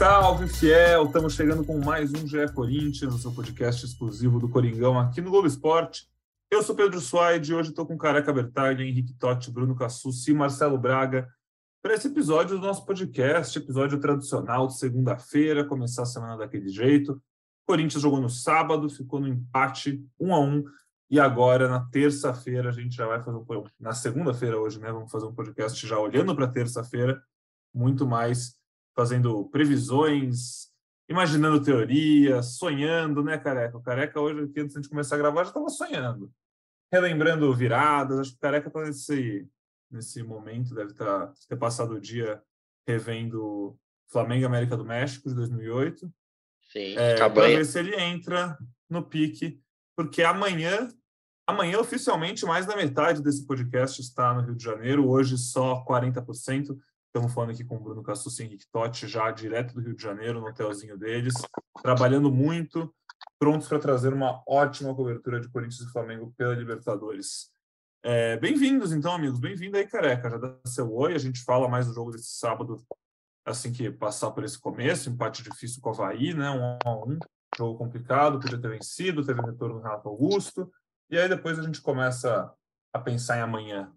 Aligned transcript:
Salve, 0.00 0.48
fiel! 0.48 1.04
Estamos 1.04 1.34
chegando 1.34 1.62
com 1.62 1.78
mais 1.78 2.10
um 2.14 2.26
GE 2.26 2.50
Corinthians, 2.54 3.12
o 3.12 3.18
seu 3.18 3.30
podcast 3.32 3.84
exclusivo 3.84 4.40
do 4.40 4.48
Coringão 4.48 4.98
aqui 4.98 5.20
no 5.20 5.28
Globo 5.28 5.46
Esporte. 5.46 6.08
Eu 6.50 6.62
sou 6.62 6.74
Pedro 6.74 6.98
Suaide 6.98 7.52
e 7.52 7.54
hoje 7.54 7.68
estou 7.68 7.84
com 7.84 7.98
Careca 7.98 8.32
Bertaglia, 8.32 8.88
Henrique 8.88 9.12
Totti, 9.12 9.50
Bruno 9.50 9.76
Cassucci 9.76 10.30
e 10.30 10.34
Marcelo 10.34 10.78
Braga 10.78 11.28
para 11.82 11.92
esse 11.92 12.08
episódio 12.08 12.58
do 12.58 12.66
nosso 12.66 12.86
podcast, 12.86 13.58
episódio 13.58 14.00
tradicional 14.00 14.68
de 14.68 14.78
segunda-feira, 14.78 15.66
começar 15.66 16.04
a 16.04 16.06
semana 16.06 16.38
daquele 16.38 16.70
jeito. 16.70 17.22
Corinthians 17.66 18.00
jogou 18.00 18.22
no 18.22 18.30
sábado, 18.30 18.88
ficou 18.88 19.20
no 19.20 19.28
empate 19.28 20.02
1 20.18 20.34
a 20.34 20.40
1 20.40 20.64
e 21.10 21.20
agora 21.20 21.68
na 21.68 21.80
terça-feira 21.90 22.70
a 22.70 22.72
gente 22.72 22.96
já 22.96 23.06
vai 23.06 23.22
fazer 23.22 23.36
um 23.36 23.44
na 23.78 23.92
segunda-feira 23.92 24.58
hoje, 24.58 24.80
né? 24.80 24.90
Vamos 24.90 25.12
fazer 25.12 25.26
um 25.26 25.34
podcast 25.34 25.86
já 25.86 25.98
olhando 25.98 26.34
para 26.34 26.48
terça-feira, 26.48 27.22
muito 27.74 28.06
mais 28.06 28.58
fazendo 29.00 29.46
previsões, 29.46 30.68
imaginando 31.08 31.64
teorias, 31.64 32.58
sonhando, 32.58 33.24
né, 33.24 33.38
Careca? 33.38 33.78
O 33.78 33.82
Careca 33.82 34.20
hoje, 34.20 34.52
antes 34.58 34.78
de 34.78 34.90
começar 34.90 35.14
a 35.14 35.18
gravar, 35.18 35.44
já 35.44 35.48
estava 35.48 35.70
sonhando. 35.70 36.30
Relembrando 36.92 37.54
viradas, 37.54 38.18
acho 38.18 38.32
que 38.32 38.36
o 38.36 38.40
Careca 38.40 38.68
está 38.68 38.82
nesse, 38.82 39.48
nesse 39.90 40.22
momento, 40.22 40.74
deve 40.74 40.92
tá, 40.92 41.32
ter 41.48 41.56
passado 41.56 41.94
o 41.94 42.00
dia 42.00 42.42
revendo 42.86 43.74
Flamengo 44.06 44.44
América 44.44 44.76
do 44.76 44.84
México 44.84 45.30
de 45.30 45.34
2008. 45.34 46.12
Sim, 46.70 46.94
é, 46.98 47.14
para 47.16 47.30
ver 47.30 47.64
se 47.64 47.78
ele 47.78 47.98
entra 47.98 48.58
no 48.86 49.02
pique, 49.02 49.62
porque 49.96 50.22
amanhã, 50.22 50.88
amanhã 51.46 51.78
oficialmente 51.78 52.44
mais 52.44 52.66
da 52.66 52.76
metade 52.76 53.22
desse 53.22 53.46
podcast 53.46 53.98
está 53.98 54.34
no 54.34 54.42
Rio 54.42 54.54
de 54.54 54.62
Janeiro, 54.62 55.08
hoje 55.08 55.38
só 55.38 55.82
40%. 55.86 56.76
Estamos 57.12 57.34
falando 57.34 57.50
aqui 57.50 57.64
com 57.64 57.74
o 57.74 57.80
Bruno 57.80 58.04
Cassus 58.04 58.38
e 58.38 58.44
Henrique 58.44 58.66
Totti, 58.70 59.08
já 59.08 59.32
direto 59.32 59.74
do 59.74 59.80
Rio 59.80 59.96
de 59.96 60.02
Janeiro, 60.02 60.40
no 60.40 60.46
hotelzinho 60.46 60.96
deles, 60.96 61.34
trabalhando 61.82 62.30
muito, 62.30 62.94
prontos 63.36 63.66
para 63.66 63.80
trazer 63.80 64.12
uma 64.12 64.40
ótima 64.46 64.94
cobertura 64.94 65.40
de 65.40 65.48
Corinthians 65.48 65.80
e 65.80 65.92
Flamengo 65.92 66.32
pela 66.36 66.54
Libertadores. 66.54 67.50
É, 68.04 68.36
bem-vindos, 68.36 68.92
então, 68.92 69.12
amigos. 69.12 69.40
Bem-vindo 69.40 69.76
aí, 69.76 69.88
careca. 69.88 70.30
Já 70.30 70.36
dá 70.38 70.56
seu 70.64 70.94
oi. 70.94 71.12
A 71.12 71.18
gente 71.18 71.42
fala 71.42 71.68
mais 71.68 71.88
do 71.88 71.92
jogo 71.92 72.12
desse 72.12 72.38
sábado, 72.38 72.80
assim 73.44 73.72
que 73.72 73.90
passar 73.90 74.30
por 74.30 74.44
esse 74.44 74.60
começo. 74.60 75.10
Empate 75.10 75.42
difícil 75.42 75.82
com 75.82 75.90
o 75.90 75.92
Havaí, 75.92 76.32
né? 76.32 76.48
Um 76.48 76.78
a 76.84 76.96
um. 77.04 77.18
Jogo 77.58 77.76
complicado, 77.76 78.38
podia 78.38 78.56
ter 78.56 78.70
vencido, 78.70 79.26
teve 79.26 79.40
retorno 79.40 79.80
do 79.80 79.82
Renato 79.82 80.08
Augusto. 80.08 80.70
E 81.10 81.18
aí 81.18 81.28
depois 81.28 81.58
a 81.58 81.62
gente 81.62 81.82
começa 81.82 82.54
a 82.92 83.00
pensar 83.00 83.38
em 83.38 83.40
amanhã. 83.40 83.92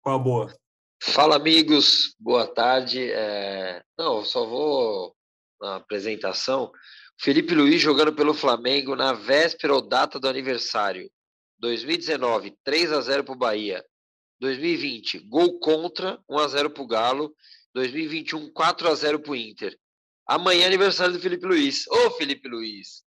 Qual 0.00 0.14
a 0.14 0.22
boa? 0.22 0.61
Fala, 1.04 1.34
amigos, 1.34 2.14
boa 2.18 2.46
tarde. 2.46 3.10
É... 3.10 3.82
Não, 3.98 4.24
só 4.24 4.46
vou 4.46 5.12
na 5.60 5.76
apresentação. 5.76 6.70
Felipe 7.20 7.56
Luiz 7.56 7.82
jogando 7.82 8.12
pelo 8.12 8.32
Flamengo 8.32 8.94
na 8.94 9.12
véspera 9.12 9.74
ou 9.74 9.82
data 9.82 10.20
do 10.20 10.28
aniversário. 10.28 11.10
2019, 11.58 12.56
3 12.62 12.92
a 12.92 13.00
0 13.00 13.24
para 13.24 13.34
o 13.34 13.36
Bahia. 13.36 13.84
2020, 14.40 15.18
gol 15.28 15.58
contra, 15.58 16.20
1 16.28 16.38
a 16.38 16.48
0 16.48 16.70
para 16.70 16.82
o 16.84 16.86
Galo. 16.86 17.34
2021, 17.74 18.52
4 18.52 18.88
a 18.88 18.94
0 18.94 19.18
para 19.18 19.32
o 19.32 19.36
Inter. 19.36 19.76
Amanhã 20.24 20.62
é 20.62 20.66
aniversário 20.66 21.14
do 21.14 21.20
Felipe 21.20 21.44
Luiz. 21.44 21.84
Ô, 21.88 22.12
Felipe 22.12 22.48
Luiz! 22.48 23.02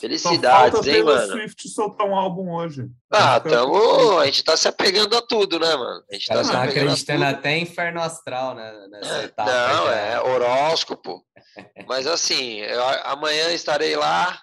Felicidades, 0.00 0.86
hein, 0.86 1.04
mano? 1.04 1.32
Swift 1.32 1.68
soltar 1.68 2.06
um 2.06 2.16
álbum 2.16 2.52
hoje. 2.52 2.88
Ah, 3.10 3.38
tamo, 3.38 4.18
a 4.18 4.26
gente 4.26 4.42
tá 4.42 4.56
se 4.56 4.66
apegando 4.66 5.16
a 5.16 5.22
tudo, 5.22 5.60
né, 5.60 5.76
mano? 5.76 6.02
A 6.10 6.14
gente 6.14 6.26
tá, 6.26 6.42
tá 6.42 6.62
acreditando 6.64 7.24
até 7.24 7.56
em 7.56 7.62
inferno 7.62 8.00
astral, 8.00 8.54
né? 8.54 8.88
Nessa 8.90 9.18
é, 9.18 9.24
etapa. 9.24 9.50
Não, 9.50 9.86
já. 9.86 9.94
é 9.94 10.20
horóscopo. 10.20 11.24
Mas 11.86 12.06
assim, 12.08 12.58
eu, 12.60 12.82
amanhã 13.04 13.52
estarei 13.52 13.94
lá, 13.94 14.42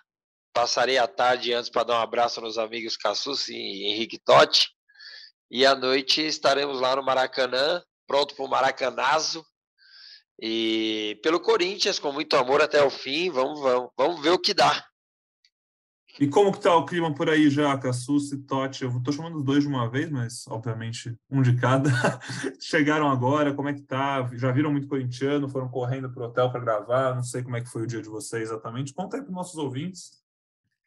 passarei 0.54 0.98
a 0.98 1.08
tarde 1.08 1.54
antes 1.54 1.70
para 1.70 1.84
dar 1.84 2.00
um 2.00 2.02
abraço 2.02 2.40
nos 2.40 2.58
amigos 2.58 2.96
Cassus 2.96 3.50
e 3.50 3.86
Henrique 3.86 4.18
Totti. 4.18 4.70
E 5.52 5.66
à 5.66 5.76
noite 5.76 6.22
estaremos 6.26 6.80
lá 6.80 6.96
no 6.96 7.04
Maracanã, 7.04 7.82
pronto 8.08 8.34
para 8.36 8.46
o 8.46 8.50
Maracanazo. 8.50 9.46
E 10.40 11.20
pelo 11.24 11.40
Corinthians, 11.40 12.00
com 12.00 12.12
muito 12.12 12.38
amor 12.38 12.62
até 12.62 12.82
o 12.84 12.90
fim, 12.90 13.30
vamos, 13.30 13.60
vamos, 13.60 13.90
vamos 13.98 14.22
ver 14.22 14.30
o 14.30 14.40
que 14.40 14.54
dá. 14.54 14.86
E 16.20 16.28
como 16.28 16.52
que 16.52 16.60
tá 16.60 16.76
o 16.76 16.86
clima 16.86 17.14
por 17.14 17.30
aí 17.30 17.48
já, 17.48 17.78
Cassus 17.78 18.32
e 18.32 18.38
Totti? 18.40 18.84
Eu 18.84 19.02
tô 19.04 19.12
chamando 19.12 19.38
os 19.38 19.44
dois 19.44 19.64
de 19.64 19.70
uma 19.70 19.88
vez, 19.88 20.10
mas 20.10 20.48
obviamente 20.48 21.16
um 21.30 21.44
de 21.44 21.56
cada. 21.56 21.90
Chegaram 22.60 23.08
agora, 23.08 23.54
como 23.54 23.70
é 23.70 23.74
que 23.74 23.84
tá? 23.84 24.28
Já 24.34 24.52
viram 24.52 24.72
muito 24.72 24.88
corintiano, 24.88 25.48
foram 25.48 25.70
correndo 25.70 26.10
pro 26.10 26.24
hotel 26.24 26.50
para 26.50 26.60
gravar, 26.60 27.16
não 27.16 27.24
sei 27.24 27.44
como 27.44 27.56
é 27.56 27.62
que 27.62 27.70
foi 27.70 27.84
o 27.84 27.88
dia 27.88 28.02
de 28.02 28.10
vocês 28.10 28.50
exatamente. 28.50 28.94
Conta 28.94 29.18
aí 29.18 29.24
para 29.24 29.32
nossos 29.32 29.58
ouvintes. 29.58 30.24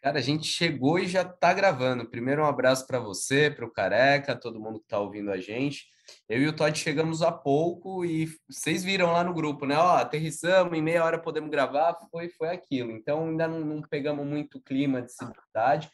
Cara, 0.02 0.18
a 0.18 0.22
gente 0.22 0.46
chegou 0.46 0.98
e 0.98 1.06
já 1.06 1.24
tá 1.24 1.52
gravando. 1.52 2.08
Primeiro 2.08 2.42
um 2.42 2.46
abraço 2.46 2.86
para 2.86 2.98
você, 2.98 3.50
para 3.50 3.66
o 3.66 3.70
Careca, 3.70 4.34
todo 4.34 4.58
mundo 4.58 4.80
que 4.80 4.88
tá 4.88 4.98
ouvindo 4.98 5.30
a 5.30 5.36
gente. 5.36 5.86
Eu 6.28 6.40
e 6.40 6.48
o 6.48 6.52
Todd 6.52 6.76
chegamos 6.78 7.22
há 7.22 7.32
pouco 7.32 8.04
e 8.04 8.28
vocês 8.48 8.84
viram 8.84 9.12
lá 9.12 9.24
no 9.24 9.34
grupo, 9.34 9.66
né? 9.66 9.76
Ó, 9.76 9.96
aterrissamos, 9.96 10.76
em 10.76 10.82
meia 10.82 11.04
hora 11.04 11.18
podemos 11.18 11.50
gravar, 11.50 11.96
foi, 12.10 12.28
foi 12.28 12.48
aquilo. 12.48 12.90
Então 12.90 13.28
ainda 13.28 13.48
não, 13.48 13.60
não 13.60 13.82
pegamos 13.82 14.26
muito 14.26 14.60
clima 14.60 15.02
de 15.02 15.12
cidade. 15.12 15.90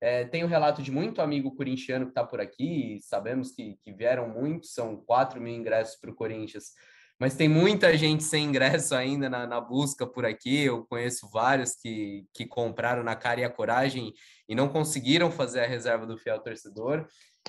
É, 0.00 0.24
tem 0.24 0.42
o 0.44 0.48
relato 0.48 0.82
de 0.82 0.90
muito 0.90 1.20
amigo 1.20 1.54
corintiano 1.54 2.06
que 2.06 2.12
está 2.12 2.24
por 2.24 2.40
aqui, 2.40 2.98
sabemos 3.02 3.52
que, 3.52 3.76
que 3.82 3.92
vieram 3.92 4.28
muitos, 4.30 4.72
são 4.72 4.96
4 4.96 5.40
mil 5.40 5.54
ingressos 5.54 6.00
para 6.00 6.10
o 6.10 6.14
Corinthians, 6.14 6.72
mas 7.20 7.36
tem 7.36 7.50
muita 7.50 7.94
gente 7.98 8.24
sem 8.24 8.44
ingresso 8.46 8.94
ainda 8.94 9.28
na, 9.28 9.46
na, 9.46 9.60
busca 9.60 10.06
por 10.06 10.24
aqui. 10.24 10.64
Eu 10.64 10.86
conheço 10.86 11.28
vários 11.30 11.74
que, 11.74 12.24
que 12.32 12.46
compraram 12.46 13.02
na 13.02 13.14
cara 13.14 13.40
e 13.40 13.44
a 13.44 13.50
coragem 13.50 14.14
e 14.48 14.54
não 14.54 14.70
conseguiram 14.70 15.30
fazer 15.30 15.60
a 15.60 15.66
reserva 15.66 16.06
do 16.06 16.16
fiel 16.16 16.40
torcedor. 16.40 17.06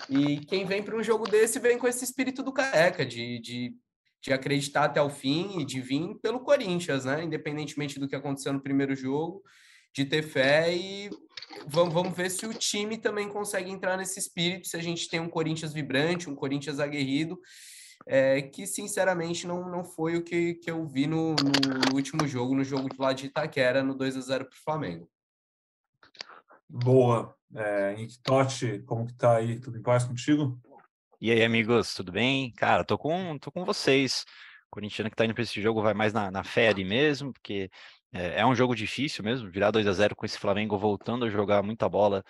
E 0.09 0.37
quem 0.45 0.65
vem 0.65 0.81
para 0.81 0.95
um 0.95 1.03
jogo 1.03 1.27
desse 1.27 1.59
vem 1.59 1.77
com 1.77 1.87
esse 1.87 2.03
espírito 2.03 2.41
do 2.43 2.53
careca, 2.53 3.05
de, 3.05 3.39
de, 3.39 3.75
de 4.21 4.33
acreditar 4.33 4.85
até 4.85 5.01
o 5.01 5.09
fim 5.09 5.59
e 5.59 5.65
de 5.65 5.81
vir 5.81 6.15
pelo 6.21 6.41
Corinthians, 6.41 7.05
né? 7.05 7.23
Independentemente 7.23 7.99
do 7.99 8.07
que 8.07 8.15
aconteceu 8.15 8.53
no 8.53 8.61
primeiro 8.61 8.95
jogo, 8.95 9.43
de 9.93 10.05
ter 10.05 10.23
fé 10.23 10.73
e 10.73 11.09
vamos, 11.67 11.93
vamos 11.93 12.15
ver 12.15 12.29
se 12.29 12.45
o 12.45 12.53
time 12.53 12.97
também 12.97 13.27
consegue 13.27 13.69
entrar 13.69 13.97
nesse 13.97 14.19
espírito, 14.19 14.67
se 14.67 14.77
a 14.77 14.81
gente 14.81 15.09
tem 15.09 15.19
um 15.19 15.29
Corinthians 15.29 15.73
vibrante, 15.73 16.29
um 16.29 16.35
Corinthians 16.35 16.79
aguerrido, 16.79 17.39
é, 18.07 18.41
que 18.41 18.65
sinceramente 18.65 19.45
não, 19.45 19.69
não 19.69 19.83
foi 19.83 20.15
o 20.15 20.23
que, 20.23 20.55
que 20.55 20.71
eu 20.71 20.85
vi 20.87 21.07
no, 21.07 21.35
no 21.35 21.95
último 21.95 22.27
jogo, 22.27 22.55
no 22.55 22.63
jogo 22.63 22.89
lá 22.97 23.13
de 23.13 23.27
Itaquera, 23.27 23.83
no 23.83 23.93
2 23.93 24.17
a 24.17 24.21
0 24.21 24.45
para 24.45 24.55
o 24.55 24.63
Flamengo. 24.63 25.09
Boa. 26.71 27.35
É, 27.53 27.95
Totti, 28.23 28.79
como 28.85 29.05
que 29.05 29.13
tá 29.13 29.35
aí? 29.35 29.59
Tudo 29.59 29.77
em 29.77 29.81
paz 29.81 30.05
contigo? 30.05 30.57
E 31.19 31.29
aí, 31.29 31.43
amigos, 31.43 31.93
tudo 31.93 32.11
bem? 32.11 32.51
Cara, 32.53 32.85
tô 32.85 32.97
com, 32.97 33.37
tô 33.37 33.51
com 33.51 33.65
vocês. 33.65 34.25
O 34.67 34.71
corintiano 34.71 35.09
que 35.09 35.15
tá 35.15 35.25
indo 35.25 35.33
para 35.33 35.43
esse 35.43 35.61
jogo 35.61 35.81
vai 35.81 35.93
mais 35.93 36.13
na, 36.13 36.31
na 36.31 36.43
fé 36.45 36.69
ali 36.69 36.85
mesmo, 36.85 37.33
porque 37.33 37.69
é, 38.13 38.39
é 38.39 38.45
um 38.45 38.55
jogo 38.55 38.73
difícil 38.73 39.21
mesmo, 39.21 39.51
virar 39.51 39.69
2 39.69 39.85
a 39.85 39.91
0 39.91 40.15
com 40.15 40.25
esse 40.25 40.39
Flamengo 40.39 40.77
voltando 40.77 41.25
a 41.25 41.29
jogar 41.29 41.61
muita 41.61 41.89
bola 41.89 42.23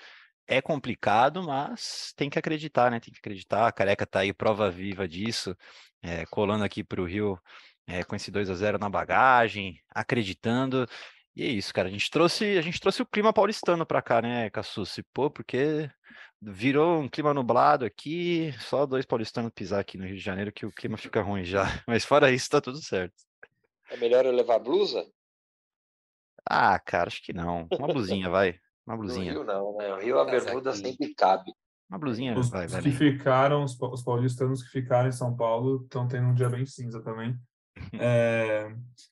é 0.48 0.62
complicado, 0.62 1.44
mas 1.44 2.14
tem 2.16 2.30
que 2.30 2.40
acreditar, 2.40 2.92
né? 2.92 3.00
Tem 3.00 3.14
que 3.14 3.20
acreditar. 3.20 3.68
A 3.68 3.72
Careca 3.72 4.06
tá 4.06 4.20
aí 4.22 4.34
prova 4.34 4.70
viva 4.70 5.08
disso, 5.08 5.56
é, 6.02 6.26
colando 6.26 6.64
aqui 6.64 6.84
para 6.84 7.02
o 7.02 7.06
Rio 7.06 7.40
é, 7.88 8.04
com 8.04 8.16
esse 8.16 8.32
2 8.32 8.50
a 8.50 8.56
0 8.56 8.78
na 8.80 8.90
bagagem, 8.90 9.80
acreditando. 9.90 10.88
E 11.36 11.44
é 11.44 11.48
isso, 11.48 11.74
cara. 11.74 11.88
A 11.88 11.92
gente 11.92 12.10
trouxe, 12.10 12.58
a 12.58 12.62
gente 12.62 12.80
trouxe 12.80 13.02
o 13.02 13.06
clima 13.06 13.32
paulistano 13.32 13.86
para 13.86 14.02
cá, 14.02 14.22
né, 14.22 14.50
Cassucci? 14.50 15.04
Pô, 15.14 15.30
porque 15.30 15.90
virou 16.42 17.00
um 17.00 17.08
clima 17.08 17.34
nublado 17.34 17.86
aqui, 17.86 18.54
só 18.60 18.86
dois 18.86 19.06
paulistanos 19.06 19.52
pisar 19.54 19.80
aqui 19.80 19.98
no 19.98 20.06
Rio 20.06 20.16
de 20.16 20.22
Janeiro 20.22 20.52
que 20.52 20.66
o 20.66 20.72
clima 20.72 20.98
fica 20.98 21.22
ruim 21.22 21.46
já. 21.46 21.64
Mas 21.88 22.04
fora 22.04 22.32
isso, 22.32 22.50
tá 22.50 22.60
tudo 22.60 22.84
certo. 22.84 23.16
É 23.90 23.98
melhor 23.98 24.26
eu 24.26 24.32
levar 24.32 24.60
blusa? 24.60 25.06
Ah, 26.46 26.80
cara, 26.80 27.08
acho 27.08 27.24
que 27.24 27.34
não. 27.34 27.68
Uma 27.72 27.88
blusinha, 27.88 28.30
vai. 28.30 28.60
Uma 28.86 28.98
blusinha. 28.98 29.34
No 29.34 29.40
Rio 29.40 29.48
não, 29.48 29.78
né? 29.78 29.90
No 29.90 30.00
Rio 30.00 30.20
a 30.20 30.26
bermuda 30.26 30.74
sempre 30.74 31.14
cabe. 31.14 31.52
Uma 31.90 32.00
blusinha, 32.00 32.38
os, 32.38 32.50
vai, 32.50 32.66
os 32.66 32.72
vai 32.72 32.82
que 32.82 32.92
ficaram, 32.92 33.66
os, 33.66 33.78
os 33.80 34.02
paulistanos 34.02 34.64
que 34.64 34.70
ficaram 34.70 35.10
em 35.10 35.12
São 35.12 35.36
Paulo 35.36 35.82
estão 35.84 36.08
tendo 36.08 36.28
um 36.28 36.34
dia 36.34 36.50
bem 36.50 36.66
cinza 36.66 37.02
também. 37.02 37.38
É, 38.00 38.74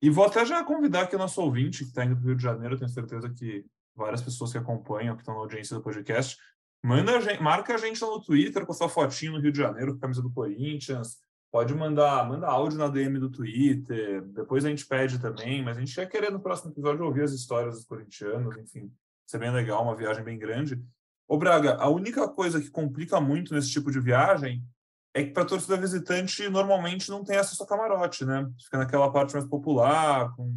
e 0.00 0.10
vou 0.10 0.24
até 0.24 0.44
já 0.46 0.62
convidar 0.62 1.02
aqui 1.02 1.16
o 1.16 1.18
nosso 1.18 1.40
ouvinte, 1.40 1.84
que 1.84 1.90
está 1.90 2.04
indo 2.04 2.14
para 2.14 2.24
o 2.24 2.26
Rio 2.26 2.36
de 2.36 2.42
Janeiro, 2.42 2.78
tenho 2.78 2.88
certeza 2.88 3.28
que 3.30 3.64
várias 3.96 4.22
pessoas 4.22 4.52
que 4.52 4.58
acompanham, 4.58 5.16
que 5.16 5.22
estão 5.22 5.34
na 5.34 5.40
audiência 5.40 5.74
do 5.74 5.82
podcast, 5.82 6.36
manda 6.82 7.16
a 7.16 7.20
gente, 7.20 7.42
marca 7.42 7.74
a 7.74 7.78
gente 7.78 8.00
no 8.00 8.20
Twitter 8.20 8.64
com 8.64 8.72
sua 8.72 8.88
fotinho 8.88 9.32
no 9.32 9.40
Rio 9.40 9.50
de 9.50 9.58
Janeiro, 9.58 9.92
com 9.92 9.98
a 9.98 10.00
camisa 10.02 10.22
do 10.22 10.30
Corinthians. 10.30 11.18
Pode 11.50 11.74
mandar, 11.74 12.28
manda 12.28 12.46
áudio 12.46 12.78
na 12.78 12.88
DM 12.88 13.18
do 13.18 13.30
Twitter, 13.30 14.22
depois 14.22 14.64
a 14.64 14.68
gente 14.68 14.86
pede 14.86 15.18
também, 15.18 15.64
mas 15.64 15.76
a 15.76 15.80
gente 15.80 15.94
quer 15.94 16.06
querer 16.06 16.30
no 16.30 16.40
próximo 16.40 16.70
episódio 16.70 17.04
ouvir 17.04 17.22
as 17.22 17.32
histórias 17.32 17.74
dos 17.74 17.84
corintianos, 17.84 18.56
enfim, 18.58 18.92
isso 19.26 19.36
é 19.36 19.38
bem 19.38 19.50
legal, 19.50 19.82
uma 19.82 19.96
viagem 19.96 20.22
bem 20.22 20.38
grande. 20.38 20.80
Ô 21.26 21.36
Braga, 21.36 21.76
a 21.76 21.88
única 21.88 22.28
coisa 22.28 22.60
que 22.60 22.70
complica 22.70 23.20
muito 23.20 23.54
nesse 23.54 23.70
tipo 23.70 23.90
de 23.90 23.98
viagem 23.98 24.62
é 25.18 25.24
que 25.24 25.32
para 25.32 25.44
torcida 25.44 25.76
visitante 25.76 26.48
normalmente 26.48 27.10
não 27.10 27.24
tem 27.24 27.36
acesso 27.36 27.62
a 27.62 27.66
camarote, 27.66 28.24
né? 28.24 28.48
Fica 28.62 28.78
naquela 28.78 29.10
parte 29.10 29.34
mais 29.34 29.46
popular, 29.46 30.32
com... 30.36 30.54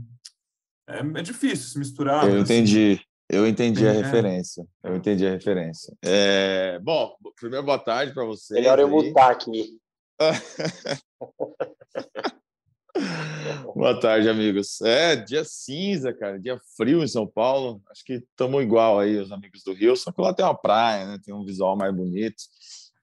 é, 0.87 0.99
é, 0.99 1.23
difícil 1.23 1.67
se 1.67 1.79
misturar. 1.79 2.29
Eu 2.29 2.39
entendi. 2.39 2.93
Assim. 2.93 3.03
Eu 3.29 3.47
entendi 3.47 3.87
a 3.87 3.93
é. 3.93 4.01
referência. 4.01 4.65
Eu 4.83 4.95
entendi 4.95 5.25
a 5.25 5.31
referência. 5.31 5.95
É... 6.03 6.79
Bom, 6.83 7.15
primeiro 7.39 7.65
boa 7.65 7.79
tarde 7.79 8.13
para 8.13 8.25
vocês. 8.25 8.59
Melhor 8.59 8.77
eu 8.77 8.89
mutar 8.89 9.31
aqui. 9.31 9.79
boa 13.73 13.99
tarde, 13.99 14.29
amigos. 14.29 14.81
É, 14.81 15.15
dia 15.15 15.43
cinza, 15.43 16.13
cara, 16.13 16.39
dia 16.39 16.59
frio 16.77 17.01
em 17.01 17.07
São 17.07 17.25
Paulo. 17.25 17.81
Acho 17.89 18.03
que 18.03 18.13
estamos 18.15 18.61
igual 18.61 18.99
aí, 18.99 19.17
os 19.17 19.31
amigos 19.31 19.63
do 19.63 19.73
Rio, 19.73 19.95
só 19.95 20.11
que 20.11 20.21
lá 20.21 20.33
tem 20.33 20.45
uma 20.45 20.53
praia, 20.53 21.07
né? 21.07 21.17
Tem 21.23 21.33
um 21.33 21.45
visual 21.45 21.75
mais 21.75 21.95
bonito. 21.95 22.43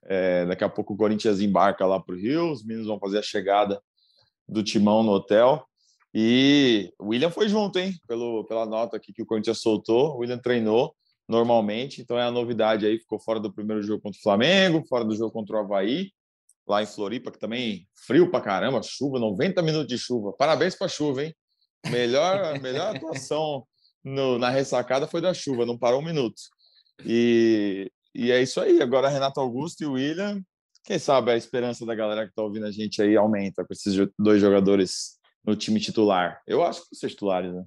É, 0.04 0.46
daqui 0.46 0.64
a 0.64 0.68
pouco 0.68 0.94
o 0.94 0.96
Corinthians 0.96 1.40
embarca 1.40 1.84
lá 1.86 2.00
para 2.00 2.14
o 2.14 2.18
Rio, 2.18 2.50
os 2.50 2.64
meninos 2.64 2.86
vão 2.86 2.98
fazer 2.98 3.18
a 3.18 3.22
chegada 3.22 3.80
do 4.48 4.62
timão 4.62 5.02
no 5.02 5.12
hotel. 5.12 5.64
E 6.14 6.92
o 6.98 7.08
William 7.08 7.30
foi 7.30 7.48
junto, 7.48 7.78
hein? 7.78 7.94
Pelo, 8.06 8.44
pela 8.44 8.64
nota 8.64 8.96
aqui 8.96 9.12
que 9.12 9.22
o 9.22 9.26
Corinthians 9.26 9.60
soltou. 9.60 10.14
O 10.14 10.18
William 10.18 10.38
treinou 10.38 10.94
normalmente, 11.28 12.00
então 12.00 12.18
é 12.18 12.22
a 12.22 12.30
novidade 12.30 12.86
aí. 12.86 12.98
Ficou 12.98 13.20
fora 13.20 13.38
do 13.38 13.52
primeiro 13.52 13.82
jogo 13.82 14.02
contra 14.02 14.18
o 14.18 14.22
Flamengo, 14.22 14.84
fora 14.88 15.04
do 15.04 15.14
jogo 15.14 15.30
contra 15.30 15.56
o 15.56 15.60
Havaí, 15.60 16.10
lá 16.66 16.82
em 16.82 16.86
Floripa, 16.86 17.30
que 17.30 17.38
também 17.38 17.86
frio 17.94 18.30
pra 18.30 18.40
caramba, 18.40 18.82
chuva, 18.82 19.18
90 19.18 19.60
minutos 19.62 19.88
de 19.88 19.98
chuva. 19.98 20.32
Parabéns 20.32 20.74
pra 20.74 20.88
chuva, 20.88 21.24
hein? 21.24 21.34
Melhor, 21.90 22.58
melhor 22.60 22.96
atuação 22.96 23.64
no, 24.02 24.38
na 24.38 24.48
ressacada 24.48 25.06
foi 25.06 25.20
da 25.20 25.34
chuva, 25.34 25.66
não 25.66 25.78
parou 25.78 26.00
um 26.00 26.04
minuto. 26.04 26.40
E, 27.04 27.90
e 28.18 28.32
é 28.32 28.42
isso 28.42 28.60
aí. 28.60 28.82
Agora, 28.82 29.08
Renato 29.08 29.38
Augusto 29.38 29.82
e 29.82 29.86
o 29.86 29.92
William, 29.92 30.42
quem 30.82 30.98
sabe 30.98 31.30
a 31.30 31.36
esperança 31.36 31.86
da 31.86 31.94
galera 31.94 32.24
que 32.24 32.30
está 32.30 32.42
ouvindo 32.42 32.66
a 32.66 32.70
gente 32.72 33.00
aí 33.00 33.16
aumenta 33.16 33.64
com 33.64 33.72
esses 33.72 33.94
dois 34.18 34.40
jogadores 34.40 35.18
no 35.44 35.54
time 35.54 35.78
titular. 35.78 36.42
Eu 36.44 36.64
acho 36.64 36.88
que 36.88 36.96
são 36.96 37.08
titulares, 37.08 37.54
né? 37.54 37.64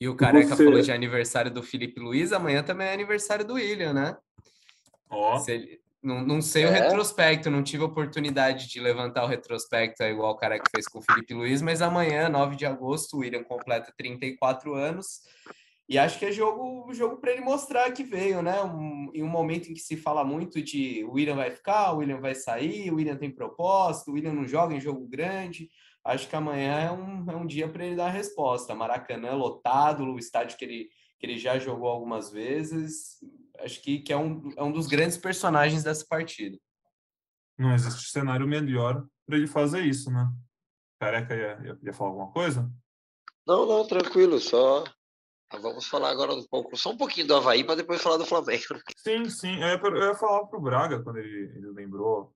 E 0.00 0.08
o 0.08 0.14
Careca 0.14 0.54
Você... 0.54 0.64
falou 0.64 0.80
de 0.80 0.92
aniversário 0.92 1.50
do 1.50 1.62
Felipe 1.64 2.00
Luiz, 2.00 2.32
amanhã 2.32 2.62
também 2.62 2.86
é 2.86 2.92
aniversário 2.92 3.44
do 3.44 3.54
William, 3.54 3.92
né? 3.92 4.16
Ó. 5.10 5.36
Oh. 5.36 5.82
Não, 6.02 6.20
não 6.24 6.42
sei 6.42 6.64
é. 6.64 6.68
o 6.68 6.70
retrospecto, 6.70 7.50
não 7.50 7.62
tive 7.62 7.84
oportunidade 7.84 8.68
de 8.68 8.80
levantar 8.80 9.24
o 9.24 9.28
retrospecto 9.28 10.02
igual 10.02 10.32
o 10.32 10.36
cara 10.36 10.58
que 10.58 10.70
fez 10.70 10.86
com 10.86 10.98
o 10.98 11.02
Felipe 11.02 11.32
Luiz, 11.32 11.62
mas 11.62 11.80
amanhã, 11.80 12.28
9 12.28 12.56
de 12.56 12.66
agosto, 12.66 13.16
o 13.16 13.20
William 13.20 13.44
completa 13.44 13.92
34 13.96 14.74
anos. 14.74 15.22
E 15.88 15.98
acho 15.98 16.18
que 16.18 16.24
é 16.24 16.32
jogo, 16.32 16.92
jogo 16.94 17.16
para 17.18 17.32
ele 17.32 17.42
mostrar 17.42 17.90
que 17.92 18.04
veio, 18.04 18.40
né? 18.40 18.62
Um, 18.62 19.10
em 19.12 19.22
um 19.22 19.28
momento 19.28 19.68
em 19.68 19.74
que 19.74 19.80
se 19.80 19.96
fala 19.96 20.24
muito 20.24 20.62
de 20.62 21.04
o 21.04 21.12
William 21.12 21.36
vai 21.36 21.50
ficar, 21.50 21.92
o 21.92 21.98
William 21.98 22.20
vai 22.20 22.34
sair, 22.34 22.90
o 22.90 22.96
William 22.96 23.16
tem 23.16 23.30
proposta, 23.30 24.10
o 24.10 24.14
William 24.14 24.32
não 24.32 24.46
joga 24.46 24.74
em 24.74 24.80
jogo 24.80 25.06
grande. 25.06 25.68
Acho 26.04 26.28
que 26.28 26.36
amanhã 26.36 26.78
é 26.78 26.90
um, 26.90 27.30
é 27.30 27.36
um 27.36 27.46
dia 27.46 27.68
para 27.68 27.84
ele 27.84 27.96
dar 27.96 28.06
a 28.06 28.10
resposta. 28.10 28.74
Maracanã 28.74 29.34
lotado, 29.34 30.04
o 30.04 30.18
estádio 30.18 30.56
que 30.56 30.64
ele, 30.64 30.88
que 31.18 31.26
ele 31.26 31.38
já 31.38 31.58
jogou 31.58 31.88
algumas 31.88 32.30
vezes 32.30 33.18
acho 33.64 33.80
que, 33.80 33.98
que 34.00 34.12
é, 34.12 34.16
um, 34.16 34.52
é 34.56 34.62
um 34.62 34.72
dos 34.72 34.86
grandes 34.86 35.16
personagens 35.16 35.82
dessa 35.82 36.04
partida. 36.06 36.58
Não 37.58 37.74
existe 37.74 38.10
cenário 38.10 38.46
melhor 38.46 39.06
para 39.26 39.36
ele 39.36 39.46
fazer 39.46 39.84
isso, 39.84 40.10
né? 40.10 40.28
Careca 41.00 41.34
ia, 41.34 41.60
ia, 41.64 41.78
ia, 41.82 41.92
falar 41.92 42.10
alguma 42.10 42.32
coisa? 42.32 42.70
Não, 43.46 43.66
não, 43.66 43.86
tranquilo, 43.86 44.38
só 44.38 44.84
vamos 45.60 45.86
falar 45.86 46.10
agora 46.10 46.32
um 46.32 46.44
pouco, 46.44 46.76
só 46.76 46.90
um 46.90 46.96
pouquinho 46.96 47.26
do 47.26 47.36
Havaí 47.36 47.64
para 47.64 47.76
depois 47.76 48.02
falar 48.02 48.16
do 48.16 48.26
Flamengo. 48.26 48.62
Sim, 48.96 49.28
sim, 49.28 49.60
eu 49.60 49.96
ia, 49.96 50.14
falar 50.14 50.46
pro 50.46 50.60
Braga 50.60 51.02
quando 51.02 51.18
ele, 51.18 51.52
ele 51.56 51.70
lembrou 51.72 52.32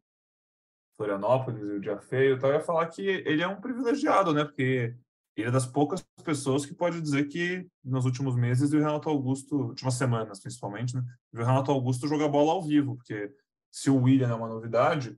Florianópolis 0.96 1.60
e 1.62 1.72
o 1.72 1.80
dia 1.80 1.98
feio, 1.98 2.36
então 2.36 2.50
eu 2.50 2.56
ia 2.56 2.60
falar 2.60 2.86
que 2.86 3.02
ele 3.02 3.42
é 3.42 3.48
um 3.48 3.60
privilegiado, 3.60 4.32
né? 4.32 4.44
Porque 4.44 4.96
ele 5.36 5.48
é 5.48 5.50
das 5.50 5.66
poucas 5.66 6.02
pessoas 6.24 6.64
que 6.64 6.74
pode 6.74 7.00
dizer 7.00 7.28
que 7.28 7.68
nos 7.84 8.06
últimos 8.06 8.34
meses 8.34 8.72
o 8.72 8.78
Renato 8.78 9.08
Augusto, 9.08 9.54
últimas 9.56 9.94
semanas 9.94 10.40
principalmente, 10.40 10.96
né, 10.96 11.04
o 11.32 11.38
Renato 11.38 11.70
Augusto 11.70 12.08
joga 12.08 12.26
bola 12.26 12.52
ao 12.52 12.62
vivo, 12.62 12.96
porque 12.96 13.30
se 13.70 13.90
o 13.90 14.02
William 14.02 14.30
é 14.30 14.34
uma 14.34 14.48
novidade, 14.48 15.16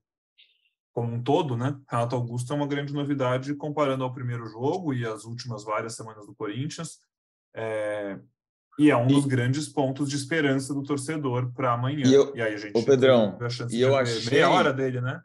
como 0.92 1.14
um 1.14 1.22
todo, 1.22 1.56
né, 1.56 1.78
Renato 1.88 2.16
Augusto 2.16 2.52
é 2.52 2.56
uma 2.56 2.66
grande 2.66 2.92
novidade 2.92 3.54
comparando 3.54 4.02
ao 4.02 4.12
primeiro 4.12 4.44
jogo 4.46 4.92
e 4.92 5.06
as 5.06 5.24
últimas 5.24 5.62
várias 5.62 5.94
semanas 5.94 6.26
do 6.26 6.34
Corinthians, 6.34 6.98
é, 7.54 8.18
e 8.78 8.90
é 8.90 8.96
um 8.96 9.06
dos 9.06 9.24
grandes 9.26 9.68
pontos 9.68 10.08
de 10.08 10.16
esperança 10.16 10.72
do 10.72 10.82
torcedor 10.82 11.52
para 11.52 11.72
amanhã. 11.72 12.06
E, 12.06 12.14
eu, 12.14 12.34
e 12.36 12.40
aí 12.40 12.54
a 12.54 12.56
gente 12.56 12.76
o 12.76 12.84
Pedrão, 12.84 13.38
e 13.70 13.80
eu 13.80 13.96
achei, 13.96 14.30
meia 14.30 14.50
hora 14.50 14.72
dele, 14.72 15.00
né? 15.00 15.20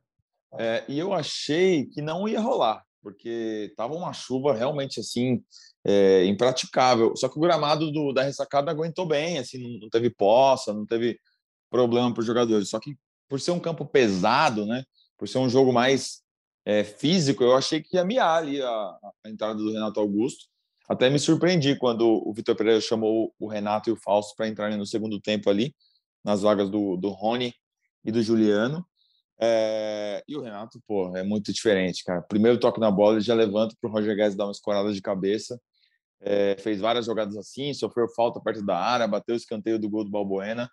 É, 0.55 0.83
e 0.87 0.99
eu 0.99 1.13
achei 1.13 1.85
que 1.85 2.01
não 2.01 2.27
ia 2.27 2.39
rolar 2.39 2.83
porque 3.03 3.67
estava 3.69 3.93
uma 3.93 4.13
chuva 4.13 4.53
realmente 4.55 5.01
assim 5.01 5.43
é, 5.85 6.25
impraticável. 6.25 7.15
Só 7.17 7.27
que 7.27 7.37
o 7.37 7.41
gramado 7.41 7.91
do, 7.91 8.13
da 8.13 8.23
ressacada 8.23 8.71
aguentou 8.71 9.05
bem, 9.05 9.37
assim, 9.37 9.77
não 9.79 9.89
teve 9.89 10.09
poça, 10.09 10.73
não 10.73 10.85
teve 10.85 11.19
problema 11.69 12.11
para 12.13 12.21
os 12.21 12.25
jogadores. 12.25 12.69
Só 12.69 12.79
que 12.79 12.95
por 13.29 13.39
ser 13.41 13.51
um 13.51 13.59
campo 13.59 13.85
pesado, 13.85 14.65
né, 14.65 14.83
por 15.17 15.27
ser 15.27 15.39
um 15.39 15.49
jogo 15.49 15.73
mais 15.73 16.21
é, 16.65 16.83
físico, 16.83 17.43
eu 17.43 17.55
achei 17.55 17.81
que 17.81 17.97
ia 17.97 18.05
miar 18.05 18.37
ali 18.37 18.61
a, 18.61 18.69
a, 18.69 19.29
entrada 19.29 19.55
do 19.55 19.73
Renato 19.73 19.99
Augusto. 19.99 20.45
Até 20.87 21.09
me 21.09 21.17
surpreendi 21.17 21.77
quando 21.77 22.21
o 22.27 22.33
Vitor 22.33 22.55
Pereira 22.55 22.81
chamou 22.81 23.33
o 23.39 23.47
Renato 23.47 23.89
e 23.89 23.93
o 23.93 23.95
Fausto 23.95 24.35
para 24.35 24.47
entrarem 24.47 24.77
no 24.77 24.85
segundo 24.85 25.19
tempo 25.19 25.49
ali, 25.49 25.73
nas 26.23 26.41
vagas 26.41 26.69
do, 26.69 26.97
do 26.97 27.09
Rony 27.09 27.53
e 28.03 28.11
do 28.11 28.21
Juliano. 28.21 28.85
É, 29.39 30.23
e 30.27 30.35
o 30.35 30.41
Renato, 30.41 30.81
pô, 30.87 31.15
é 31.15 31.23
muito 31.23 31.51
diferente, 31.51 32.03
cara. 32.03 32.21
Primeiro 32.21 32.59
toque 32.59 32.79
na 32.79 32.91
bola, 32.91 33.15
ele 33.15 33.21
já 33.21 33.33
levanta 33.33 33.75
para 33.79 33.89
o 33.89 33.93
Roger 33.93 34.15
Guedes 34.15 34.35
dar 34.35 34.45
uma 34.45 34.51
escorada 34.51 34.91
de 34.91 35.01
cabeça. 35.01 35.59
É, 36.21 36.55
fez 36.59 36.79
várias 36.79 37.05
jogadas 37.05 37.35
assim, 37.35 37.73
sofreu 37.73 38.07
falta 38.15 38.39
perto 38.39 38.65
da 38.65 38.77
área, 38.77 39.07
bateu 39.07 39.35
o 39.35 39.37
escanteio 39.37 39.77
do 39.77 39.89
gol 39.89 40.05
do 40.05 40.11
Balbuena. 40.11 40.69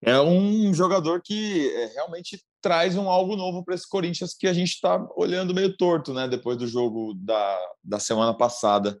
É 0.00 0.20
um 0.20 0.72
jogador 0.74 1.20
que 1.22 1.70
é, 1.74 1.86
realmente 1.94 2.42
traz 2.60 2.96
um 2.96 3.08
algo 3.08 3.36
novo 3.36 3.64
para 3.64 3.74
esse 3.74 3.88
Corinthians 3.88 4.34
que 4.34 4.48
a 4.48 4.52
gente 4.52 4.70
está 4.70 5.06
olhando 5.14 5.54
meio 5.54 5.76
torto, 5.76 6.14
né? 6.14 6.26
Depois 6.26 6.56
do 6.56 6.66
jogo 6.66 7.14
da, 7.14 7.58
da 7.84 7.98
semana 7.98 8.34
passada. 8.34 8.98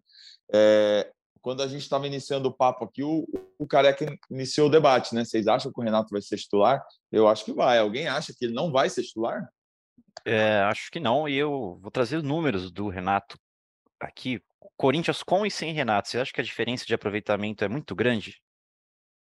É, 0.52 1.10
quando 1.40 1.62
a 1.62 1.66
gente 1.66 1.82
estava 1.82 2.06
iniciando 2.06 2.48
o 2.48 2.52
papo 2.52 2.84
aqui, 2.84 3.02
o, 3.02 3.26
o 3.58 3.66
Careca 3.66 4.06
iniciou 4.30 4.68
o 4.68 4.70
debate, 4.70 5.14
né? 5.14 5.24
Vocês 5.24 5.46
acham 5.46 5.72
que 5.72 5.80
o 5.80 5.82
Renato 5.82 6.10
vai 6.10 6.22
ser 6.22 6.36
titular? 6.36 6.84
Eu 7.10 7.26
acho 7.26 7.44
que 7.44 7.52
vai. 7.52 7.78
Alguém 7.78 8.06
acha 8.06 8.32
que 8.32 8.44
ele 8.44 8.54
não 8.54 8.70
vai 8.70 8.88
ser 8.88 9.02
titular? 9.02 9.48
É, 10.24 10.60
acho 10.62 10.90
que 10.90 11.00
não, 11.00 11.28
e 11.28 11.36
eu 11.36 11.78
vou 11.80 11.90
trazer 11.90 12.16
os 12.16 12.22
números 12.22 12.70
do 12.70 12.88
Renato 12.88 13.36
aqui. 13.98 14.40
Corinthians 14.76 15.22
com 15.22 15.44
e 15.44 15.50
sem 15.50 15.72
Renato, 15.72 16.08
vocês 16.08 16.20
acham 16.20 16.32
que 16.32 16.40
a 16.40 16.44
diferença 16.44 16.84
de 16.84 16.94
aproveitamento 16.94 17.64
é 17.64 17.68
muito 17.68 17.94
grande? 17.94 18.40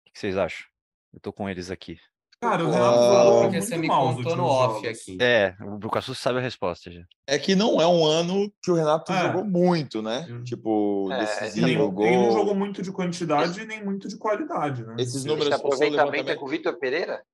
O 0.07 0.13
que 0.13 0.19
vocês 0.19 0.37
acham? 0.37 0.67
Eu 1.13 1.21
tô 1.21 1.33
com 1.33 1.49
eles 1.49 1.71
aqui. 1.71 1.99
Cara, 2.41 2.65
o 2.65 2.71
Renato 2.71 2.99
uh, 2.99 3.13
falou 3.13 3.43
porque 3.43 3.61
você 3.61 3.77
me 3.77 3.89
contou 3.89 4.37
no 4.37 4.45
off 4.45 4.75
jogos. 4.85 5.01
aqui. 5.01 5.19
É, 5.21 5.57
o 5.61 5.77
Brucaçu 5.77 6.15
sabe 6.15 6.39
a 6.39 6.43
resposta 6.43 6.91
já. 6.91 7.03
É 7.27 7.37
que 7.37 7.57
não 7.57 7.81
é 7.81 7.87
um 7.87 8.05
ano 8.05 8.53
que 8.63 8.71
o 8.71 8.75
Renato 8.75 9.13
é. 9.13 9.27
jogou 9.27 9.45
muito, 9.45 10.01
né? 10.01 10.25
Hum. 10.31 10.45
Tipo, 10.45 11.09
é, 11.11 11.19
decisivo, 11.19 11.67
ele, 11.67 11.77
gol. 11.77 12.07
Ele 12.07 12.17
não 12.17 12.33
jogou 12.33 12.55
muito 12.55 12.81
de 12.81 12.93
quantidade 12.93 13.65
nem 13.65 13.85
muito 13.85 14.07
de 14.07 14.17
qualidade, 14.17 14.87
né? 14.87 14.95
Esses 14.99 15.25
números... 15.25 15.49
Esse 15.49 15.57
aproveitamento 15.57 16.31
é 16.31 16.37
com 16.37 16.45
o 16.45 16.49
Vitor 16.49 16.79
Pereira? 16.79 17.25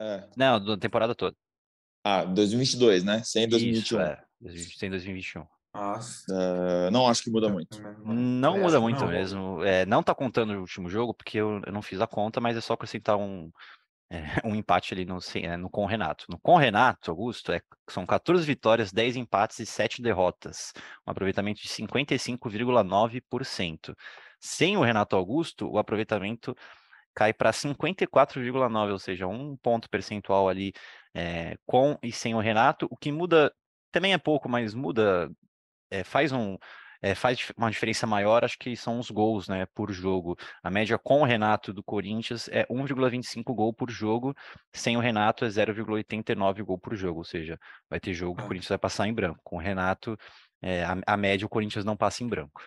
É. 0.00 0.24
Não, 0.34 0.64
da 0.64 0.78
temporada 0.78 1.14
toda. 1.14 1.36
Ah, 2.02 2.24
2022, 2.24 3.04
né? 3.04 3.22
Sem 3.22 3.46
2021. 3.46 3.82
Isso, 3.82 4.00
é. 4.00 4.24
Sem 4.78 4.88
2021. 4.88 5.44
Nossa. 5.74 6.24
Uh, 6.32 6.90
não 6.90 7.06
acho 7.06 7.22
que 7.22 7.30
muda 7.30 7.48
muito. 7.48 7.82
Não 8.04 8.58
muda 8.58 8.80
muito 8.80 9.00
não. 9.00 9.08
mesmo. 9.08 9.64
É, 9.64 9.84
não 9.84 10.02
tá 10.02 10.14
contando 10.14 10.54
o 10.54 10.60
último 10.60 10.88
jogo, 10.88 11.12
porque 11.12 11.38
eu, 11.38 11.60
eu, 11.66 11.72
não 11.72 11.82
fiz 11.82 12.00
a 12.00 12.06
conta, 12.06 12.40
mas 12.40 12.56
é 12.56 12.60
só 12.60 12.74
acrescentar 12.74 13.16
um, 13.16 13.50
é, 14.14 14.24
um 14.46 14.54
empate 14.54 14.94
ali 14.94 15.04
no, 15.04 15.18
é, 15.34 15.56
no 15.56 15.68
com 15.68 15.82
o 15.82 15.86
Renato. 15.86 16.26
No 16.28 16.38
com 16.38 16.54
o 16.54 16.58
Renato, 16.58 17.10
Augusto, 17.10 17.50
é, 17.52 17.60
são 17.88 18.06
14 18.06 18.46
vitórias, 18.46 18.92
10 18.92 19.16
empates 19.16 19.58
e 19.58 19.66
7 19.66 20.00
derrotas. 20.00 20.72
Um 21.06 21.10
aproveitamento 21.10 21.60
de 21.60 21.68
55,9%. 21.68 23.94
Sem 24.40 24.76
o 24.76 24.82
Renato 24.82 25.16
Augusto, 25.16 25.70
o 25.70 25.78
aproveitamento 25.78 26.54
cai 27.14 27.32
para 27.32 27.52
54,9, 27.52 28.92
ou 28.92 28.98
seja, 28.98 29.26
um 29.26 29.56
ponto 29.56 29.88
percentual 29.88 30.48
ali 30.48 30.72
é, 31.14 31.56
com 31.66 31.98
e 32.02 32.12
sem 32.12 32.34
o 32.34 32.40
Renato. 32.40 32.86
O 32.90 32.96
que 32.96 33.12
muda 33.12 33.52
também 33.90 34.12
é 34.12 34.18
pouco, 34.18 34.48
mas 34.48 34.74
muda, 34.74 35.30
é, 35.90 36.04
faz 36.04 36.32
um, 36.32 36.58
é, 37.04 37.14
faz 37.14 37.52
uma 37.54 37.70
diferença 37.70 38.06
maior, 38.06 38.46
acho 38.46 38.58
que 38.58 38.74
são 38.74 38.98
os 38.98 39.10
gols, 39.10 39.46
né, 39.46 39.66
por 39.74 39.92
jogo. 39.92 40.38
A 40.62 40.70
média 40.70 40.98
com 40.98 41.20
o 41.20 41.24
Renato 41.24 41.70
do 41.70 41.84
Corinthians 41.84 42.48
é 42.48 42.64
1,25 42.64 43.54
gol 43.54 43.74
por 43.74 43.90
jogo, 43.90 44.34
sem 44.72 44.96
o 44.96 45.00
Renato 45.00 45.44
é 45.44 45.48
0,89 45.48 46.64
gol 46.64 46.78
por 46.78 46.96
jogo, 46.96 47.18
ou 47.18 47.24
seja, 47.24 47.60
vai 47.90 48.00
ter 48.00 48.14
jogo 48.14 48.36
que 48.36 48.44
o 48.44 48.46
Corinthians 48.46 48.70
vai 48.70 48.78
passar 48.78 49.06
em 49.06 49.12
branco. 49.12 49.38
Com 49.44 49.56
o 49.56 49.60
Renato, 49.60 50.16
é, 50.62 50.82
a, 50.82 50.96
a, 51.06 51.14
média 51.14 51.44
o 51.44 51.48
Corinthians 51.50 51.84
não 51.84 51.94
passa 51.94 52.24
em 52.24 52.26
branco. 52.26 52.62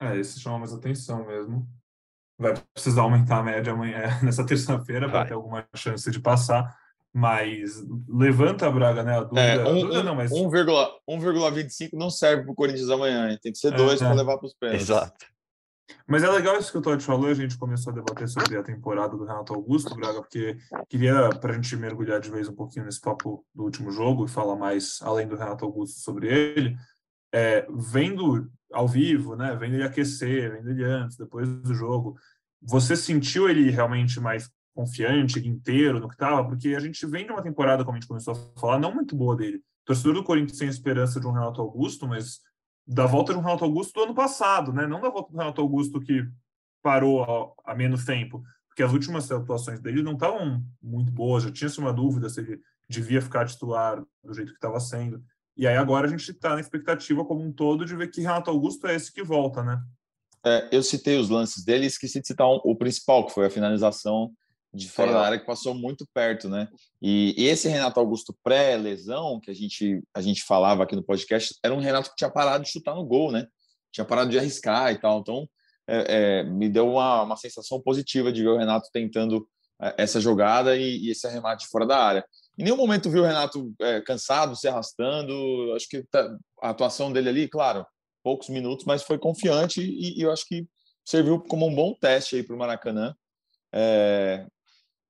É, 0.00 0.16
esse 0.16 0.40
chama 0.40 0.58
mais 0.58 0.72
atenção 0.72 1.24
mesmo. 1.24 1.64
Vai 2.36 2.54
precisar 2.74 3.02
aumentar 3.02 3.38
a 3.38 3.42
média 3.44 3.72
amanhã, 3.72 4.02
nessa 4.20 4.44
terça-feira, 4.44 5.08
para 5.08 5.26
ter 5.26 5.34
alguma 5.34 5.64
chance 5.76 6.10
de 6.10 6.18
passar. 6.18 6.76
Mas 7.14 7.82
levanta 8.08 8.66
a 8.66 8.70
Braga, 8.70 9.02
né? 9.02 9.16
A 9.16 9.22
dúvida, 9.22 9.40
É, 9.40 9.68
um, 9.68 9.80
dúvida 9.80 10.02
não, 10.02 10.14
mas 10.14 10.30
1,25 10.30 11.90
não 11.94 12.10
serve 12.10 12.42
para 12.42 12.52
o 12.52 12.54
Corinthians 12.54 12.90
amanhã, 12.90 13.30
hein? 13.30 13.38
tem 13.42 13.50
que 13.50 13.58
ser 13.58 13.72
dois 13.72 14.00
É, 14.00 14.04
para 14.04 14.14
é. 14.14 14.16
levar 14.16 14.38
para 14.38 14.46
os 14.46 14.54
pênaltis. 14.54 14.82
Exato. 14.82 15.26
Mas 16.06 16.22
é 16.22 16.30
legal 16.30 16.58
isso 16.58 16.70
que 16.70 16.78
o 16.78 16.82
Todd 16.82 17.02
falou, 17.02 17.28
a 17.28 17.34
gente 17.34 17.58
começou 17.58 17.92
a 17.92 17.96
debater 17.96 18.28
sobre 18.28 18.56
a 18.56 18.62
temporada 18.62 19.16
do 19.16 19.24
Renato 19.24 19.54
Augusto, 19.54 19.94
Braga, 19.94 20.20
porque 20.20 20.56
queria, 20.88 21.30
para 21.40 21.52
a 21.52 21.54
gente 21.54 21.76
mergulhar 21.76 22.20
de 22.20 22.30
vez 22.30 22.48
um 22.48 22.54
pouquinho 22.54 22.84
nesse 22.84 23.00
papo 23.00 23.44
do 23.54 23.64
último 23.64 23.90
jogo 23.90 24.24
e 24.24 24.28
falar 24.28 24.56
mais, 24.56 25.00
além 25.02 25.26
do 25.26 25.36
Renato 25.36 25.64
Augusto, 25.64 26.00
sobre 26.00 26.28
ele, 26.28 26.76
é, 27.32 27.66
vendo 27.70 28.50
ao 28.72 28.86
vivo, 28.86 29.34
né, 29.34 29.56
vendo 29.56 29.74
ele 29.74 29.82
aquecer, 29.82 30.50
vendo 30.52 30.70
ele 30.70 30.84
antes, 30.84 31.16
depois 31.16 31.48
do 31.48 31.74
jogo, 31.74 32.16
você 32.60 32.96
sentiu 32.96 33.48
ele 33.48 33.70
realmente 33.70 34.20
mais 34.20 34.50
confiante, 34.78 35.40
inteiro 35.44 35.98
no 35.98 36.06
que 36.08 36.14
estava? 36.14 36.44
Porque 36.48 36.68
a 36.68 36.78
gente 36.78 37.04
vem 37.04 37.26
de 37.26 37.32
uma 37.32 37.42
temporada, 37.42 37.84
como 37.84 37.96
a 37.96 38.00
gente 38.00 38.06
começou 38.06 38.32
a 38.32 38.60
falar, 38.60 38.78
não 38.78 38.94
muito 38.94 39.16
boa 39.16 39.34
dele. 39.34 39.60
Torcedor 39.84 40.14
do 40.14 40.22
Corinthians 40.22 40.56
tem 40.56 40.68
esperança 40.68 41.18
de 41.18 41.26
um 41.26 41.32
Renato 41.32 41.60
Augusto, 41.60 42.06
mas 42.06 42.38
da 42.86 43.04
volta 43.04 43.32
de 43.32 43.40
um 43.40 43.42
Renato 43.42 43.64
Augusto 43.64 43.92
do 43.94 44.04
ano 44.04 44.14
passado, 44.14 44.72
né? 44.72 44.86
Não 44.86 45.00
da 45.00 45.10
volta 45.10 45.32
do 45.32 45.38
Renato 45.38 45.60
Augusto 45.60 45.98
que 46.00 46.24
parou 46.80 47.54
há 47.64 47.74
menos 47.74 48.04
tempo, 48.04 48.40
porque 48.68 48.84
as 48.84 48.92
últimas 48.92 49.28
atuações 49.32 49.80
dele 49.80 50.00
não 50.00 50.12
estavam 50.12 50.62
muito 50.80 51.10
boas, 51.10 51.42
já 51.42 51.50
tinha-se 51.50 51.80
uma 51.80 51.92
dúvida 51.92 52.28
se 52.28 52.40
ele 52.40 52.60
devia 52.88 53.20
ficar 53.20 53.46
titular 53.46 54.00
do 54.22 54.32
jeito 54.32 54.52
que 54.52 54.58
estava 54.58 54.78
sendo. 54.78 55.20
E 55.56 55.66
aí 55.66 55.76
agora 55.76 56.06
a 56.06 56.10
gente 56.10 56.30
está 56.30 56.54
na 56.54 56.60
expectativa 56.60 57.24
como 57.24 57.42
um 57.42 57.50
todo 57.52 57.84
de 57.84 57.96
ver 57.96 58.12
que 58.12 58.20
Renato 58.20 58.48
Augusto 58.48 58.86
é 58.86 58.94
esse 58.94 59.12
que 59.12 59.24
volta, 59.24 59.64
né? 59.64 59.82
É, 60.46 60.68
eu 60.70 60.84
citei 60.84 61.18
os 61.18 61.28
lances 61.28 61.64
dele 61.64 61.82
e 61.82 61.88
esqueci 61.88 62.20
de 62.20 62.28
citar 62.28 62.46
um- 62.46 62.60
o 62.62 62.76
principal, 62.76 63.26
que 63.26 63.32
foi 63.34 63.46
a 63.46 63.50
finalização 63.50 64.30
de 64.72 64.88
fora 64.88 65.12
da 65.12 65.20
área, 65.22 65.38
que 65.38 65.46
passou 65.46 65.74
muito 65.74 66.06
perto, 66.12 66.48
né? 66.48 66.68
E, 67.00 67.34
e 67.38 67.46
esse 67.46 67.68
Renato 67.68 67.98
Augusto 67.98 68.36
pré-lesão, 68.42 69.40
que 69.40 69.50
a 69.50 69.54
gente, 69.54 70.02
a 70.14 70.20
gente 70.20 70.42
falava 70.42 70.82
aqui 70.82 70.94
no 70.94 71.02
podcast, 71.02 71.54
era 71.64 71.74
um 71.74 71.80
Renato 71.80 72.10
que 72.10 72.16
tinha 72.16 72.30
parado 72.30 72.64
de 72.64 72.70
chutar 72.70 72.94
no 72.94 73.04
gol, 73.04 73.32
né? 73.32 73.46
Tinha 73.90 74.04
parado 74.04 74.30
de 74.30 74.38
arriscar 74.38 74.92
e 74.92 74.98
tal. 74.98 75.20
Então, 75.20 75.48
é, 75.88 76.40
é, 76.40 76.44
me 76.44 76.68
deu 76.68 76.90
uma, 76.90 77.22
uma 77.22 77.36
sensação 77.36 77.80
positiva 77.80 78.30
de 78.30 78.42
ver 78.42 78.50
o 78.50 78.58
Renato 78.58 78.90
tentando 78.92 79.48
é, 79.80 79.94
essa 79.96 80.20
jogada 80.20 80.76
e, 80.76 81.06
e 81.06 81.10
esse 81.10 81.26
arremate 81.26 81.66
fora 81.68 81.86
da 81.86 81.98
área. 81.98 82.24
Em 82.58 82.64
nenhum 82.64 82.76
momento 82.76 83.10
viu 83.10 83.22
o 83.22 83.26
Renato 83.26 83.72
é, 83.80 84.00
cansado, 84.02 84.54
se 84.54 84.68
arrastando. 84.68 85.32
Acho 85.74 85.88
que 85.88 86.02
tá- 86.10 86.36
a 86.60 86.70
atuação 86.70 87.10
dele 87.10 87.30
ali, 87.30 87.48
claro, 87.48 87.86
poucos 88.22 88.48
minutos, 88.50 88.84
mas 88.84 89.02
foi 89.02 89.18
confiante 89.18 89.80
e, 89.80 90.18
e 90.18 90.22
eu 90.22 90.30
acho 90.30 90.46
que 90.46 90.68
serviu 91.04 91.40
como 91.40 91.66
um 91.66 91.74
bom 91.74 91.94
teste 91.94 92.36
aí 92.36 92.42
para 92.42 92.54
o 92.54 92.58
Maracanã. 92.58 93.14
É, 93.72 94.46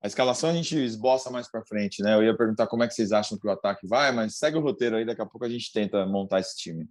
a 0.02 0.06
escalação 0.06 0.50
a 0.50 0.52
gente 0.52 0.76
esboça 0.76 1.30
mais 1.30 1.50
para 1.50 1.64
frente, 1.64 2.02
né? 2.02 2.14
Eu 2.14 2.22
ia 2.22 2.36
perguntar 2.36 2.66
como 2.66 2.82
é 2.82 2.88
que 2.88 2.94
vocês 2.94 3.12
acham 3.12 3.38
que 3.38 3.46
o 3.46 3.50
ataque 3.50 3.86
vai, 3.86 4.12
mas 4.12 4.36
segue 4.36 4.56
o 4.56 4.60
roteiro 4.60 4.96
aí, 4.96 5.04
daqui 5.04 5.20
a 5.20 5.26
pouco 5.26 5.44
a 5.44 5.48
gente 5.48 5.72
tenta 5.72 6.06
montar 6.06 6.40
esse 6.40 6.56
time. 6.56 6.88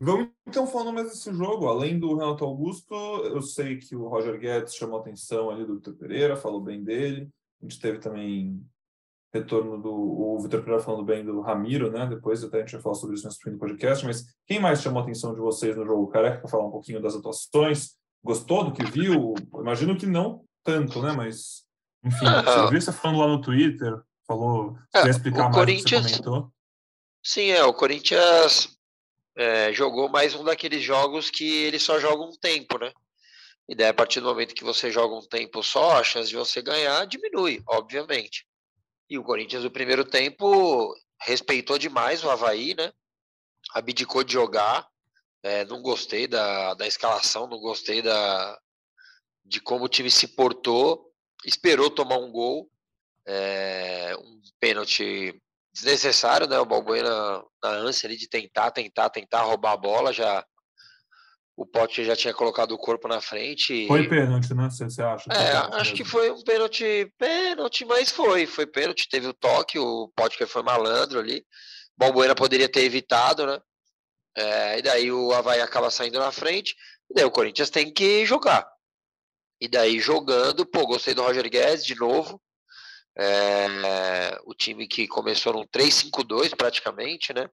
Vamos 0.00 0.30
então 0.48 0.66
falando 0.66 0.92
mais 0.92 1.10
desse 1.10 1.32
jogo. 1.32 1.68
Além 1.68 1.96
do 1.98 2.16
Renato 2.16 2.44
Augusto, 2.44 2.92
eu 2.92 3.40
sei 3.40 3.76
que 3.76 3.94
o 3.94 4.08
Roger 4.08 4.36
Guedes 4.36 4.74
chamou 4.74 4.98
a 4.98 5.00
atenção 5.00 5.48
ali 5.48 5.64
do 5.64 5.76
Vitor 5.76 5.94
Pereira, 5.94 6.36
falou 6.36 6.60
bem 6.60 6.82
dele. 6.82 7.28
A 7.60 7.64
gente 7.64 7.80
teve 7.80 8.00
também 8.00 8.60
retorno 9.32 9.80
do 9.80 9.92
o 9.92 10.40
Vitor 10.40 10.60
Pereira 10.60 10.82
falando 10.82 11.04
bem 11.04 11.24
do 11.24 11.40
Ramiro, 11.40 11.90
né? 11.90 12.04
Depois 12.06 12.42
até 12.42 12.58
a 12.58 12.60
gente 12.60 12.72
vai 12.72 12.82
falar 12.82 12.96
sobre 12.96 13.14
isso 13.14 13.28
no 13.28 13.32
fim 13.32 13.56
podcast. 13.56 14.04
Mas 14.04 14.26
quem 14.44 14.58
mais 14.58 14.82
chamou 14.82 15.00
a 15.00 15.02
atenção 15.04 15.34
de 15.34 15.40
vocês 15.40 15.76
no 15.76 15.86
jogo? 15.86 16.08
Careca, 16.08 16.40
para 16.40 16.50
falar 16.50 16.66
um 16.66 16.70
pouquinho 16.72 17.00
das 17.00 17.14
atuações. 17.14 17.96
Gostou 18.24 18.64
do 18.64 18.72
que 18.72 18.84
viu? 18.84 19.34
Imagino 19.54 19.96
que 19.96 20.06
não 20.06 20.44
tanto, 20.64 21.00
né? 21.00 21.12
Mas, 21.12 21.64
enfim, 22.04 22.26
eu 22.26 22.70
vi 22.70 22.80
você 22.80 22.92
falando 22.92 23.20
lá 23.20 23.26
no 23.28 23.40
Twitter, 23.40 24.00
falou, 24.26 24.76
É, 24.94 25.02
quer 25.02 25.10
explicar 25.10 25.46
o 25.48 25.50
mais 25.50 25.56
o 25.56 25.58
que 25.58 25.58
você 25.58 25.64
Corinthians- 25.96 26.20
comentou. 26.20 26.52
Sim, 27.22 27.50
é. 27.50 27.64
O 27.64 27.72
Corinthians 27.74 28.76
é, 29.36 29.72
jogou 29.72 30.08
mais 30.08 30.34
um 30.34 30.42
daqueles 30.44 30.82
jogos 30.82 31.30
que 31.30 31.44
ele 31.64 31.78
só 31.78 31.98
joga 32.00 32.22
um 32.24 32.32
tempo, 32.32 32.78
né? 32.78 32.92
E 33.68 33.76
daí, 33.76 33.88
a 33.88 33.94
partir 33.94 34.20
do 34.20 34.26
momento 34.26 34.54
que 34.54 34.64
você 34.64 34.90
joga 34.90 35.14
um 35.14 35.26
tempo 35.26 35.62
só, 35.62 35.98
a 35.98 36.02
chance 36.04 36.28
de 36.28 36.36
você 36.36 36.60
ganhar 36.60 37.06
diminui, 37.06 37.62
obviamente. 37.66 38.44
E 39.08 39.16
o 39.18 39.22
Corinthians, 39.22 39.62
no 39.62 39.70
primeiro 39.70 40.04
tempo, 40.04 40.92
respeitou 41.20 41.78
demais 41.78 42.24
o 42.24 42.30
Havaí, 42.30 42.74
né? 42.74 42.92
Abdicou 43.72 44.24
de 44.24 44.32
jogar. 44.32 44.86
É, 45.44 45.64
não 45.64 45.80
gostei 45.80 46.26
da, 46.26 46.74
da 46.74 46.86
escalação, 46.86 47.46
não 47.46 47.58
gostei 47.60 48.00
da, 48.02 48.58
de 49.44 49.60
como 49.60 49.84
o 49.84 49.88
time 49.88 50.10
se 50.10 50.28
portou. 50.28 51.11
Esperou 51.44 51.90
tomar 51.90 52.18
um 52.18 52.30
gol. 52.30 52.68
É, 53.26 54.14
um 54.18 54.40
pênalti 54.58 55.40
desnecessário, 55.72 56.46
né? 56.46 56.58
O 56.58 56.66
Balbuena 56.66 57.42
na 57.62 57.70
ânsia 57.70 58.06
ali 58.08 58.16
de 58.16 58.28
tentar, 58.28 58.70
tentar, 58.70 59.10
tentar 59.10 59.42
roubar 59.42 59.72
a 59.72 59.76
bola, 59.76 60.12
já 60.12 60.44
o 61.56 61.66
Pote 61.66 62.04
já 62.04 62.16
tinha 62.16 62.32
colocado 62.34 62.72
o 62.72 62.78
corpo 62.78 63.06
na 63.06 63.20
frente. 63.20 63.72
e- 63.72 63.86
Foi 63.86 64.08
pênalti, 64.08 64.54
né? 64.54 64.68
Você, 64.70 64.84
você 64.84 65.02
acha? 65.02 65.32
é, 65.32 65.56
acho 65.56 65.70
pênalti 65.70 65.92
que 65.92 66.02
mesmo. 66.02 66.10
foi 66.18 66.30
um 66.30 66.42
pênalti, 66.42 67.12
pênalti, 67.18 67.84
mas 67.84 68.10
foi, 68.10 68.46
foi 68.46 68.66
pênalti, 68.66 69.08
teve 69.08 69.28
o 69.28 69.34
toque, 69.34 69.78
o 69.78 70.08
Potker 70.16 70.46
foi 70.46 70.62
malandro 70.62 71.18
ali, 71.20 71.44
Balbuena 71.96 72.34
poderia 72.34 72.68
ter 72.68 72.82
evitado, 72.84 73.46
né? 73.46 73.60
É, 74.36 74.78
e 74.78 74.82
daí 74.82 75.12
o 75.12 75.32
Havaí 75.32 75.60
acaba 75.60 75.90
saindo 75.90 76.18
na 76.18 76.32
frente, 76.32 76.74
e 77.10 77.14
daí 77.14 77.24
o 77.24 77.30
Corinthians 77.30 77.68
tem 77.70 77.92
que 77.92 78.24
jogar. 78.24 78.66
E 79.62 79.68
daí 79.68 80.00
jogando, 80.00 80.66
pô, 80.66 80.84
gostei 80.84 81.14
do 81.14 81.22
Roger 81.22 81.48
Guedes 81.48 81.86
de 81.86 81.94
novo, 81.94 82.42
é, 83.16 84.36
o 84.44 84.52
time 84.52 84.88
que 84.88 85.06
começou 85.06 85.52
num 85.52 85.64
3-5-2 85.64 86.56
praticamente, 86.56 87.32
né? 87.32 87.48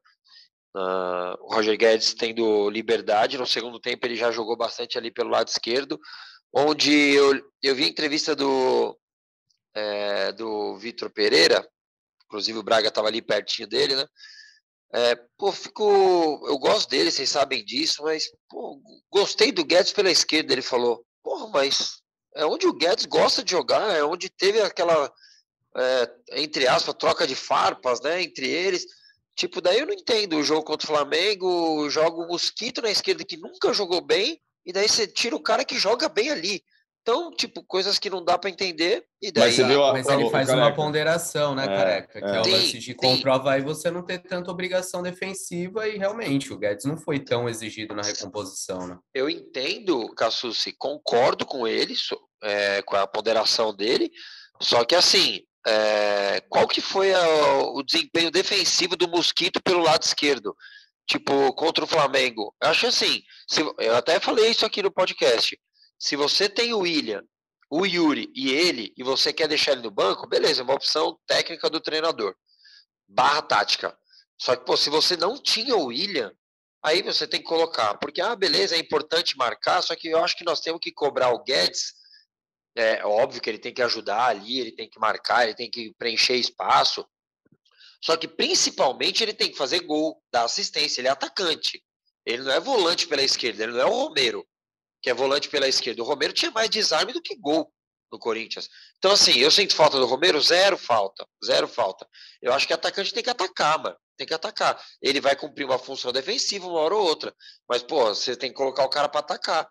Ah, 0.75 1.35
o 1.39 1.53
Roger 1.53 1.77
Guedes 1.77 2.15
tendo 2.15 2.67
liberdade, 2.71 3.37
no 3.37 3.45
segundo 3.45 3.79
tempo 3.79 4.07
ele 4.07 4.15
já 4.15 4.31
jogou 4.31 4.57
bastante 4.57 4.97
ali 4.97 5.11
pelo 5.11 5.29
lado 5.29 5.49
esquerdo, 5.49 5.99
onde 6.51 6.91
eu, 6.91 7.39
eu 7.61 7.75
vi 7.75 7.83
a 7.83 7.89
entrevista 7.89 8.35
do, 8.35 8.97
é, 9.75 10.31
do 10.31 10.77
Vitor 10.77 11.11
Pereira, 11.11 11.63
inclusive 12.25 12.57
o 12.57 12.63
Braga 12.63 12.87
estava 12.87 13.07
ali 13.07 13.21
pertinho 13.21 13.67
dele, 13.67 13.95
né? 13.95 14.07
É, 14.91 15.15
pô, 15.37 15.51
fico, 15.51 16.43
eu 16.47 16.57
gosto 16.57 16.89
dele, 16.89 17.11
vocês 17.11 17.29
sabem 17.29 17.63
disso, 17.63 18.01
mas 18.01 18.31
pô, 18.49 18.81
gostei 19.11 19.51
do 19.51 19.63
Guedes 19.63 19.93
pela 19.93 20.09
esquerda, 20.09 20.53
ele 20.53 20.63
falou. 20.63 21.05
Porra, 21.21 21.47
mas 21.49 21.98
é 22.35 22.45
onde 22.45 22.67
o 22.67 22.73
Guedes 22.73 23.05
gosta 23.05 23.43
de 23.43 23.51
jogar, 23.51 23.95
é 23.95 24.03
onde 24.03 24.29
teve 24.29 24.61
aquela, 24.61 25.11
é, 25.75 26.11
entre 26.33 26.67
aspas, 26.67 26.95
troca 26.95 27.25
de 27.25 27.35
farpas, 27.35 28.01
né, 28.01 28.21
entre 28.21 28.47
eles. 28.47 28.85
Tipo, 29.35 29.61
daí 29.61 29.79
eu 29.79 29.85
não 29.85 29.93
entendo 29.93 30.37
o 30.37 30.43
jogo 30.43 30.63
contra 30.63 30.85
o 30.85 30.95
Flamengo, 30.95 31.89
joga 31.89 32.17
o 32.17 32.27
Mosquito 32.27 32.81
na 32.81 32.91
esquerda 32.91 33.23
que 33.23 33.37
nunca 33.37 33.73
jogou 33.73 34.01
bem, 34.01 34.41
e 34.65 34.73
daí 34.73 34.87
você 34.87 35.07
tira 35.07 35.35
o 35.35 35.41
cara 35.41 35.63
que 35.63 35.79
joga 35.79 36.09
bem 36.09 36.29
ali. 36.29 36.63
Então, 37.09 37.31
tipo, 37.31 37.63
coisas 37.63 37.97
que 37.97 38.07
não 38.07 38.23
dá 38.23 38.37
para 38.37 38.51
entender, 38.51 39.03
e 39.19 39.31
daí... 39.31 39.45
Mas 39.45 39.55
você 39.55 39.63
viu 39.63 39.83
a- 39.83 39.93
Mas 39.93 40.07
ele 40.07 40.29
faz 40.29 40.47
uma 40.49 40.71
ponderação, 40.75 41.55
né, 41.55 41.63
É, 41.63 41.67
careca? 41.67 42.19
Que 42.21 42.25
é, 42.25 42.35
é. 42.35 42.41
o 42.41 42.47
lance 42.47 42.77
de 42.77 42.95
o 43.01 43.31
Havaí 43.31 43.61
você 43.63 43.89
não 43.89 44.03
ter 44.05 44.19
tanta 44.19 44.51
obrigação 44.51 45.01
defensiva 45.01 45.87
e 45.87 45.97
realmente 45.97 46.53
o 46.53 46.57
Guedes 46.57 46.85
não 46.85 46.97
foi 46.97 47.19
tão 47.19 47.49
exigido 47.49 47.95
na 47.95 48.03
recomposição, 48.03 48.87
né? 48.87 48.97
Eu 49.11 49.27
entendo, 49.27 50.13
Cassucci, 50.13 50.71
concordo 50.77 51.47
com 51.47 51.67
ele, 51.67 51.95
é, 52.43 52.83
com 52.83 52.95
a 52.95 53.07
ponderação 53.07 53.73
dele, 53.75 54.11
só 54.61 54.85
que 54.85 54.93
assim, 54.93 55.41
é, 55.65 56.41
qual 56.47 56.67
que 56.67 56.79
foi 56.79 57.11
a- 57.11 57.57
o 57.73 57.81
desempenho 57.81 58.29
defensivo 58.29 58.95
do 58.95 59.07
Mosquito 59.07 59.59
pelo 59.63 59.81
lado 59.81 60.03
esquerdo? 60.03 60.55
Tipo, 61.07 61.51
contra 61.55 61.83
o 61.83 61.87
Flamengo. 61.87 62.53
Eu 62.61 62.69
acho 62.69 62.85
assim, 62.85 63.23
se- 63.49 63.61
eu 63.79 63.95
até 63.95 64.19
falei 64.19 64.51
isso 64.51 64.63
aqui 64.63 64.83
no 64.83 64.91
podcast. 64.91 65.59
Se 65.99 66.15
você 66.15 66.47
tem 66.47 66.73
o 66.73 66.79
William, 66.79 67.21
o 67.69 67.85
Yuri 67.85 68.31
e 68.33 68.51
ele, 68.51 68.93
e 68.97 69.03
você 69.03 69.33
quer 69.33 69.47
deixar 69.47 69.73
ele 69.73 69.81
no 69.81 69.91
banco, 69.91 70.25
beleza, 70.27 70.61
é 70.61 70.63
uma 70.63 70.73
opção 70.73 71.19
técnica 71.27 71.69
do 71.69 71.81
treinador. 71.81 72.35
Barra 73.07 73.41
tática. 73.41 73.97
Só 74.39 74.55
que, 74.55 74.65
pô, 74.65 74.77
se 74.77 74.89
você 74.89 75.17
não 75.17 75.37
tinha 75.37 75.75
o 75.75 75.87
William, 75.87 76.31
aí 76.81 77.03
você 77.03 77.27
tem 77.27 77.41
que 77.41 77.47
colocar. 77.47 77.95
Porque, 77.97 78.21
ah, 78.21 78.35
beleza, 78.35 78.75
é 78.75 78.79
importante 78.79 79.37
marcar, 79.37 79.81
só 79.81 79.95
que 79.95 80.07
eu 80.07 80.23
acho 80.23 80.37
que 80.37 80.45
nós 80.45 80.61
temos 80.61 80.79
que 80.81 80.91
cobrar 80.91 81.31
o 81.31 81.43
Guedes. 81.43 81.93
É 82.75 83.05
óbvio 83.05 83.41
que 83.41 83.49
ele 83.49 83.59
tem 83.59 83.73
que 83.73 83.81
ajudar 83.81 84.27
ali, 84.27 84.59
ele 84.59 84.71
tem 84.71 84.89
que 84.89 84.99
marcar, 84.99 85.43
ele 85.43 85.55
tem 85.55 85.69
que 85.69 85.93
preencher 85.97 86.35
espaço. 86.35 87.05
Só 88.01 88.15
que 88.15 88.27
principalmente 88.27 89.21
ele 89.21 89.33
tem 89.33 89.51
que 89.51 89.57
fazer 89.57 89.81
gol, 89.81 90.23
dar 90.31 90.45
assistência, 90.45 91.01
ele 91.01 91.09
é 91.09 91.11
atacante. 91.11 91.83
Ele 92.25 92.43
não 92.43 92.51
é 92.51 92.59
volante 92.59 93.05
pela 93.07 93.21
esquerda, 93.21 93.63
ele 93.63 93.73
não 93.73 93.81
é 93.81 93.85
o 93.85 93.89
Romero, 93.89 94.47
que 95.01 95.09
é 95.09 95.13
volante 95.13 95.49
pela 95.49 95.67
esquerda. 95.67 96.01
O 96.01 96.05
Romero 96.05 96.33
tinha 96.33 96.51
mais 96.51 96.69
desarme 96.69 97.13
do 97.13 97.21
que 97.21 97.35
gol 97.35 97.71
no 98.11 98.19
Corinthians. 98.19 98.67
Então, 98.97 99.11
assim, 99.11 99.39
eu 99.39 99.51
sinto 99.51 99.75
falta 99.75 99.97
do 99.97 100.05
Romero, 100.05 100.41
zero 100.41 100.77
falta, 100.77 101.27
zero 101.45 101.67
falta. 101.67 102.07
Eu 102.41 102.53
acho 102.53 102.67
que 102.67 102.73
atacante 102.73 103.13
tem 103.13 103.23
que 103.23 103.29
atacar, 103.29 103.81
mano. 103.81 103.95
Tem 104.17 104.27
que 104.27 104.33
atacar. 104.33 104.81
Ele 105.01 105.21
vai 105.21 105.35
cumprir 105.35 105.65
uma 105.65 105.79
função 105.79 106.11
defensiva 106.11 106.67
uma 106.67 106.79
hora 106.79 106.95
ou 106.95 107.03
outra. 107.05 107.33
Mas, 107.67 107.83
pô, 107.83 108.07
você 108.07 108.35
tem 108.35 108.49
que 108.49 108.57
colocar 108.57 108.83
o 108.83 108.89
cara 108.89 109.07
para 109.07 109.21
atacar. 109.21 109.69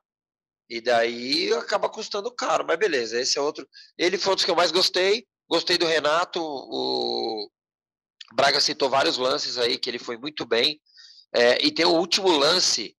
E 0.70 0.80
daí 0.80 1.52
acaba 1.54 1.88
custando 1.88 2.34
caro, 2.34 2.64
mas 2.66 2.78
beleza, 2.78 3.18
esse 3.18 3.38
é 3.38 3.40
outro. 3.40 3.66
Ele 3.96 4.18
foi 4.18 4.32
um 4.32 4.36
dos 4.36 4.44
que 4.44 4.50
eu 4.50 4.56
mais 4.56 4.70
gostei. 4.70 5.26
Gostei 5.48 5.78
do 5.78 5.86
Renato, 5.86 6.42
o 6.42 7.50
Braga 8.34 8.60
citou 8.60 8.90
vários 8.90 9.16
lances 9.16 9.56
aí 9.56 9.78
que 9.78 9.88
ele 9.88 9.98
foi 9.98 10.18
muito 10.18 10.44
bem. 10.44 10.78
É, 11.34 11.64
e 11.64 11.72
tem 11.72 11.86
o 11.86 11.94
último 11.94 12.28
lance 12.28 12.94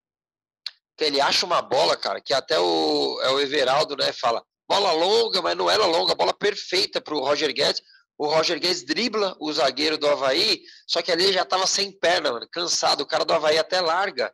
que 0.99 1.05
ele 1.05 1.21
acha 1.21 1.45
uma 1.45 1.61
bola, 1.61 1.95
cara, 1.95 2.19
que 2.19 2.33
até 2.33 2.59
o, 2.59 3.21
é 3.23 3.29
o 3.29 3.39
Everaldo, 3.39 3.95
né, 3.95 4.11
fala 4.11 4.43
bola 4.67 4.91
longa, 4.91 5.41
mas 5.41 5.55
não 5.55 5.71
era 5.71 5.85
longa, 5.85 6.13
bola 6.13 6.33
perfeita 6.33 6.99
para 6.99 7.15
o 7.15 7.19
Roger 7.19 7.53
Guedes. 7.53 7.81
O 8.17 8.27
Roger 8.27 8.59
Guedes 8.59 8.83
dribla 8.83 9.35
o 9.39 9.51
zagueiro 9.51 9.97
do 9.97 10.07
Havaí, 10.07 10.61
só 10.85 11.01
que 11.01 11.09
ali 11.09 11.31
já 11.31 11.43
estava 11.43 11.65
sem 11.65 11.97
perna, 11.97 12.33
mano, 12.33 12.47
cansado. 12.51 13.01
O 13.01 13.07
cara 13.07 13.23
do 13.23 13.33
Havaí 13.33 13.57
até 13.57 13.79
larga, 13.79 14.31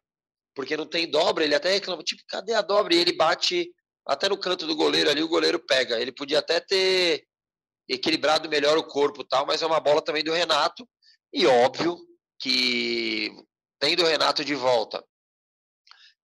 porque 0.56 0.76
não 0.76 0.88
tem 0.88 1.10
dobra. 1.10 1.44
Ele 1.44 1.54
até 1.54 1.72
reclama, 1.72 2.04
tipo, 2.04 2.24
cadê 2.28 2.54
a 2.54 2.62
dobra? 2.64 2.96
E 2.96 2.98
ele 2.98 3.14
bate 3.14 3.70
até 4.06 4.28
no 4.28 4.38
canto 4.38 4.66
do 4.66 4.76
goleiro 4.76 5.10
ali, 5.10 5.22
o 5.22 5.30
goleiro 5.30 5.60
pega. 5.60 6.02
Ele 6.02 6.12
podia 6.12 6.40
até 6.40 6.60
ter 6.60 7.24
equilibrado 7.88 8.50
melhor 8.50 8.76
o 8.76 8.88
corpo 8.88 9.24
tal, 9.24 9.46
mas 9.46 9.62
é 9.62 9.68
uma 9.68 9.80
bola 9.80 10.02
também 10.02 10.24
do 10.24 10.34
Renato. 10.34 10.86
E 11.32 11.46
óbvio 11.46 11.96
que 12.40 13.32
tendo 13.80 14.04
o 14.04 14.08
Renato 14.08 14.44
de 14.44 14.56
volta, 14.56 15.06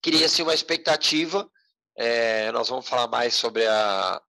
cria-se 0.01 0.41
uma 0.41 0.53
expectativa. 0.53 1.49
É, 1.97 2.51
nós 2.51 2.69
vamos 2.69 2.87
falar 2.87 3.07
mais 3.07 3.33
sobre 3.33 3.65
a, 3.67 4.21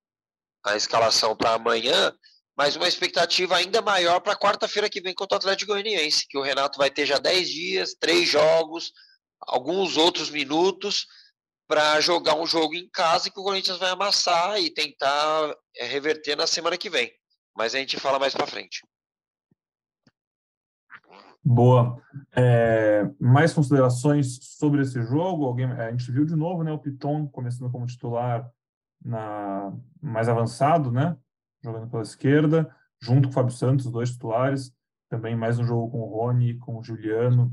a 0.64 0.76
escalação 0.76 1.36
para 1.36 1.54
amanhã, 1.54 2.12
mas 2.56 2.76
uma 2.76 2.88
expectativa 2.88 3.56
ainda 3.56 3.80
maior 3.80 4.20
para 4.20 4.36
quarta-feira 4.36 4.90
que 4.90 5.00
vem 5.00 5.14
contra 5.14 5.36
o 5.36 5.38
Atlético 5.38 5.72
Goianiense, 5.72 6.26
que 6.28 6.36
o 6.36 6.42
Renato 6.42 6.78
vai 6.78 6.90
ter 6.90 7.06
já 7.06 7.18
10 7.18 7.48
dias, 7.48 7.94
três 7.98 8.28
jogos, 8.28 8.92
alguns 9.40 9.96
outros 9.96 10.30
minutos 10.30 11.06
para 11.66 12.00
jogar 12.00 12.34
um 12.34 12.46
jogo 12.46 12.74
em 12.74 12.88
casa 12.90 13.30
que 13.30 13.40
o 13.40 13.42
Corinthians 13.42 13.78
vai 13.78 13.90
amassar 13.90 14.60
e 14.60 14.68
tentar 14.68 15.56
é, 15.76 15.86
reverter 15.86 16.36
na 16.36 16.46
semana 16.46 16.76
que 16.76 16.90
vem. 16.90 17.10
Mas 17.56 17.74
a 17.74 17.78
gente 17.78 17.98
fala 17.98 18.18
mais 18.18 18.34
para 18.34 18.46
frente. 18.46 18.82
Boa. 21.44 22.00
É, 22.36 23.10
mais 23.18 23.52
considerações 23.52 24.38
sobre 24.42 24.82
esse 24.82 25.02
jogo? 25.02 25.44
Alguém, 25.44 25.66
a 25.66 25.90
gente 25.90 26.10
viu 26.12 26.24
de 26.24 26.36
novo, 26.36 26.62
né, 26.62 26.72
o 26.72 26.78
Piton 26.78 27.26
começando 27.26 27.70
como 27.70 27.86
titular 27.86 28.48
na 29.04 29.72
mais 30.00 30.28
avançado, 30.28 30.92
né, 30.92 31.16
jogando 31.62 31.90
pela 31.90 32.02
esquerda, 32.02 32.74
junto 33.00 33.28
com 33.28 33.30
o 33.30 33.34
Fábio 33.34 33.54
Santos, 33.54 33.90
dois 33.90 34.12
titulares. 34.12 34.72
Também 35.10 35.36
mais 35.36 35.58
um 35.58 35.64
jogo 35.64 35.90
com 35.90 36.00
o 36.00 36.08
Rony, 36.08 36.58
com 36.58 36.78
o 36.78 36.82
Juliano. 36.82 37.52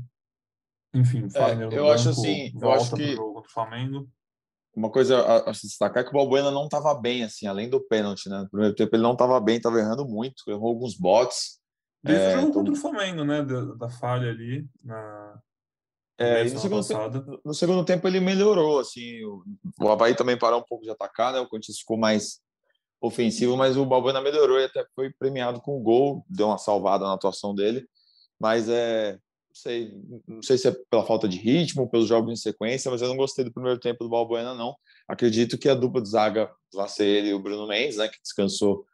Enfim, 0.94 1.28
Fagner 1.28 1.72
é, 1.72 1.78
eu 1.78 1.90
acho 1.90 2.10
assim, 2.10 2.52
eu 2.60 2.70
acho 2.70 2.94
que 2.94 3.14
jogo 3.14 3.34
contra 3.34 3.50
o 3.50 3.52
Flamengo. 3.52 4.08
Uma 4.74 4.90
coisa 4.90 5.20
a, 5.20 5.50
a 5.50 5.54
se 5.54 5.66
destacar 5.66 6.02
é 6.02 6.04
que 6.04 6.10
o 6.10 6.12
Balbuena 6.12 6.50
não 6.50 6.64
estava 6.64 6.94
bem, 6.94 7.24
assim, 7.24 7.46
além 7.46 7.68
do 7.68 7.80
pênalti, 7.80 8.28
né? 8.28 8.42
No 8.42 8.48
primeiro 8.48 8.74
tempo 8.74 8.94
ele 8.94 9.02
não 9.02 9.12
estava 9.12 9.38
bem, 9.40 9.56
estava 9.56 9.78
errando 9.78 10.06
muito, 10.06 10.44
errou 10.48 10.68
alguns 10.68 10.96
botes. 10.96 11.59
Desde 12.02 12.24
é, 12.24 12.28
o 12.28 12.32
jogo 12.32 12.42
então... 12.48 12.52
contra 12.52 12.72
o 12.72 12.76
Flamengo, 12.76 13.24
né? 13.24 13.42
Da, 13.42 13.74
da 13.74 13.88
falha 13.88 14.30
ali 14.30 14.66
na. 14.82 15.40
É, 16.18 16.44
no, 16.44 16.58
segundo 16.58 16.86
tempo, 16.86 17.40
no 17.42 17.54
segundo 17.54 17.84
tempo 17.84 18.06
ele 18.06 18.20
melhorou, 18.20 18.78
assim, 18.78 19.24
o, 19.24 19.42
o 19.80 19.88
Havaí 19.88 20.14
também 20.14 20.38
parou 20.38 20.60
um 20.60 20.64
pouco 20.64 20.84
de 20.84 20.90
atacar, 20.90 21.32
né, 21.32 21.40
o 21.40 21.48
Corinthians 21.48 21.78
ficou 21.78 21.96
mais 21.96 22.42
ofensivo, 23.00 23.56
mas 23.56 23.78
o 23.78 23.86
Balbuena 23.86 24.20
melhorou 24.20 24.60
e 24.60 24.64
até 24.64 24.84
foi 24.94 25.10
premiado 25.18 25.62
com 25.62 25.78
o 25.78 25.80
gol, 25.80 26.22
deu 26.28 26.48
uma 26.48 26.58
salvada 26.58 27.06
na 27.06 27.14
atuação 27.14 27.54
dele, 27.54 27.88
mas 28.38 28.68
é, 28.68 29.12
não 29.12 29.54
sei, 29.54 29.94
não 30.28 30.42
sei 30.42 30.58
se 30.58 30.68
é 30.68 30.76
pela 30.90 31.06
falta 31.06 31.26
de 31.26 31.38
ritmo, 31.38 31.88
pelos 31.88 32.06
jogos 32.06 32.30
em 32.30 32.36
sequência, 32.36 32.90
mas 32.90 33.00
eu 33.00 33.08
não 33.08 33.16
gostei 33.16 33.42
do 33.42 33.52
primeiro 33.52 33.80
tempo 33.80 34.04
do 34.04 34.10
Balbuena, 34.10 34.54
não. 34.54 34.76
Acredito 35.08 35.56
que 35.56 35.70
a 35.70 35.74
dupla 35.74 36.02
de 36.02 36.10
zaga 36.10 36.50
vai 36.74 36.86
ser 36.86 37.06
ele 37.06 37.30
e 37.30 37.34
o 37.34 37.40
Bruno 37.40 37.66
Mendes, 37.66 37.96
né, 37.96 38.08
que 38.08 38.20
descansou 38.22 38.84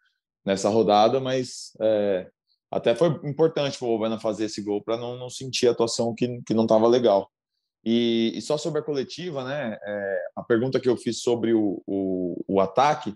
nessa 0.45 0.69
rodada, 0.69 1.19
mas 1.19 1.73
é, 1.81 2.31
até 2.71 2.95
foi 2.95 3.09
importante 3.25 3.79
para 3.79 3.87
o 3.87 3.91
Balbuena 3.91 4.19
fazer 4.19 4.47
esse 4.47 4.63
gol 4.63 4.83
para 4.83 4.97
não, 4.97 5.17
não 5.17 5.31
sentir 5.31 5.69
a 5.69 5.71
atuação 5.71 6.15
que, 6.15 6.43
que 6.43 6.55
não 6.55 6.65
estava 6.65 6.87
legal. 6.87 7.31
E, 7.85 8.33
e, 8.35 8.43
só 8.43 8.59
sobre 8.59 8.81
a 8.81 8.85
coletiva, 8.85 9.45
né? 9.45 9.79
É, 9.81 10.19
a 10.35 10.43
pergunta 10.43 10.81
que 10.81 10.89
eu 10.89 10.97
fiz 10.97 11.21
sobre 11.21 11.55
o, 11.55 11.81
o, 11.87 12.45
o 12.49 12.61
ataque 12.61 13.15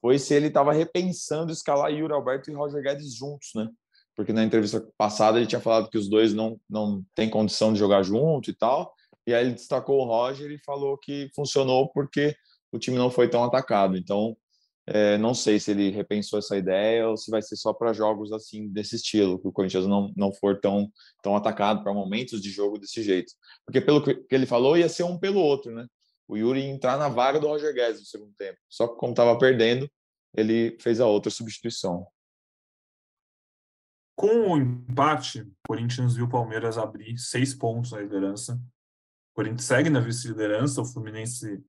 foi 0.00 0.18
se 0.18 0.34
ele 0.34 0.48
estava 0.48 0.72
repensando 0.72 1.52
escalar 1.52 1.92
Yuri 1.92 2.12
Alberto 2.12 2.50
e 2.50 2.54
Roger 2.54 2.82
Guedes 2.82 3.14
juntos, 3.14 3.50
né? 3.54 3.68
Porque 4.16 4.32
na 4.32 4.42
entrevista 4.42 4.84
passada 4.96 5.38
ele 5.38 5.46
tinha 5.46 5.60
falado 5.60 5.88
que 5.88 5.96
os 5.96 6.08
dois 6.08 6.34
não, 6.34 6.58
não 6.68 7.04
têm 7.14 7.30
condição 7.30 7.72
de 7.72 7.78
jogar 7.78 8.02
junto 8.02 8.50
e 8.50 8.54
tal. 8.54 8.92
E 9.24 9.32
aí 9.32 9.44
ele 9.44 9.54
destacou 9.54 10.00
o 10.00 10.04
Roger 10.04 10.50
e 10.50 10.58
falou 10.64 10.98
que 10.98 11.30
funcionou 11.36 11.88
porque 11.90 12.34
o 12.72 12.78
time 12.78 12.96
não 12.96 13.10
foi 13.10 13.28
tão 13.28 13.44
atacado. 13.44 13.96
Então, 13.96 14.36
é, 14.90 15.18
não 15.18 15.34
sei 15.34 15.60
se 15.60 15.70
ele 15.70 15.90
repensou 15.90 16.38
essa 16.38 16.56
ideia 16.56 17.06
ou 17.06 17.16
se 17.16 17.30
vai 17.30 17.42
ser 17.42 17.56
só 17.56 17.74
para 17.74 17.92
jogos 17.92 18.32
assim 18.32 18.68
desse 18.68 18.96
estilo, 18.96 19.38
que 19.38 19.46
o 19.46 19.52
Corinthians 19.52 19.86
não, 19.86 20.10
não 20.16 20.32
for 20.32 20.58
tão, 20.58 20.90
tão 21.22 21.36
atacado 21.36 21.82
para 21.82 21.92
momentos 21.92 22.40
de 22.40 22.50
jogo 22.50 22.78
desse 22.78 23.02
jeito. 23.02 23.30
Porque 23.66 23.82
pelo 23.82 24.02
que 24.02 24.24
ele 24.30 24.46
falou, 24.46 24.78
ia 24.78 24.88
ser 24.88 25.02
um 25.02 25.18
pelo 25.18 25.40
outro, 25.40 25.74
né? 25.74 25.86
O 26.26 26.38
Yuri 26.38 26.62
entrar 26.62 26.96
na 26.96 27.08
vaga 27.08 27.38
do 27.38 27.46
Roger 27.46 27.74
Guedes 27.74 28.00
no 28.00 28.06
segundo 28.06 28.32
tempo. 28.34 28.58
Só 28.66 28.88
que 28.88 28.96
como 28.96 29.12
estava 29.12 29.38
perdendo, 29.38 29.90
ele 30.34 30.78
fez 30.80 31.00
a 31.00 31.06
outra 31.06 31.30
substituição. 31.30 32.06
Com 34.16 34.52
o 34.52 34.56
empate, 34.56 35.42
o 35.42 35.52
Corinthians 35.68 36.16
viu 36.16 36.24
o 36.24 36.30
Palmeiras 36.30 36.78
abrir 36.78 37.18
seis 37.18 37.54
pontos 37.54 37.92
na 37.92 38.00
liderança. 38.00 38.54
O 38.54 39.36
Corinthians 39.36 39.64
segue 39.64 39.90
na 39.90 40.00
vice-liderança, 40.00 40.80
o 40.80 40.86
Fluminense 40.86 41.62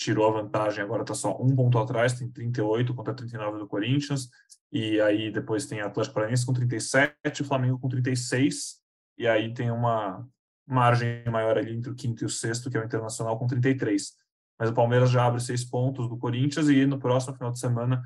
tirou 0.00 0.26
a 0.26 0.42
vantagem, 0.42 0.82
agora 0.82 1.02
está 1.02 1.12
só 1.12 1.36
um 1.38 1.54
ponto 1.54 1.78
atrás, 1.78 2.14
tem 2.14 2.30
38 2.30 2.94
contra 2.94 3.12
39 3.12 3.58
do 3.58 3.68
Corinthians, 3.68 4.30
e 4.72 4.98
aí 4.98 5.30
depois 5.30 5.66
tem 5.66 5.82
Atlético 5.82 6.14
Paranaense 6.14 6.46
com 6.46 6.54
37, 6.54 7.44
Flamengo 7.44 7.78
com 7.78 7.86
36, 7.86 8.80
e 9.18 9.28
aí 9.28 9.52
tem 9.52 9.70
uma 9.70 10.26
margem 10.66 11.22
maior 11.30 11.58
ali 11.58 11.76
entre 11.76 11.90
o 11.90 11.94
quinto 11.94 12.24
e 12.24 12.26
o 12.26 12.30
sexto, 12.30 12.70
que 12.70 12.78
é 12.78 12.80
o 12.80 12.84
Internacional 12.84 13.38
com 13.38 13.46
33. 13.46 14.12
Mas 14.58 14.70
o 14.70 14.74
Palmeiras 14.74 15.10
já 15.10 15.26
abre 15.26 15.40
seis 15.40 15.64
pontos 15.64 16.08
do 16.08 16.16
Corinthians, 16.16 16.70
e 16.70 16.86
no 16.86 16.98
próximo 16.98 17.34
final 17.34 17.52
de 17.52 17.60
semana 17.60 18.02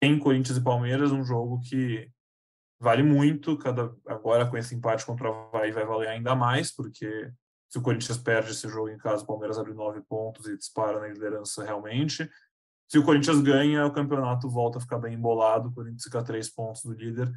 tem 0.00 0.18
Corinthians 0.18 0.56
e 0.56 0.64
Palmeiras, 0.64 1.12
um 1.12 1.22
jogo 1.22 1.60
que 1.60 2.08
vale 2.80 3.02
muito, 3.02 3.58
cada 3.58 3.94
agora 4.06 4.46
com 4.46 4.56
esse 4.56 4.74
empate 4.74 5.04
contra 5.04 5.30
o 5.30 5.48
Havaí 5.48 5.72
vai 5.72 5.84
valer 5.84 6.08
ainda 6.08 6.34
mais, 6.34 6.74
porque 6.74 7.30
se 7.74 7.78
o 7.78 7.82
Corinthians 7.82 8.18
perde 8.18 8.52
esse 8.52 8.68
jogo 8.68 8.88
em 8.88 8.96
casa, 8.96 9.24
o 9.24 9.26
Palmeiras 9.26 9.58
abre 9.58 9.74
nove 9.74 10.00
pontos 10.02 10.46
e 10.46 10.56
dispara 10.56 11.00
na 11.00 11.08
liderança 11.08 11.64
realmente. 11.64 12.30
Se 12.88 12.96
o 12.96 13.04
Corinthians 13.04 13.40
ganha, 13.40 13.84
o 13.84 13.92
campeonato 13.92 14.48
volta 14.48 14.78
a 14.78 14.80
ficar 14.80 14.96
bem 15.00 15.14
embolado, 15.14 15.70
o 15.70 15.72
Corinthians 15.74 16.04
fica 16.04 16.20
a 16.20 16.22
três 16.22 16.48
pontos 16.48 16.84
do 16.84 16.92
líder, 16.92 17.32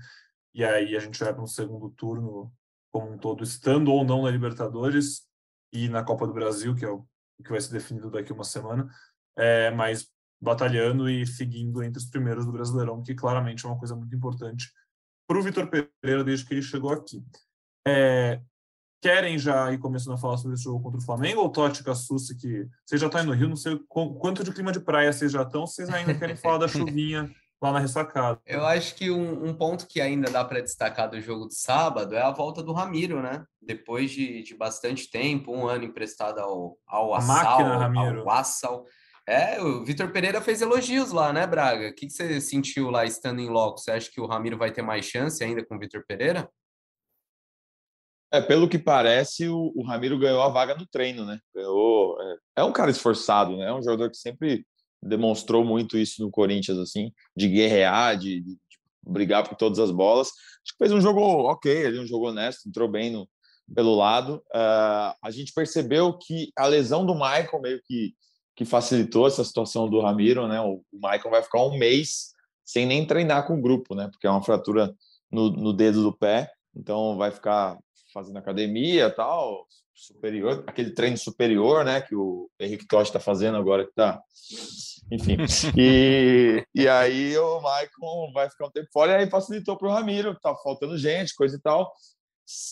e 0.54 0.64
aí 0.64 0.96
a 0.96 1.00
gente 1.00 1.20
vai 1.24 1.34
para 1.34 1.42
um 1.42 1.48
segundo 1.48 1.90
turno 1.90 2.54
como 2.92 3.14
um 3.14 3.18
todo, 3.18 3.44
estando 3.44 3.92
ou 3.92 4.06
não 4.06 4.22
na 4.22 4.30
Libertadores 4.30 5.28
e 5.74 5.90
na 5.90 6.04
Copa 6.04 6.28
do 6.28 6.34
Brasil, 6.36 6.76
que 6.76 6.86
é 6.86 6.88
o 6.88 7.04
que 7.44 7.50
vai 7.50 7.60
ser 7.60 7.74
definido 7.74 8.12
daqui 8.12 8.32
uma 8.32 8.44
semana, 8.44 8.88
é, 9.36 9.72
mas 9.72 10.08
batalhando 10.40 11.10
e 11.10 11.26
seguindo 11.26 11.82
entre 11.82 11.98
os 11.98 12.06
primeiros 12.06 12.46
do 12.46 12.52
Brasileirão, 12.52 13.02
que 13.02 13.16
claramente 13.16 13.66
é 13.66 13.70
uma 13.70 13.80
coisa 13.80 13.96
muito 13.96 14.16
importante 14.16 14.72
para 15.28 15.40
o 15.40 15.42
Vitor 15.42 15.68
Pereira 15.68 16.24
desde 16.24 16.46
que 16.46 16.54
ele 16.54 16.62
chegou 16.62 16.92
aqui. 16.92 17.26
É, 17.88 18.40
querem 19.02 19.38
já 19.38 19.72
ir 19.72 19.78
começando 19.78 20.16
a 20.16 20.18
falar 20.18 20.38
sobre 20.38 20.56
esse 20.56 20.64
jogo 20.64 20.82
contra 20.82 21.00
o 21.00 21.04
Flamengo 21.04 21.42
ou 21.42 21.50
Totti 21.50 21.84
Cassucci, 21.84 22.36
que 22.36 22.68
vocês 22.86 23.00
já 23.00 23.08
estão 23.08 23.22
aí 23.22 23.28
no 23.28 23.34
Rio, 23.34 23.50
não 23.50 23.56
sei 23.56 23.80
quanto 23.88 24.44
de 24.44 24.52
clima 24.52 24.72
de 24.72 24.80
praia 24.80 25.12
vocês 25.12 25.32
já 25.32 25.44
estão, 25.44 25.66
vocês 25.66 25.90
ainda 25.90 26.14
querem 26.14 26.36
falar 26.38 26.58
da 26.58 26.68
chuvinha 26.68 27.30
lá 27.62 27.72
na 27.72 27.80
ressacada. 27.80 28.40
Eu 28.46 28.66
acho 28.66 28.96
que 28.96 29.10
um, 29.10 29.46
um 29.48 29.54
ponto 29.54 29.88
que 29.88 30.00
ainda 30.00 30.30
dá 30.30 30.46
para 30.46 30.62
destacar 30.62 31.10
do 31.10 31.20
jogo 31.20 31.48
de 31.48 31.56
sábado 31.56 32.16
é 32.16 32.22
a 32.22 32.32
volta 32.32 32.62
do 32.62 32.74
Ramiro, 32.74 33.22
né? 33.22 33.44
Depois 33.62 34.12
de, 34.12 34.44
de 34.44 34.56
bastante 34.56 35.10
tempo, 35.10 35.52
um 35.52 35.68
ano 35.68 35.86
emprestado 35.86 36.40
ao, 36.40 36.78
ao 36.88 37.14
a 37.14 37.18
Assal, 37.18 37.36
máquina, 37.36 37.78
Ramiro. 37.78 38.22
ao 38.22 38.30
Assal. 38.30 38.86
É, 39.28 39.62
o 39.62 39.84
Vitor 39.84 40.10
Pereira 40.12 40.40
fez 40.40 40.62
elogios 40.62 41.12
lá, 41.12 41.34
né, 41.34 41.46
Braga? 41.46 41.90
O 41.90 41.94
que, 41.94 42.08
que 42.08 42.14
você 42.14 42.40
sentiu 42.40 42.90
lá 42.90 43.04
estando 43.04 43.42
em 43.42 43.50
loco? 43.50 43.80
Você 43.80 43.92
acha 43.92 44.10
que 44.10 44.22
o 44.22 44.26
Ramiro 44.26 44.58
vai 44.58 44.72
ter 44.72 44.82
mais 44.82 45.06
chance 45.06 45.44
ainda 45.44 45.66
com 45.66 45.76
o 45.76 45.80
Vitor 45.80 46.04
Pereira? 46.08 46.50
É, 48.32 48.42
pelo 48.42 48.68
que 48.68 48.78
parece, 48.78 49.48
o, 49.48 49.72
o, 49.76 49.84
Ramiro 49.86 50.20
ganhou 50.20 50.42
a 50.42 50.50
vaga 50.50 50.76
no 50.76 50.86
treino, 50.86 51.26
né? 51.26 51.40
Ganhou, 51.56 52.22
é, 52.22 52.62
é, 52.62 52.64
um 52.64 52.74
cara 52.74 52.92
esforçado, 52.92 53.56
né? 53.56 53.70
É 53.70 53.74
um 53.74 53.82
jogador 53.82 54.10
que 54.10 54.18
sempre 54.18 54.66
demonstrou 55.02 55.64
muito 55.64 55.98
isso 55.98 56.22
no 56.22 56.30
Corinthians, 56.30 56.78
assim, 56.78 57.12
de 57.36 57.48
guerrear, 57.48 58.18
de, 58.18 58.42
de, 58.42 58.52
de 58.52 58.60
brigar 59.02 59.48
por 59.48 59.56
todas 59.56 59.80
as 59.80 59.92
bolas. 59.92 60.28
Acho 60.28 60.74
que 60.74 60.78
fez 60.78 60.92
um 60.92 61.00
jogo 61.00 61.22
ok, 61.22 61.72
ele 61.72 62.00
um 62.00 62.06
jogo 62.06 62.28
honesto, 62.28 62.68
entrou 62.68 62.90
bem 62.90 63.12
no, 63.12 63.30
pelo 63.74 63.96
lado. 63.96 64.44
Uh, 64.54 65.16
a 65.24 65.32
gente 65.32 65.54
percebeu 65.54 66.18
que 66.18 66.52
a 66.58 66.66
lesão 66.66 67.06
do 67.06 67.14
Michael 67.14 67.62
meio 67.62 67.82
que, 67.86 68.14
que 68.56 68.66
facilitou 68.66 69.28
essa 69.28 69.44
situação 69.44 69.90
do 69.90 70.02
Ramiro, 70.02 70.48
né? 70.48 70.60
O, 70.60 70.84
o 70.92 70.96
Michael 70.96 71.32
vai 71.32 71.44
ficar 71.44 71.62
um 71.62 71.78
mês 71.78 72.34
sem 72.66 72.86
nem 72.86 73.08
treinar 73.08 73.48
com 73.48 73.58
o 73.58 73.62
grupo, 73.62 73.96
né? 73.96 74.10
Porque 74.12 74.28
é 74.28 74.30
uma 74.30 74.44
fratura 74.44 74.94
no, 75.32 75.50
no 75.50 75.72
dedo 75.74 76.04
do 76.04 76.12
pé, 76.12 76.52
então 76.76 77.16
vai 77.18 77.32
ficar 77.32 77.78
fazendo 78.18 78.38
academia 78.38 79.12
tal, 79.12 79.68
superior, 79.94 80.64
aquele 80.66 80.90
treino 80.90 81.18
superior, 81.18 81.86
né, 81.86 82.02
que 82.02 82.16
o 82.16 82.50
Henrique 82.60 82.88
Totti 82.88 83.10
está 83.10 83.20
fazendo 83.20 83.58
agora, 83.58 83.86
que 83.86 83.94
tá, 83.94 84.20
enfim. 85.12 85.38
E, 85.78 86.66
e 86.74 86.88
aí 86.88 87.38
o 87.38 87.62
Maicon 87.62 88.32
vai 88.34 88.50
ficar 88.50 88.66
um 88.66 88.72
tempo 88.72 88.88
fora, 88.92 89.12
e 89.12 89.16
aí 89.18 89.30
facilitou 89.30 89.78
para 89.78 89.88
o 89.88 89.92
Ramiro, 89.92 90.36
tá 90.40 90.56
faltando 90.56 90.98
gente, 90.98 91.36
coisa 91.36 91.58
e 91.58 91.62
tal. 91.62 91.94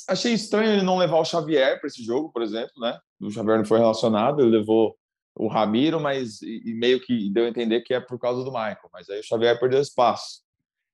Achei 0.09 0.33
estranho 0.33 0.71
ele 0.71 0.81
não 0.81 0.97
levar 0.97 1.19
o 1.19 1.25
Xavier 1.25 1.79
para 1.79 1.87
esse 1.87 2.03
jogo, 2.03 2.31
por 2.31 2.41
exemplo, 2.41 2.73
né? 2.77 2.97
O 3.21 3.29
Xavier 3.29 3.57
não 3.57 3.65
foi 3.65 3.77
relacionado, 3.77 4.41
ele 4.41 4.57
levou 4.57 4.97
o 5.35 5.47
Ramiro, 5.47 5.99
mas 5.99 6.41
e 6.41 6.73
meio 6.73 6.99
que 6.99 7.29
deu 7.29 7.45
a 7.45 7.49
entender 7.49 7.81
que 7.81 7.93
é 7.93 7.99
por 7.99 8.17
causa 8.17 8.43
do 8.43 8.51
Michael, 8.51 8.89
mas 8.91 9.07
aí 9.09 9.19
o 9.19 9.23
Xavier 9.23 9.59
perdeu 9.59 9.79
espaço. 9.79 10.41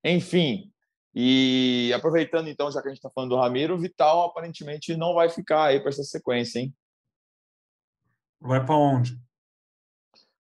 Enfim, 0.04 0.70
e 1.14 1.92
aproveitando 1.94 2.48
então, 2.48 2.70
já 2.70 2.80
que 2.80 2.88
a 2.88 2.90
gente 2.90 2.98
está 2.98 3.10
falando 3.10 3.30
do 3.30 3.36
Ramiro, 3.36 3.74
o 3.74 3.78
Vital 3.78 4.24
aparentemente 4.24 4.96
não 4.96 5.14
vai 5.14 5.28
ficar 5.28 5.64
aí 5.64 5.80
para 5.80 5.90
essa 5.90 6.02
sequência, 6.02 6.58
hein? 6.58 6.74
Vai 8.40 8.64
para 8.64 8.76
onde? 8.76 9.18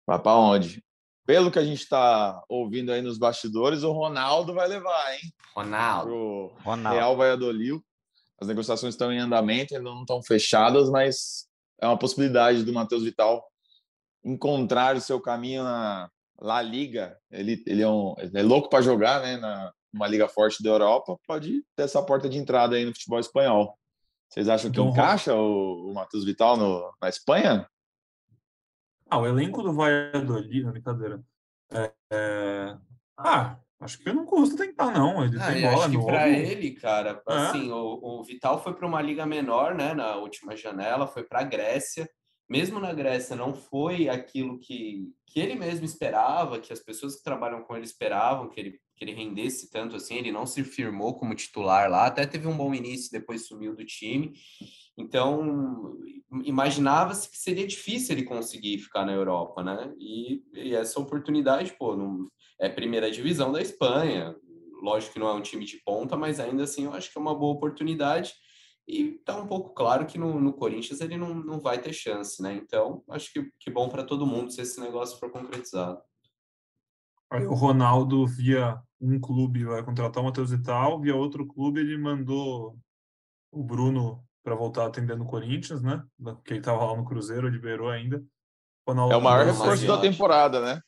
Vai 0.07 0.18
para 0.18 0.37
onde? 0.37 0.85
Pelo 1.24 1.50
que 1.50 1.59
a 1.59 1.64
gente 1.64 1.83
está 1.83 2.42
ouvindo 2.48 2.92
aí 2.92 3.02
nos 3.02 3.18
bastidores, 3.18 3.83
o 3.83 3.92
Ronaldo 3.92 4.54
vai 4.54 4.68
levar, 4.68 5.14
hein? 5.14 5.33
Ronaldo. 5.54 6.07
Pro 6.07 6.52
Ronaldo. 6.62 6.98
Real 6.98 7.16
Valladolid. 7.16 7.81
As 8.40 8.46
negociações 8.46 8.94
estão 8.94 9.12
em 9.12 9.18
andamento, 9.18 9.74
ainda 9.74 9.90
não 9.90 10.02
estão 10.02 10.22
fechadas, 10.22 10.88
mas 10.88 11.48
é 11.81 11.87
uma 11.87 11.98
possibilidade 11.98 12.62
do 12.62 12.72
Matheus 12.72 13.02
Vital 13.02 13.44
encontrar 14.24 14.96
o 14.96 15.00
seu 15.00 15.20
caminho 15.20 15.64
na 15.64 16.11
La 16.40 16.62
Liga. 16.62 17.18
Ele, 17.31 17.62
ele, 17.66 17.83
é, 17.83 17.88
um, 17.88 18.14
ele 18.18 18.38
é 18.38 18.42
louco 18.42 18.68
para 18.68 18.83
jogar, 18.83 19.20
né? 19.20 19.37
Na, 19.38 19.72
uma 19.92 20.07
liga 20.07 20.29
forte 20.29 20.62
da 20.62 20.70
Europa, 20.70 21.18
pode 21.27 21.62
ter 21.74 21.83
essa 21.83 22.03
porta 22.03 22.29
de 22.29 22.38
entrada 22.38 22.77
aí 22.77 22.85
no 22.85 22.92
futebol 22.92 23.18
espanhol. 23.18 23.79
Vocês 24.29 24.48
acham 24.48 24.70
que 24.70 24.79
então, 24.79 24.90
encaixa 24.90 25.35
o, 25.35 25.90
o 25.90 25.94
Matheus 25.94 26.24
Vital 26.24 26.57
no, 26.57 26.92
na 27.01 27.09
Espanha? 27.09 27.68
Ah, 29.09 29.18
o 29.18 29.27
elenco 29.27 29.62
do 29.62 29.72
Valladolid, 29.72 30.64
na 30.64 30.72
brincadeira. 30.72 31.22
É, 31.72 31.92
é... 32.12 32.77
Ah, 33.16 33.59
acho 33.81 33.98
que 33.98 34.12
não 34.12 34.27
custa 34.27 34.57
tentar, 34.57 34.90
não. 34.90 35.24
Ele 35.24 35.40
ah, 35.40 35.46
tem 35.46 35.62
bola 35.62 35.87
acho 35.87 35.90
que 35.90 36.05
para 36.05 36.29
ele, 36.29 36.70
cara, 36.72 37.22
é. 37.27 37.33
assim, 37.33 37.70
o, 37.72 37.98
o 38.03 38.22
Vital 38.24 38.62
foi 38.62 38.74
para 38.74 38.87
uma 38.87 39.01
liga 39.01 39.24
menor, 39.24 39.74
né, 39.74 39.94
na 39.94 40.16
última 40.16 40.55
janela, 40.55 41.07
foi 41.07 41.22
para 41.22 41.40
a 41.40 41.44
Grécia 41.44 42.09
mesmo 42.48 42.81
na 42.81 42.92
Grécia, 42.92 43.37
não 43.37 43.53
foi 43.53 44.09
aquilo 44.09 44.59
que, 44.59 45.12
que 45.27 45.38
ele 45.38 45.55
mesmo 45.55 45.85
esperava, 45.85 46.59
que 46.59 46.72
as 46.72 46.81
pessoas 46.81 47.16
que 47.16 47.22
trabalham 47.22 47.62
com 47.62 47.77
ele 47.77 47.85
esperavam 47.85 48.48
que 48.48 48.59
ele, 48.59 48.81
que 48.98 49.04
ele 49.04 49.14
rendesse 49.14 49.70
tanto 49.70 49.96
assim. 49.96 50.16
Ele 50.16 50.32
não 50.32 50.44
se 50.44 50.64
firmou 50.64 51.14
como 51.14 51.34
titular 51.34 51.88
lá, 51.88 52.06
até 52.06 52.26
teve 52.26 52.48
um 52.48 52.56
bom 52.56 52.74
início, 52.74 53.12
depois 53.12 53.46
sumiu 53.46 53.74
do 53.74 53.84
time. 53.84 54.32
Então, 54.96 55.96
imaginava-se 56.44 57.30
que 57.30 57.38
seria 57.38 57.66
difícil 57.66 58.16
ele 58.16 58.24
conseguir 58.24 58.78
ficar 58.78 59.06
na 59.06 59.12
Europa, 59.12 59.62
né? 59.62 59.94
E, 59.98 60.42
e 60.52 60.74
essa 60.74 60.98
oportunidade, 60.98 61.74
pô, 61.78 61.94
não, 61.94 62.28
é 62.61 62.68
primeira 62.68 63.11
divisão 63.11 63.52
da 63.52 63.62
Espanha. 63.62 64.34
Lógico 64.82 65.14
que 65.14 65.20
não 65.20 65.28
é 65.28 65.34
um 65.34 65.42
time 65.42 65.64
de 65.64 65.80
ponta, 65.84 66.16
mas 66.16 66.40
ainda 66.40 66.64
assim 66.64 66.84
eu 66.84 66.92
acho 66.92 67.12
que 67.12 67.16
é 67.16 67.20
uma 67.20 67.34
boa 67.34 67.54
oportunidade. 67.54 68.34
E 68.88 69.20
tá 69.24 69.37
um 69.40 69.46
pouco 69.46 69.74
claro 69.74 70.06
que 70.06 70.18
no, 70.18 70.40
no 70.40 70.52
Corinthians 70.52 71.00
ele 71.00 71.16
não, 71.16 71.34
não 71.34 71.61
vai 71.61 71.80
ter 71.80 71.92
chance, 71.92 72.42
né? 72.42 72.54
Então, 72.54 73.04
acho 73.11 73.32
que, 73.32 73.48
que 73.61 73.70
bom 73.70 73.88
para 73.88 74.02
todo 74.02 74.26
mundo 74.26 74.50
se 74.50 74.62
esse 74.62 74.80
negócio 74.80 75.18
for 75.18 75.30
concretizado. 75.30 76.00
Aí 77.31 77.45
o 77.47 77.55
Ronaldo, 77.55 78.27
via 78.27 78.81
um 79.01 79.21
clube, 79.21 79.64
vai 79.64 79.83
contratar 79.83 80.23
o 80.23 80.27
Matheus 80.27 80.51
e 80.51 80.62
tal, 80.62 81.01
via 81.01 81.14
outro 81.14 81.47
clube, 81.47 81.81
ele 81.81 81.97
mandou 81.99 82.77
o 83.53 83.62
Bruno 83.62 84.25
para 84.43 84.55
voltar 84.55 84.87
atendendo 84.87 85.25
o 85.25 85.27
Corinthians, 85.27 85.83
né? 85.83 86.03
Porque 86.23 86.55
ele 86.55 86.61
estava 86.61 86.85
lá 86.85 86.97
no 86.97 87.05
Cruzeiro, 87.05 87.49
liberou 87.49 87.91
ainda. 87.91 88.23
Ronaldo, 88.88 89.12
é 89.12 89.17
o 89.17 89.21
maior 89.21 89.45
reforço 89.45 89.87
da 89.87 89.99
temporada, 89.99 90.61
né? 90.61 90.81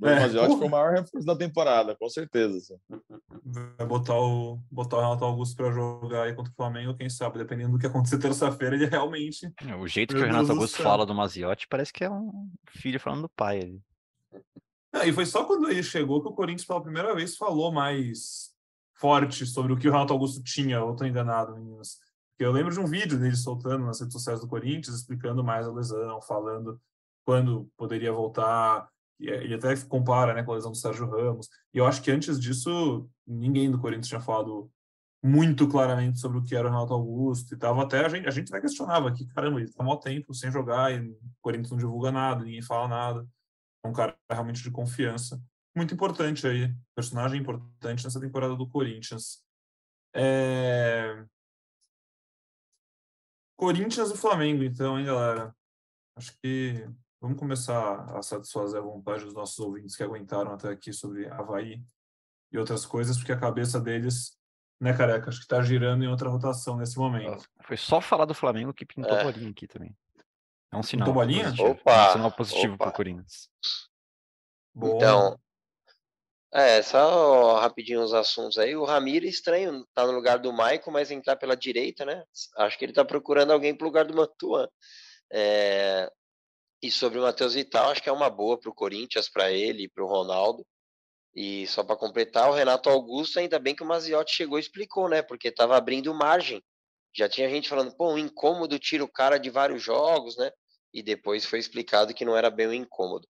O 0.00 0.08
é, 0.08 0.20
Maziotti 0.20 0.58
foi 0.58 0.66
o 0.66 0.70
maior 0.70 0.92
reforço 0.92 1.24
da 1.24 1.36
temporada, 1.36 1.96
com 1.96 2.08
certeza. 2.08 2.76
Vai 3.78 3.86
botar 3.86 4.18
o, 4.18 4.58
botar 4.70 4.96
o 4.96 5.00
Renato 5.00 5.24
Augusto 5.24 5.56
para 5.56 5.70
jogar 5.70 6.24
aí 6.24 6.34
contra 6.34 6.52
o 6.52 6.56
Flamengo, 6.56 6.96
quem 6.96 7.08
sabe, 7.08 7.38
dependendo 7.38 7.72
do 7.72 7.78
que 7.78 7.86
acontecer 7.86 8.18
terça-feira, 8.18 8.74
ele 8.74 8.86
realmente. 8.86 9.52
É, 9.64 9.76
o 9.76 9.86
jeito 9.86 10.14
que 10.14 10.20
o 10.20 10.24
Renato 10.24 10.50
Augusto 10.50 10.82
fala 10.82 11.06
do 11.06 11.14
Maziotti 11.14 11.68
parece 11.68 11.92
que 11.92 12.02
é 12.02 12.10
um 12.10 12.50
filho 12.68 12.98
falando 12.98 13.22
do 13.22 13.28
pai. 13.28 13.60
Ali. 13.60 13.80
É, 14.94 15.08
e 15.08 15.12
foi 15.12 15.26
só 15.26 15.44
quando 15.44 15.68
ele 15.68 15.82
chegou 15.82 16.22
que 16.22 16.28
o 16.28 16.32
Corinthians, 16.32 16.66
pela 16.66 16.82
primeira 16.82 17.14
vez, 17.14 17.36
falou 17.36 17.72
mais 17.72 18.54
forte 18.94 19.44
sobre 19.44 19.72
o 19.72 19.76
que 19.76 19.88
o 19.88 19.92
Renato 19.92 20.12
Augusto 20.12 20.42
tinha, 20.42 20.82
ou 20.82 20.94
tô 20.94 21.04
enganado, 21.04 21.52
meninas. 21.52 21.98
Porque 22.30 22.44
eu 22.44 22.52
lembro 22.52 22.72
de 22.72 22.78
um 22.78 22.86
vídeo 22.86 23.18
dele 23.18 23.36
soltando 23.36 23.84
nas 23.84 24.00
redes 24.00 24.12
sociais 24.12 24.40
do 24.40 24.48
Corinthians, 24.48 24.96
explicando 24.96 25.42
mais 25.42 25.66
a 25.66 25.72
lesão, 25.72 26.22
falando 26.22 26.80
quando 27.24 27.68
poderia 27.76 28.12
voltar, 28.12 28.88
ele 29.18 29.54
até 29.54 29.74
compara 29.86 30.34
né, 30.34 30.42
com 30.42 30.52
a 30.52 30.54
lesão 30.54 30.70
do 30.70 30.76
Sérgio 30.76 31.08
Ramos. 31.08 31.48
E 31.72 31.78
eu 31.78 31.86
acho 31.86 32.02
que 32.02 32.10
antes 32.10 32.38
disso, 32.38 33.08
ninguém 33.26 33.70
do 33.70 33.80
Corinthians 33.80 34.08
tinha 34.08 34.20
falado 34.20 34.70
muito 35.22 35.66
claramente 35.66 36.20
sobre 36.20 36.38
o 36.38 36.42
que 36.42 36.54
era 36.54 36.68
o 36.68 36.70
Renato 36.70 36.92
Augusto 36.92 37.54
e 37.54 37.58
tava 37.58 37.82
até 37.82 38.04
a 38.04 38.08
gente, 38.10 38.28
a 38.28 38.30
gente 38.30 38.52
até 38.52 38.60
questionava 38.60 39.08
aqui, 39.08 39.26
caramba, 39.26 39.58
ele 39.58 39.72
tá 39.72 39.82
mal 39.82 39.98
tempo 39.98 40.34
sem 40.34 40.52
jogar 40.52 40.92
e 40.92 41.00
o 41.00 41.16
Corinthians 41.40 41.70
não 41.70 41.78
divulga 41.78 42.12
nada, 42.12 42.44
ninguém 42.44 42.60
fala 42.60 42.88
nada. 42.88 43.26
Um 43.84 43.92
cara 43.92 44.16
realmente 44.30 44.62
de 44.62 44.70
confiança. 44.70 45.42
Muito 45.76 45.94
importante 45.94 46.46
aí, 46.46 46.74
personagem 46.94 47.40
importante 47.40 48.04
nessa 48.04 48.20
temporada 48.20 48.56
do 48.56 48.68
Corinthians. 48.68 49.44
É... 50.14 51.24
Corinthians 53.56 54.10
e 54.10 54.16
Flamengo, 54.16 54.62
então, 54.62 54.98
hein, 54.98 55.06
galera? 55.06 55.54
Acho 56.16 56.32
que 56.40 56.88
Vamos 57.24 57.38
começar 57.38 58.14
a 58.14 58.20
satisfazer 58.20 58.78
a 58.78 58.84
vontade 58.84 59.24
dos 59.24 59.32
nossos 59.32 59.58
ouvintes 59.58 59.96
que 59.96 60.02
aguentaram 60.02 60.52
até 60.52 60.68
aqui 60.68 60.92
sobre 60.92 61.26
Havaí 61.26 61.82
e 62.52 62.58
outras 62.58 62.84
coisas, 62.84 63.16
porque 63.16 63.32
a 63.32 63.40
cabeça 63.40 63.80
deles, 63.80 64.38
né, 64.78 64.94
careca, 64.94 65.30
acho 65.30 65.38
que 65.38 65.46
está 65.46 65.62
girando 65.62 66.04
em 66.04 66.06
outra 66.06 66.28
rotação 66.28 66.76
nesse 66.76 66.98
momento. 66.98 67.48
Foi 67.62 67.78
só 67.78 67.98
falar 67.98 68.26
do 68.26 68.34
Flamengo 68.34 68.74
que 68.74 68.84
pintou 68.84 69.16
é. 69.16 69.24
bolinha 69.24 69.48
aqui 69.48 69.66
também. 69.66 69.96
É 70.74 70.78
um 70.78 70.82
sinal. 70.82 71.12
Positivo. 71.12 71.70
Opa, 71.70 71.92
é 71.92 72.08
um 72.08 72.12
sinal 72.12 72.32
positivo 72.32 72.78
para 72.78 72.88
o 72.88 72.92
Corinthians. 72.92 73.48
Então, 74.76 75.38
é, 76.52 76.82
só 76.82 77.58
rapidinho 77.58 78.00
os 78.00 78.14
assuntos 78.14 78.58
aí. 78.58 78.76
O 78.76 78.84
Ramiro, 78.84 79.26
estranho, 79.26 79.84
tá 79.92 80.06
no 80.06 80.12
lugar 80.12 80.38
do 80.38 80.52
Maicon, 80.52 80.92
mas 80.92 81.10
entrar 81.10 81.34
pela 81.34 81.56
direita, 81.56 82.04
né? 82.04 82.22
Acho 82.56 82.78
que 82.78 82.84
ele 82.84 82.92
tá 82.92 83.04
procurando 83.04 83.52
alguém 83.52 83.74
pro 83.74 83.86
lugar 83.86 84.04
do 84.04 84.14
Mantuan. 84.14 84.68
É, 85.32 86.08
e 86.80 86.90
sobre 86.90 87.18
o 87.18 87.22
Matheus 87.22 87.54
Vital, 87.54 87.90
acho 87.90 88.00
que 88.00 88.08
é 88.08 88.12
uma 88.12 88.30
boa 88.30 88.56
para 88.56 88.70
o 88.70 88.74
Corinthians, 88.74 89.28
para 89.28 89.50
ele 89.50 89.84
e 89.84 89.88
para 89.88 90.04
o 90.04 90.06
Ronaldo. 90.06 90.64
E 91.34 91.66
só 91.66 91.82
para 91.82 91.96
completar, 91.96 92.48
o 92.48 92.54
Renato 92.54 92.88
Augusto, 92.88 93.40
ainda 93.40 93.58
bem 93.58 93.74
que 93.74 93.82
o 93.82 93.86
Maziotti 93.86 94.36
chegou 94.36 94.56
e 94.56 94.60
explicou, 94.60 95.08
né? 95.08 95.22
Porque 95.22 95.48
estava 95.48 95.76
abrindo 95.76 96.14
margem. 96.14 96.62
Já 97.12 97.28
tinha 97.28 97.48
gente 97.48 97.68
falando, 97.68 97.96
pô, 97.96 98.12
um 98.12 98.18
incômodo 98.18 98.78
tira 98.78 99.02
o 99.02 99.10
cara 99.10 99.38
de 99.38 99.50
vários 99.50 99.82
jogos, 99.82 100.36
né? 100.36 100.52
E 100.94 101.02
depois 101.02 101.44
foi 101.44 101.58
explicado 101.58 102.14
que 102.14 102.24
não 102.24 102.36
era 102.36 102.48
bem 102.48 102.68
um 102.68 102.72
incômodo. 102.72 103.28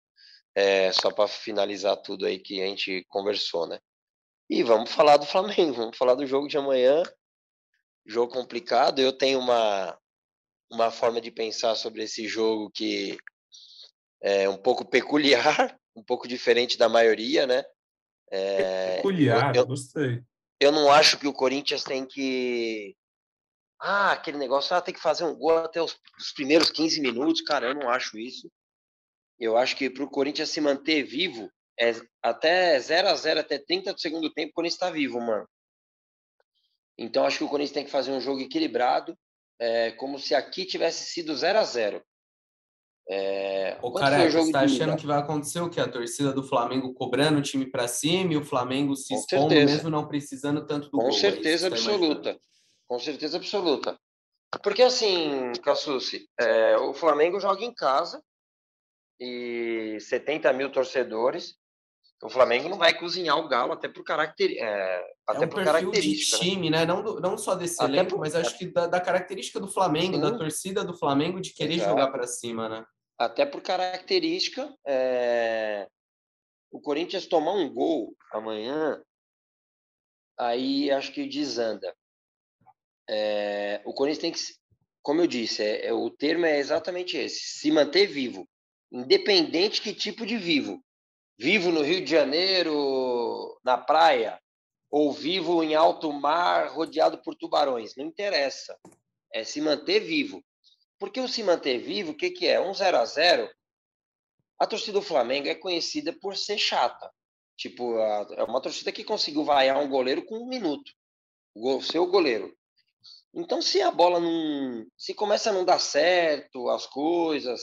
É, 0.55 0.93
só 0.93 1.11
para 1.11 1.27
finalizar 1.27 1.97
tudo 1.97 2.27
aí 2.27 2.39
que 2.39 2.63
a 2.63 2.67
gente 2.67 3.05
conversou, 3.09 3.67
né? 3.67 3.81
E 4.49 4.63
vamos 4.63 4.93
falar 4.93 5.17
do 5.17 5.25
Flamengo, 5.25 5.73
vamos 5.73 5.97
falar 5.97 6.15
do 6.15 6.27
jogo 6.27 6.47
de 6.47 6.59
amanhã. 6.59 7.03
Jogo 8.07 8.33
complicado. 8.33 9.01
Eu 9.01 9.13
tenho 9.13 9.39
uma, 9.39 9.99
uma 10.71 10.91
forma 10.91 11.21
de 11.21 11.31
pensar 11.31 11.75
sobre 11.75 12.03
esse 12.05 12.29
jogo 12.29 12.71
que 12.71 13.17
é 14.23 14.49
um 14.49 14.57
pouco 14.57 14.85
peculiar, 14.85 15.77
um 15.97 16.03
pouco 16.03 16.29
diferente 16.29 16.77
da 16.77 16.89
maioria, 16.89 17.47
né? 17.47 17.65
É, 18.31 18.97
peculiar, 18.97 19.55
eu, 19.55 19.67
gostei. 19.67 20.23
Eu 20.59 20.73
não 20.73 20.91
acho 20.91 21.19
que 21.19 21.27
o 21.27 21.33
Corinthians 21.33 21.85
tem 21.85 22.07
que. 22.07 22.97
Ah, 23.87 24.13
aquele 24.13 24.39
negócio, 24.39 24.75
ah, 24.75 24.81
tem 24.81 24.95
que 24.95 25.01
fazer 25.01 25.25
um 25.25 25.35
gol 25.35 25.59
até 25.59 25.83
os, 25.83 25.95
os 26.19 26.33
primeiros 26.33 26.71
15 26.71 27.03
minutos. 27.03 27.43
Cara, 27.43 27.67
eu 27.67 27.75
não 27.75 27.91
acho 27.91 28.19
isso. 28.19 28.51
Eu 29.39 29.59
acho 29.59 29.77
que 29.77 29.91
para 29.91 30.03
o 30.03 30.11
Corinthians 30.11 30.49
se 30.49 30.59
manter 30.59 31.03
vivo, 31.03 31.51
é 31.79 31.93
até 32.23 32.81
0 32.81 33.09
a 33.09 33.15
0 33.15 33.41
até 33.41 33.59
30 33.59 33.93
do 33.93 34.01
segundo 34.01 34.33
tempo, 34.33 34.53
o 34.53 34.55
Corinthians 34.55 34.77
está 34.77 34.91
vivo, 34.91 35.21
mano. 35.21 35.47
Então 36.97 37.27
acho 37.27 37.37
que 37.37 37.45
o 37.45 37.49
Corinthians 37.49 37.75
tem 37.75 37.85
que 37.85 37.91
fazer 37.91 38.11
um 38.11 38.23
jogo 38.23 38.41
equilibrado, 38.41 39.15
é, 39.59 39.91
como 39.91 40.19
se 40.19 40.35
aqui 40.35 40.65
tivesse 40.65 41.05
sido 41.05 41.37
0 41.37 41.59
a 41.59 41.65
0 41.65 42.03
é, 43.07 43.77
o 43.83 43.93
cara 43.93 44.31
você 44.31 44.51
tá 44.51 44.61
achando 44.61 44.97
que 44.97 45.07
vai 45.07 45.19
acontecer 45.19 45.61
o 45.61 45.69
que? 45.69 45.79
A 45.79 45.87
torcida 45.87 46.33
do 46.33 46.43
Flamengo 46.43 46.95
cobrando 46.95 47.39
o 47.39 47.43
time 47.43 47.67
para 47.67 47.87
cima 47.87 48.33
e 48.33 48.37
o 48.39 48.45
Flamengo 48.45 48.97
se 48.97 49.13
Com 49.13 49.21
expondo 49.21 49.51
certeza. 49.51 49.75
mesmo 49.75 49.91
não 49.91 50.09
precisando 50.09 50.67
tanto 50.67 50.87
do 50.87 50.93
Com 50.93 51.03
gol. 51.03 51.11
Com 51.11 51.17
é 51.17 51.21
certeza 51.21 51.69
tá 51.69 51.77
absoluta. 51.77 52.41
Com 52.95 53.01
certeza 53.01 53.39
absoluta. 53.39 53.99
Porque 54.63 54.81
assim, 54.81 55.51
Cassucci, 55.65 56.29
é, 56.39 56.77
o 56.77 56.95
Flamengo 56.95 57.41
joga 57.41 57.65
em 57.65 57.75
casa 57.75 58.23
e 59.19 59.99
70 59.99 60.53
mil 60.53 60.71
torcedores. 60.71 61.57
O 62.23 62.31
Flamengo 62.31 62.69
não 62.69 62.79
vai 62.79 62.97
cozinhar 62.97 63.37
o 63.37 63.49
Galo 63.49 63.73
até 63.73 63.89
por, 63.89 64.05
caracter, 64.05 64.53
é, 64.63 65.05
até 65.27 65.43
é 65.43 65.47
um 65.47 65.51
por 65.51 65.65
característica. 65.65 66.39
De 66.39 66.45
né? 66.45 66.55
time, 66.55 66.71
né? 66.71 66.87
Não, 66.87 67.03
do, 67.03 67.21
não 67.21 67.37
só 67.37 67.57
desse 67.57 67.83
até 67.83 67.95
elenco, 67.95 68.11
por... 68.11 68.21
mas 68.21 68.37
acho 68.37 68.57
que 68.57 68.67
da, 68.67 68.87
da 68.87 69.01
característica 69.01 69.59
do 69.59 69.67
Flamengo, 69.67 70.15
Sim. 70.15 70.21
da 70.21 70.39
torcida 70.39 70.85
do 70.85 70.97
Flamengo, 70.97 71.41
de 71.41 71.53
querer 71.53 71.75
Exato. 71.75 71.91
jogar 71.91 72.13
para 72.13 72.29
cima, 72.29 72.69
né? 72.69 72.87
Até 73.19 73.45
por 73.45 73.61
característica, 73.61 74.73
é... 74.87 75.89
o 76.71 76.81
Corinthians 76.81 77.27
tomar 77.27 77.55
um 77.55 77.69
gol 77.75 78.15
amanhã, 78.31 79.03
aí 80.39 80.93
acho 80.93 81.13
que 81.13 81.27
desanda. 81.27 81.93
É... 83.09 83.81
O 83.85 83.93
Corinthians 83.93 84.21
tem 84.21 84.33
que, 84.33 84.41
como 85.03 85.21
eu 85.21 85.27
disse, 85.27 85.63
é, 85.63 85.87
é, 85.87 85.93
o 85.93 86.11
termo 86.11 86.47
é 86.47 86.59
exatamente 86.59 87.17
esse: 87.17 87.41
se 87.59 87.71
manter 87.71 88.07
vivo, 88.07 88.49
independente 88.93 89.83
que 89.83 89.93
tipo 89.93 90.27
de 90.27 90.37
vivo 90.37 90.83
vivo 91.39 91.71
no 91.71 91.83
Rio 91.83 92.05
de 92.05 92.11
Janeiro, 92.11 93.59
na 93.65 93.77
praia, 93.77 94.41
ou 94.91 95.13
vivo 95.13 95.63
em 95.63 95.75
alto 95.75 96.13
mar, 96.13 96.69
rodeado 96.69 97.21
por 97.23 97.35
tubarões. 97.35 97.97
Não 97.97 98.05
interessa. 98.05 98.79
É 99.33 99.45
se 99.45 99.61
manter 99.61 100.01
vivo. 100.01 100.43
Porque 100.99 101.21
o 101.21 101.29
se 101.29 101.43
manter 101.43 101.79
vivo, 101.79 102.13
o 102.13 102.17
que, 102.17 102.31
que 102.31 102.47
é? 102.47 102.61
Um 102.61 102.73
0 102.73 102.99
a 102.99 103.05
0 103.05 103.51
A 104.59 104.67
torcida 104.67 104.93
do 104.93 105.03
Flamengo 105.03 105.49
é 105.49 105.55
conhecida 105.55 106.13
por 106.21 106.37
ser 106.37 106.59
chata. 106.59 107.11
Tipo, 107.57 107.99
é 107.99 108.45
uma 108.45 108.61
torcida 108.61 108.93
que 108.93 109.05
conseguiu 109.05 109.45
vaiar 109.45 109.79
um 109.79 109.89
goleiro 109.89 110.25
com 110.25 110.39
um 110.39 110.49
minuto. 110.49 110.93
O 111.55 111.81
seu 111.83 112.07
goleiro. 112.07 112.57
Então, 113.35 113.61
se 113.61 113.81
a 113.83 113.91
bola 113.91 114.21
não. 114.21 114.87
Se 114.97 115.13
começa 115.15 115.51
a 115.51 115.53
não 115.53 115.65
dar 115.65 115.81
certo 115.81 116.69
as 116.69 116.87
coisas, 116.87 117.61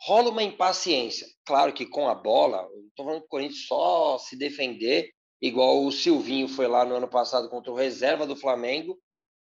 rola 0.00 0.30
uma 0.30 0.42
impaciência. 0.42 1.26
Claro 1.44 1.72
que 1.72 1.86
com 1.86 2.08
a 2.08 2.14
bola, 2.14 2.68
estou 2.88 3.06
falando 3.06 3.20
que 3.20 3.26
o 3.26 3.30
Corinthians 3.30 3.66
só 3.66 4.18
se 4.18 4.36
defender, 4.36 5.10
igual 5.40 5.84
o 5.84 5.92
Silvinho 5.92 6.48
foi 6.48 6.66
lá 6.66 6.84
no 6.84 6.96
ano 6.96 7.08
passado 7.08 7.48
contra 7.48 7.72
o 7.72 7.76
reserva 7.76 8.26
do 8.26 8.36
Flamengo 8.36 8.98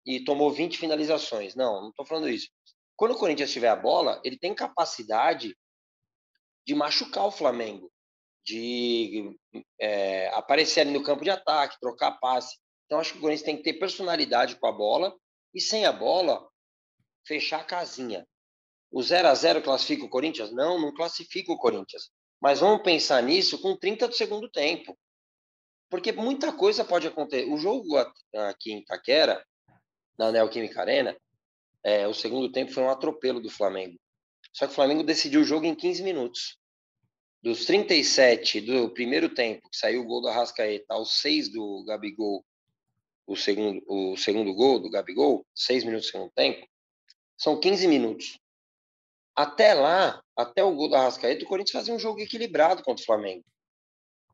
e 0.05 0.23
tomou 0.23 0.51
20 0.51 0.77
finalizações. 0.77 1.55
Não, 1.55 1.81
não 1.81 1.89
estou 1.89 2.05
falando 2.05 2.29
isso. 2.29 2.49
Quando 2.95 3.11
o 3.11 3.17
Corinthians 3.17 3.51
tiver 3.51 3.69
a 3.69 3.75
bola, 3.75 4.21
ele 4.23 4.37
tem 4.37 4.53
capacidade 4.53 5.55
de 6.65 6.75
machucar 6.75 7.25
o 7.25 7.31
Flamengo, 7.31 7.91
de 8.45 9.37
é, 9.79 10.29
aparecer 10.29 10.81
ali 10.81 10.91
no 10.91 11.03
campo 11.03 11.23
de 11.23 11.29
ataque, 11.29 11.79
trocar 11.79 12.19
passe. 12.19 12.57
Então, 12.85 12.99
acho 12.99 13.13
que 13.13 13.17
o 13.17 13.21
Corinthians 13.21 13.45
tem 13.45 13.57
que 13.57 13.63
ter 13.63 13.73
personalidade 13.73 14.55
com 14.55 14.67
a 14.67 14.71
bola 14.71 15.15
e, 15.53 15.61
sem 15.61 15.85
a 15.85 15.91
bola, 15.91 16.47
fechar 17.25 17.61
a 17.61 17.63
casinha. 17.63 18.27
O 18.91 19.01
0 19.01 19.27
a 19.27 19.33
0 19.33 19.61
classifica 19.61 20.05
o 20.05 20.09
Corinthians? 20.09 20.51
Não, 20.51 20.79
não 20.79 20.93
classifica 20.93 21.51
o 21.51 21.57
Corinthians. 21.57 22.11
Mas 22.41 22.59
vamos 22.59 22.83
pensar 22.83 23.23
nisso 23.23 23.59
com 23.59 23.75
30 23.75 24.07
do 24.07 24.15
segundo 24.15 24.49
tempo. 24.49 24.97
Porque 25.89 26.11
muita 26.11 26.51
coisa 26.51 26.83
pode 26.83 27.07
acontecer. 27.07 27.49
O 27.49 27.57
jogo 27.57 27.97
aqui 27.97 28.71
em 28.71 28.79
Itaquera, 28.79 29.43
na 30.17 30.31
Neoquímica 30.31 30.81
Arena, 30.81 31.17
é, 31.83 32.07
o 32.07 32.13
segundo 32.13 32.51
tempo 32.51 32.71
foi 32.71 32.83
um 32.83 32.89
atropelo 32.89 33.39
do 33.39 33.49
Flamengo. 33.49 33.99
Só 34.53 34.65
que 34.65 34.73
o 34.73 34.75
Flamengo 34.75 35.03
decidiu 35.03 35.41
o 35.41 35.45
jogo 35.45 35.65
em 35.65 35.75
15 35.75 36.03
minutos. 36.03 36.57
Dos 37.41 37.65
37 37.65 38.61
do 38.61 38.89
primeiro 38.93 39.33
tempo, 39.33 39.69
que 39.69 39.75
saiu 39.75 40.01
o 40.01 40.05
gol 40.05 40.21
do 40.21 40.27
Arrascaeta, 40.27 40.93
aos 40.93 41.19
6 41.21 41.51
do 41.51 41.83
Gabigol, 41.85 42.45
o 43.25 43.35
segundo, 43.35 43.83
o 43.87 44.17
segundo 44.17 44.53
gol 44.53 44.79
do 44.79 44.89
Gabigol, 44.89 45.45
6 45.55 45.83
minutos 45.83 46.07
do 46.07 46.11
segundo 46.11 46.31
tempo, 46.31 46.67
são 47.37 47.59
15 47.59 47.87
minutos. 47.87 48.39
Até 49.35 49.73
lá, 49.73 50.21
até 50.35 50.63
o 50.63 50.75
gol 50.75 50.89
da 50.89 51.01
Rascaeta, 51.01 51.43
o 51.43 51.47
Corinthians 51.47 51.73
fazia 51.73 51.93
um 51.93 51.99
jogo 51.99 52.19
equilibrado 52.19 52.83
contra 52.83 53.01
o 53.01 53.05
Flamengo. 53.05 53.43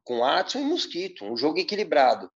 Com 0.04 0.26
Adson 0.26 0.60
e 0.60 0.66
Mosquito, 0.66 1.24
um 1.24 1.38
jogo 1.38 1.60
equilibrado. 1.60 2.30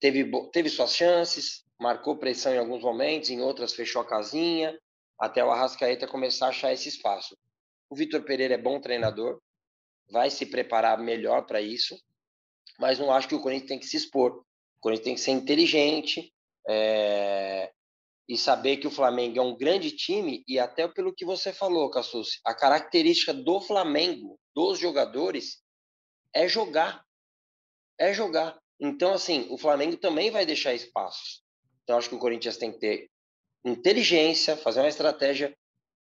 Teve, 0.00 0.30
teve 0.52 0.68
suas 0.68 0.94
chances, 0.94 1.64
marcou 1.78 2.16
pressão 2.16 2.54
em 2.54 2.58
alguns 2.58 2.82
momentos, 2.82 3.30
em 3.30 3.40
outras 3.40 3.74
fechou 3.74 4.00
a 4.00 4.06
casinha, 4.06 4.78
até 5.18 5.44
o 5.44 5.50
Arrascaeta 5.50 6.06
começar 6.06 6.46
a 6.46 6.50
achar 6.50 6.72
esse 6.72 6.88
espaço. 6.88 7.36
O 7.90 7.96
Vitor 7.96 8.22
Pereira 8.22 8.54
é 8.54 8.58
bom 8.58 8.80
treinador, 8.80 9.40
vai 10.10 10.30
se 10.30 10.46
preparar 10.46 10.98
melhor 10.98 11.44
para 11.46 11.60
isso, 11.60 11.98
mas 12.78 12.98
não 12.98 13.12
acho 13.12 13.28
que 13.28 13.34
o 13.34 13.40
Corinthians 13.40 13.68
tem 13.68 13.78
que 13.78 13.86
se 13.86 13.96
expor. 13.96 14.44
O 14.78 14.80
Corinthians 14.80 15.04
tem 15.04 15.14
que 15.14 15.20
ser 15.20 15.30
inteligente, 15.32 16.32
é, 16.68 17.72
e 18.28 18.36
saber 18.36 18.76
que 18.76 18.86
o 18.86 18.90
Flamengo 18.90 19.38
é 19.38 19.42
um 19.42 19.56
grande 19.56 19.90
time, 19.90 20.44
e 20.46 20.58
até 20.58 20.86
pelo 20.86 21.14
que 21.14 21.24
você 21.24 21.52
falou, 21.52 21.90
Cassus, 21.90 22.40
a 22.44 22.54
característica 22.54 23.32
do 23.32 23.60
Flamengo, 23.60 24.38
dos 24.54 24.78
jogadores, 24.78 25.62
é 26.34 26.46
jogar. 26.46 27.02
É 27.98 28.12
jogar. 28.12 28.58
Então, 28.78 29.14
assim, 29.14 29.46
o 29.50 29.56
Flamengo 29.56 29.96
também 29.96 30.30
vai 30.30 30.44
deixar 30.44 30.74
espaços. 30.74 31.42
Então, 31.82 31.96
acho 31.96 32.10
que 32.10 32.14
o 32.14 32.18
Corinthians 32.18 32.58
tem 32.58 32.70
que 32.70 32.78
ter 32.78 33.10
inteligência, 33.64 34.56
fazer 34.56 34.80
uma 34.80 34.88
estratégia 34.88 35.56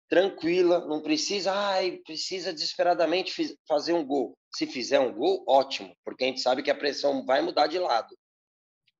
tranquila, 0.10 0.86
não 0.86 1.02
precisa, 1.02 1.54
ai, 1.54 2.00
precisa 2.04 2.52
desesperadamente 2.52 3.58
fazer 3.68 3.94
um 3.94 4.06
gol. 4.06 4.38
Se 4.54 4.68
fizer 4.68 5.00
um 5.00 5.14
gol, 5.14 5.44
ótimo, 5.48 5.96
porque 6.04 6.26
a 6.26 6.28
gente 6.28 6.42
sabe 6.42 6.64
que 6.64 6.72
a 6.72 6.76
pressão 6.76 7.26
vai 7.26 7.42
mudar 7.42 7.68
de 7.68 7.80
lado. 7.80 8.14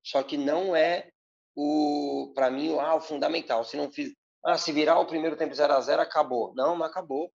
Só 0.04 0.24
que 0.24 0.38
não 0.38 0.76
é 0.76 1.10
o 1.56 2.32
para 2.34 2.50
mim 2.50 2.78
ah, 2.80 2.96
o 2.96 3.02
fundamental. 3.02 3.64
Se 3.64 3.78
não 3.78 3.92
fiz, 3.92 4.14
ah, 4.46 4.58
se 4.58 4.72
virar 4.72 5.00
o 5.00 5.06
primeiro 5.06 5.36
tempo 5.36 5.54
0 5.54 5.74
a 5.74 5.82
0 5.82 6.02
acabou. 6.02 6.54
Não, 6.56 6.78
não 6.78 6.86
acabou. 6.86 7.32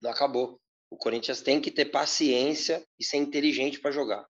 Não 0.00 0.10
acabou. 0.10 0.60
O 0.90 0.96
Corinthians 0.96 1.40
tem 1.40 1.60
que 1.60 1.70
ter 1.70 1.86
paciência 1.86 2.84
e 2.98 3.04
ser 3.04 3.16
inteligente 3.16 3.80
para 3.80 3.90
jogar. 3.90 4.26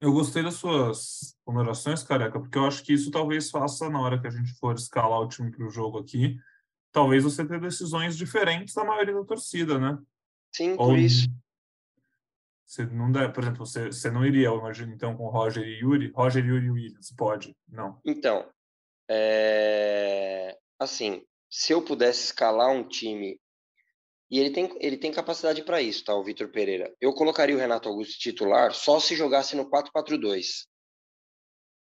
Eu 0.00 0.12
gostei 0.12 0.42
das 0.42 0.54
suas 0.54 1.36
ponderações, 1.44 2.02
careca, 2.02 2.40
porque 2.40 2.56
eu 2.56 2.64
acho 2.64 2.82
que 2.82 2.92
isso 2.92 3.10
talvez 3.10 3.50
faça 3.50 3.90
na 3.90 4.00
hora 4.00 4.18
que 4.18 4.26
a 4.26 4.30
gente 4.30 4.52
for 4.54 4.74
escalar 4.74 5.20
o 5.20 5.28
time 5.28 5.50
para 5.50 5.66
o 5.66 5.70
jogo 5.70 5.98
aqui, 5.98 6.38
talvez 6.90 7.22
você 7.22 7.46
ter 7.46 7.60
decisões 7.60 8.16
diferentes 8.16 8.74
da 8.74 8.82
maioria 8.82 9.14
da 9.14 9.24
torcida, 9.24 9.78
né? 9.78 9.98
Sim, 10.52 10.72
Ou, 10.72 10.88
por 10.88 10.98
isso. 10.98 11.28
Você 12.70 12.86
não 12.86 13.10
dá, 13.10 13.28
por 13.28 13.42
exemplo, 13.42 13.66
você, 13.66 13.86
você 13.86 14.12
não 14.12 14.24
iria, 14.24 14.46
eu 14.46 14.56
imagino, 14.56 14.92
então, 14.94 15.16
com 15.16 15.28
Roger 15.28 15.66
e 15.66 15.80
Yuri? 15.80 16.12
Roger, 16.12 16.46
Yuri 16.46 16.66
e 16.66 16.70
Williams, 16.70 17.12
pode? 17.18 17.56
Não. 17.66 18.00
Então, 18.04 18.48
é... 19.10 20.56
assim, 20.78 21.26
se 21.50 21.72
eu 21.72 21.82
pudesse 21.82 22.26
escalar 22.26 22.70
um 22.70 22.86
time, 22.86 23.40
e 24.30 24.38
ele 24.38 24.50
tem, 24.50 24.72
ele 24.78 24.96
tem 24.96 25.10
capacidade 25.10 25.64
para 25.64 25.82
isso, 25.82 26.04
tá, 26.04 26.14
o 26.14 26.22
Vitor 26.22 26.48
Pereira. 26.52 26.94
Eu 27.00 27.12
colocaria 27.12 27.56
o 27.56 27.58
Renato 27.58 27.88
Augusto 27.88 28.16
titular 28.20 28.72
só 28.72 29.00
se 29.00 29.16
jogasse 29.16 29.56
no 29.56 29.68
4-4-2. 29.68 30.68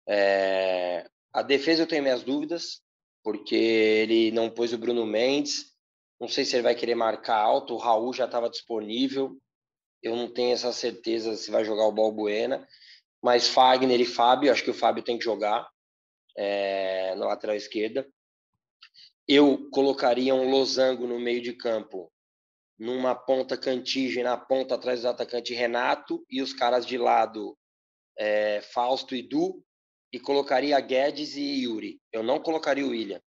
É... 0.08 1.06
A 1.30 1.42
defesa 1.42 1.82
eu 1.82 1.86
tenho 1.86 2.02
minhas 2.02 2.22
dúvidas, 2.22 2.80
porque 3.22 3.54
ele 3.54 4.30
não 4.30 4.48
pôs 4.48 4.72
o 4.72 4.78
Bruno 4.78 5.04
Mendes. 5.04 5.74
Não 6.18 6.26
sei 6.26 6.46
se 6.46 6.56
ele 6.56 6.62
vai 6.62 6.74
querer 6.74 6.94
marcar 6.94 7.36
alto, 7.36 7.74
o 7.74 7.78
Raul 7.78 8.14
já 8.14 8.24
estava 8.24 8.48
disponível 8.48 9.38
eu 10.02 10.16
não 10.16 10.32
tenho 10.32 10.52
essa 10.52 10.72
certeza 10.72 11.36
se 11.36 11.50
vai 11.50 11.64
jogar 11.64 11.84
o 11.84 11.92
Balbuena, 11.92 12.66
mas 13.22 13.48
Fagner 13.48 14.00
e 14.00 14.06
Fábio, 14.06 14.50
acho 14.50 14.64
que 14.64 14.70
o 14.70 14.74
Fábio 14.74 15.02
tem 15.02 15.18
que 15.18 15.24
jogar 15.24 15.68
é, 16.36 17.14
na 17.16 17.26
lateral 17.26 17.56
esquerda. 17.56 18.06
Eu 19.28 19.68
colocaria 19.70 20.34
um 20.34 20.50
losango 20.50 21.06
no 21.06 21.20
meio 21.20 21.42
de 21.42 21.52
campo, 21.52 22.10
numa 22.78 23.14
ponta 23.14 23.56
cantige, 23.56 24.22
na 24.22 24.36
ponta 24.36 24.74
atrás 24.74 25.02
do 25.02 25.08
atacante 25.08 25.54
Renato, 25.54 26.24
e 26.30 26.40
os 26.40 26.52
caras 26.52 26.86
de 26.86 26.96
lado, 26.96 27.56
é, 28.18 28.60
Fausto 28.62 29.14
e 29.14 29.22
Du, 29.22 29.62
e 30.12 30.18
colocaria 30.18 30.80
Guedes 30.80 31.36
e 31.36 31.62
Yuri. 31.64 32.00
Eu 32.10 32.22
não 32.22 32.40
colocaria 32.40 32.84
o 32.84 32.90
William. 32.90 33.20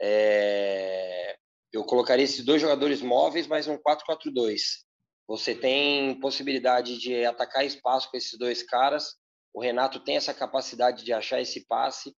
É, 0.00 1.36
eu 1.72 1.84
colocaria 1.84 2.24
esses 2.24 2.44
dois 2.44 2.60
jogadores 2.60 3.02
móveis, 3.02 3.46
mas 3.46 3.68
um 3.68 3.76
4-4-2. 3.76 4.87
Você 5.28 5.54
tem 5.54 6.18
possibilidade 6.18 6.98
de 6.98 7.22
atacar 7.26 7.64
espaço 7.64 8.10
com 8.10 8.16
esses 8.16 8.38
dois 8.38 8.62
caras. 8.62 9.14
O 9.52 9.60
Renato 9.60 10.00
tem 10.00 10.16
essa 10.16 10.32
capacidade 10.32 11.04
de 11.04 11.12
achar 11.12 11.38
esse 11.38 11.66
passe. 11.66 12.16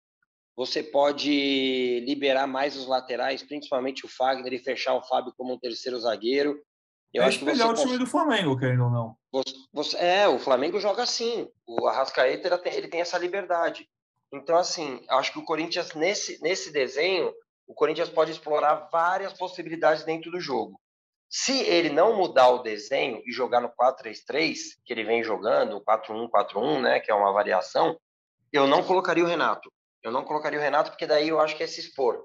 Você 0.55 0.83
pode 0.83 2.01
liberar 2.01 2.47
mais 2.47 2.77
os 2.77 2.87
laterais, 2.87 3.43
principalmente 3.43 4.05
o 4.05 4.09
Fagner, 4.09 4.53
e 4.53 4.59
fechar 4.59 4.95
o 4.95 5.03
Fábio 5.03 5.33
como 5.37 5.55
um 5.55 5.59
terceiro 5.59 5.99
zagueiro. 5.99 6.61
Eu 7.15 7.23
é 7.23 7.27
acho 7.27 7.39
que 7.39 7.45
você 7.47 7.63
o 7.63 7.75
time 7.75 7.97
do 7.97 8.07
Flamengo, 8.07 8.59
querendo 8.59 8.85
ou 8.85 8.91
não. 8.91 9.17
Você, 9.33 9.55
você, 9.73 9.97
é, 9.97 10.29
o 10.29 10.39
Flamengo 10.39 10.79
joga 10.79 11.03
assim. 11.03 11.49
O 11.67 11.87
Arrascaeta 11.87 12.49
ele 12.49 12.59
tem, 12.59 12.75
ele 12.75 12.89
tem 12.89 13.01
essa 13.01 13.17
liberdade. 13.17 13.89
Então, 14.33 14.57
assim, 14.57 15.01
acho 15.09 15.33
que 15.33 15.39
o 15.39 15.45
Corinthians, 15.45 15.95
nesse, 15.95 16.39
nesse 16.43 16.71
desenho, 16.71 17.33
o 17.67 17.73
Corinthians 17.73 18.11
pode 18.11 18.33
explorar 18.33 18.89
várias 18.93 19.33
possibilidades 19.33 20.05
dentro 20.05 20.31
do 20.31 20.41
jogo. 20.41 20.79
Se 21.29 21.61
ele 21.61 21.91
não 21.91 22.17
mudar 22.17 22.49
o 22.49 22.63
desenho 22.63 23.23
e 23.27 23.33
jogar 23.33 23.61
no 23.61 23.71
4-3-3, 23.71 24.57
que 24.85 24.93
ele 24.93 25.05
vem 25.05 25.23
jogando, 25.23 25.83
4-1-4-1, 25.83 26.81
né, 26.81 27.01
que 27.01 27.11
é 27.11 27.15
uma 27.15 27.33
variação, 27.33 27.99
eu 28.53 28.67
não 28.67 28.83
colocaria 28.83 29.23
o 29.23 29.27
Renato. 29.27 29.71
Eu 30.03 30.11
não 30.11 30.25
colocaria 30.25 30.59
o 30.59 30.63
Renato 30.63 30.91
porque 30.91 31.07
daí 31.07 31.29
eu 31.29 31.41
acho 31.41 31.57
que 31.57 31.63
é 31.63 31.67
se 31.67 31.81
expor. 31.81 32.25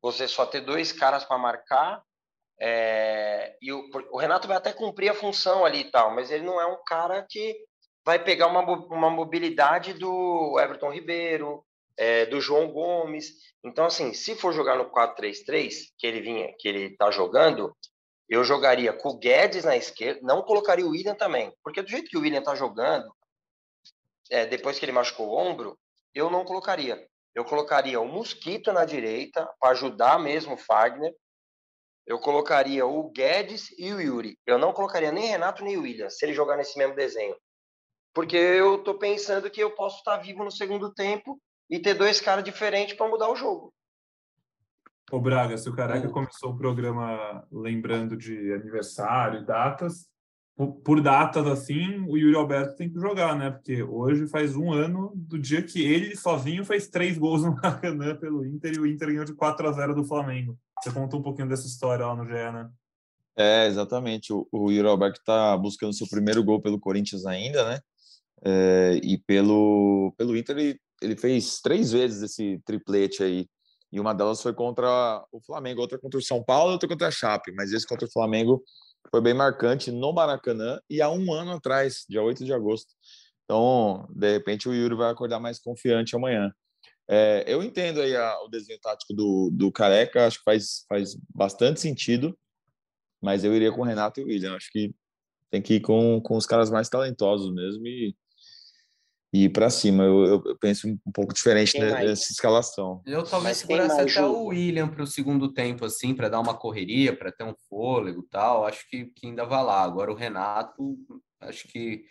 Você 0.00 0.28
só 0.28 0.46
ter 0.46 0.60
dois 0.60 0.92
caras 0.92 1.24
para 1.24 1.38
marcar 1.38 2.02
É, 2.58 3.54
e 3.60 3.70
o, 3.70 3.90
o, 4.12 4.16
Renato 4.16 4.48
vai 4.48 4.56
até 4.56 4.72
cumprir 4.72 5.10
a 5.10 5.14
função 5.14 5.62
ali 5.62 5.80
e 5.80 5.90
tal, 5.90 6.14
mas 6.14 6.30
ele 6.30 6.42
não 6.42 6.58
é 6.58 6.64
um 6.64 6.82
cara 6.86 7.22
que 7.28 7.54
vai 8.02 8.18
pegar 8.18 8.46
uma, 8.46 8.62
uma 8.62 9.10
mobilidade 9.10 9.92
do 9.92 10.58
Everton 10.58 10.90
Ribeiro, 10.90 11.62
é, 11.98 12.24
do 12.26 12.40
João 12.40 12.70
Gomes. 12.70 13.32
Então, 13.64 13.84
assim, 13.84 14.14
se 14.14 14.34
for 14.36 14.54
jogar 14.54 14.76
no 14.76 14.90
4-3-3, 14.90 15.72
que 15.98 16.06
ele 16.06 16.20
vinha, 16.20 16.54
que 16.58 16.68
ele 16.68 16.96
tá 16.96 17.10
jogando, 17.10 17.76
eu 18.28 18.42
jogaria 18.44 18.92
com 18.92 19.10
o 19.10 19.18
Guedes 19.18 19.64
na 19.64 19.76
esquerda, 19.76 20.20
não 20.22 20.42
colocaria 20.42 20.84
o 20.84 20.90
William 20.90 21.14
também, 21.14 21.52
porque 21.62 21.82
do 21.82 21.88
jeito 21.88 22.10
que 22.10 22.16
o 22.16 22.20
William 22.20 22.42
tá 22.42 22.54
jogando, 22.54 23.14
é, 24.30 24.46
depois 24.46 24.78
que 24.78 24.84
ele 24.84 24.92
machucou 24.92 25.28
o 25.28 25.36
ombro, 25.36 25.78
eu 26.14 26.30
não 26.30 26.44
colocaria. 26.44 27.06
Eu 27.34 27.44
colocaria 27.44 28.00
o 28.00 28.08
Mosquito 28.08 28.72
na 28.72 28.84
direita, 28.84 29.48
para 29.60 29.70
ajudar 29.70 30.18
mesmo 30.18 30.54
o 30.54 30.58
Fagner. 30.58 31.14
Eu 32.06 32.18
colocaria 32.18 32.86
o 32.86 33.10
Guedes 33.10 33.68
e 33.78 33.92
o 33.92 34.00
Yuri. 34.00 34.38
Eu 34.46 34.58
não 34.58 34.72
colocaria 34.72 35.12
nem 35.12 35.26
Renato 35.26 35.62
nem 35.62 35.76
o 35.76 35.82
William, 35.82 36.08
se 36.08 36.24
ele 36.24 36.32
jogar 36.32 36.56
nesse 36.56 36.78
mesmo 36.78 36.94
desenho. 36.94 37.36
Porque 38.14 38.36
eu 38.36 38.82
tô 38.82 38.98
pensando 38.98 39.50
que 39.50 39.60
eu 39.60 39.74
posso 39.74 39.98
estar 39.98 40.16
vivo 40.16 40.42
no 40.42 40.50
segundo 40.50 40.92
tempo 40.94 41.38
e 41.68 41.78
ter 41.78 41.94
dois 41.94 42.20
caras 42.20 42.42
diferentes 42.42 42.96
para 42.96 43.08
mudar 43.08 43.28
o 43.28 43.36
jogo. 43.36 43.74
Ô 45.10 45.20
Braga, 45.20 45.56
se 45.56 45.68
o 45.68 45.74
Careca 45.74 46.08
começou 46.08 46.50
o 46.50 46.56
programa 46.56 47.46
lembrando 47.52 48.16
de 48.16 48.52
aniversário 48.52 49.40
e 49.40 49.46
datas, 49.46 50.06
por 50.56 51.02
datas 51.02 51.46
assim, 51.46 52.00
o 52.08 52.16
Yuri 52.16 52.34
Alberto 52.34 52.76
tem 52.76 52.90
que 52.90 52.98
jogar, 52.98 53.36
né? 53.36 53.50
Porque 53.50 53.82
hoje 53.82 54.26
faz 54.26 54.56
um 54.56 54.72
ano 54.72 55.12
do 55.14 55.38
dia 55.38 55.62
que 55.62 55.82
ele 55.82 56.16
sozinho 56.16 56.64
fez 56.64 56.88
três 56.88 57.18
gols 57.18 57.42
no 57.42 57.54
Maracanã 57.62 58.16
pelo 58.16 58.44
Inter 58.44 58.74
e 58.74 58.80
o 58.80 58.86
Inter 58.86 59.08
ganhou 59.08 59.24
de 59.24 59.34
4 59.34 59.68
a 59.68 59.72
0 59.72 59.94
do 59.94 60.04
Flamengo. 60.04 60.58
Você 60.82 60.90
conta 60.90 61.16
um 61.16 61.22
pouquinho 61.22 61.48
dessa 61.48 61.66
história 61.66 62.06
lá 62.06 62.16
no 62.16 62.24
GE, 62.24 62.32
né? 62.32 62.70
É, 63.36 63.66
exatamente. 63.66 64.32
O, 64.32 64.48
o 64.50 64.70
Yuri 64.72 64.88
Alberto 64.88 65.20
está 65.20 65.56
buscando 65.58 65.94
seu 65.94 66.06
primeiro 66.08 66.42
gol 66.42 66.60
pelo 66.60 66.80
Corinthians 66.80 67.26
ainda, 67.26 67.68
né? 67.68 67.80
É, 68.42 69.00
e 69.02 69.18
pelo, 69.18 70.14
pelo 70.16 70.36
Inter 70.36 70.56
ele, 70.56 70.80
ele 71.02 71.16
fez 71.16 71.60
três 71.60 71.92
vezes 71.92 72.22
esse 72.22 72.60
triplete 72.64 73.22
aí. 73.22 73.46
E 73.92 74.00
uma 74.00 74.12
delas 74.12 74.42
foi 74.42 74.52
contra 74.52 75.24
o 75.32 75.40
Flamengo, 75.40 75.80
outra 75.80 75.98
contra 75.98 76.18
o 76.18 76.22
São 76.22 76.42
Paulo, 76.42 76.72
outra 76.72 76.88
contra 76.88 77.08
a 77.08 77.10
Chape. 77.10 77.52
Mas 77.52 77.72
esse 77.72 77.86
contra 77.86 78.06
o 78.06 78.10
Flamengo 78.10 78.62
foi 79.10 79.20
bem 79.20 79.34
marcante 79.34 79.90
no 79.90 80.12
Maracanã 80.12 80.80
e 80.90 81.00
há 81.00 81.10
um 81.10 81.32
ano 81.32 81.52
atrás, 81.52 82.04
dia 82.08 82.22
8 82.22 82.44
de 82.44 82.52
agosto. 82.52 82.92
Então, 83.44 84.06
de 84.10 84.32
repente, 84.32 84.68
o 84.68 84.74
Yuri 84.74 84.96
vai 84.96 85.10
acordar 85.10 85.38
mais 85.38 85.58
confiante 85.58 86.16
amanhã. 86.16 86.52
É, 87.08 87.44
eu 87.46 87.62
entendo 87.62 88.00
aí 88.00 88.16
a, 88.16 88.42
o 88.42 88.48
desenho 88.48 88.80
tático 88.80 89.14
do, 89.14 89.50
do 89.52 89.70
Careca, 89.70 90.26
acho 90.26 90.38
que 90.38 90.44
faz, 90.44 90.84
faz 90.88 91.16
bastante 91.32 91.80
sentido, 91.80 92.36
mas 93.22 93.44
eu 93.44 93.54
iria 93.54 93.70
com 93.70 93.82
o 93.82 93.84
Renato 93.84 94.20
e 94.20 94.24
o 94.24 94.26
William. 94.26 94.56
Acho 94.56 94.70
que 94.72 94.92
tem 95.50 95.62
que 95.62 95.74
ir 95.74 95.80
com, 95.80 96.20
com 96.20 96.36
os 96.36 96.46
caras 96.46 96.70
mais 96.70 96.88
talentosos 96.88 97.52
mesmo 97.54 97.86
e, 97.86 98.16
e 99.32 99.44
ir 99.44 99.48
para 99.50 99.70
cima. 99.70 100.04
Eu, 100.04 100.42
eu, 100.44 100.58
penso 100.58 100.88
um 100.88 101.12
pouco 101.12 101.34
diferente 101.34 101.78
nessa 101.78 102.32
escalação. 102.32 103.02
Eu 103.06 103.24
talvez 103.24 103.58
segurasse 103.58 104.00
até 104.00 104.08
jogo? 104.08 104.38
o 104.38 104.46
William 104.46 104.88
para 104.88 105.02
o 105.02 105.06
segundo 105.06 105.52
tempo, 105.52 105.84
assim, 105.84 106.14
para 106.14 106.28
dar 106.28 106.40
uma 106.40 106.54
correria, 106.54 107.16
para 107.16 107.32
ter 107.32 107.44
um 107.44 107.54
fôlego 107.68 108.26
tal. 108.30 108.66
Acho 108.66 108.88
que, 108.88 109.06
que 109.06 109.26
ainda 109.26 109.44
vai 109.44 109.62
lá. 109.64 109.82
Agora 109.82 110.12
o 110.12 110.16
Renato, 110.16 110.96
acho 111.40 111.68
que 111.68 112.04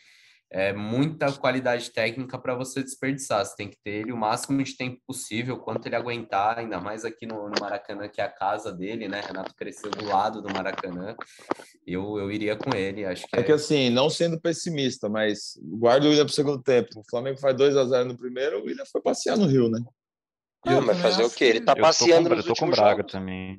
é 0.57 0.71
muita 0.71 1.33
qualidade 1.33 1.91
técnica 1.91 2.39
para 2.39 2.55
você 2.55 2.81
desperdiçar. 2.81 3.45
Você 3.45 3.53
tem 3.57 3.67
que 3.67 3.77
ter 3.83 3.91
ele 3.91 4.13
o 4.13 4.17
máximo 4.17 4.63
de 4.63 4.77
tempo 4.77 5.01
possível, 5.05 5.57
quanto 5.57 5.85
ele 5.85 5.97
aguentar, 5.97 6.57
ainda 6.57 6.79
mais 6.79 7.03
aqui 7.03 7.25
no, 7.25 7.49
no 7.49 7.55
Maracanã, 7.59 8.07
que 8.07 8.21
é 8.21 8.23
a 8.23 8.31
casa 8.31 8.71
dele, 8.71 9.09
né? 9.09 9.19
Renato 9.19 9.53
cresceu 9.53 9.91
do 9.91 10.05
lado 10.05 10.41
do 10.41 10.53
Maracanã. 10.53 11.13
Eu, 11.85 12.17
eu 12.17 12.31
iria 12.31 12.55
com 12.55 12.73
ele, 12.73 13.03
acho 13.03 13.27
que 13.27 13.35
é. 13.35 13.41
É 13.41 13.43
que 13.43 13.51
assim, 13.51 13.89
não 13.89 14.09
sendo 14.09 14.39
pessimista, 14.39 15.09
mas 15.09 15.59
guarda 15.61 16.05
o 16.05 16.09
William 16.09 16.23
para 16.23 16.31
o 16.31 16.35
segundo 16.35 16.63
tempo. 16.63 17.01
O 17.01 17.09
Flamengo 17.09 17.37
faz 17.37 17.53
2 17.57 17.75
a 17.75 17.83
0 17.83 18.07
no 18.07 18.17
primeiro, 18.17 18.61
o 18.61 18.65
William 18.65 18.85
foi 18.89 19.01
passear 19.01 19.35
no 19.35 19.47
Rio, 19.47 19.69
né? 19.69 19.83
Não, 20.65 20.81
mas 20.81 20.97
fazer 20.99 21.25
o 21.25 21.29
quê? 21.29 21.43
Ele 21.43 21.61
tá 21.61 21.75
passeando 21.75 22.33
eu 22.33 22.37
tô 22.37 22.43
com, 22.43 22.49
Eu 22.49 22.55
tô 22.55 22.61
com 22.61 22.71
Braga 22.71 22.97
jogos. 22.99 23.11
também. 23.11 23.57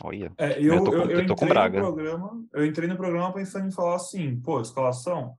Olha, 0.00 0.32
é, 0.38 0.60
eu, 0.60 0.74
eu, 0.74 0.84
tô 0.84 0.90
com, 0.92 0.96
eu, 0.98 1.10
eu 1.10 1.26
tô 1.26 1.34
com 1.34 1.48
Braga. 1.48 1.80
Programa, 1.80 2.44
eu 2.54 2.64
entrei 2.64 2.88
no 2.88 2.96
programa 2.96 3.34
pensando 3.34 3.66
em 3.66 3.72
falar 3.72 3.96
assim, 3.96 4.40
pô, 4.40 4.60
escalação, 4.60 5.36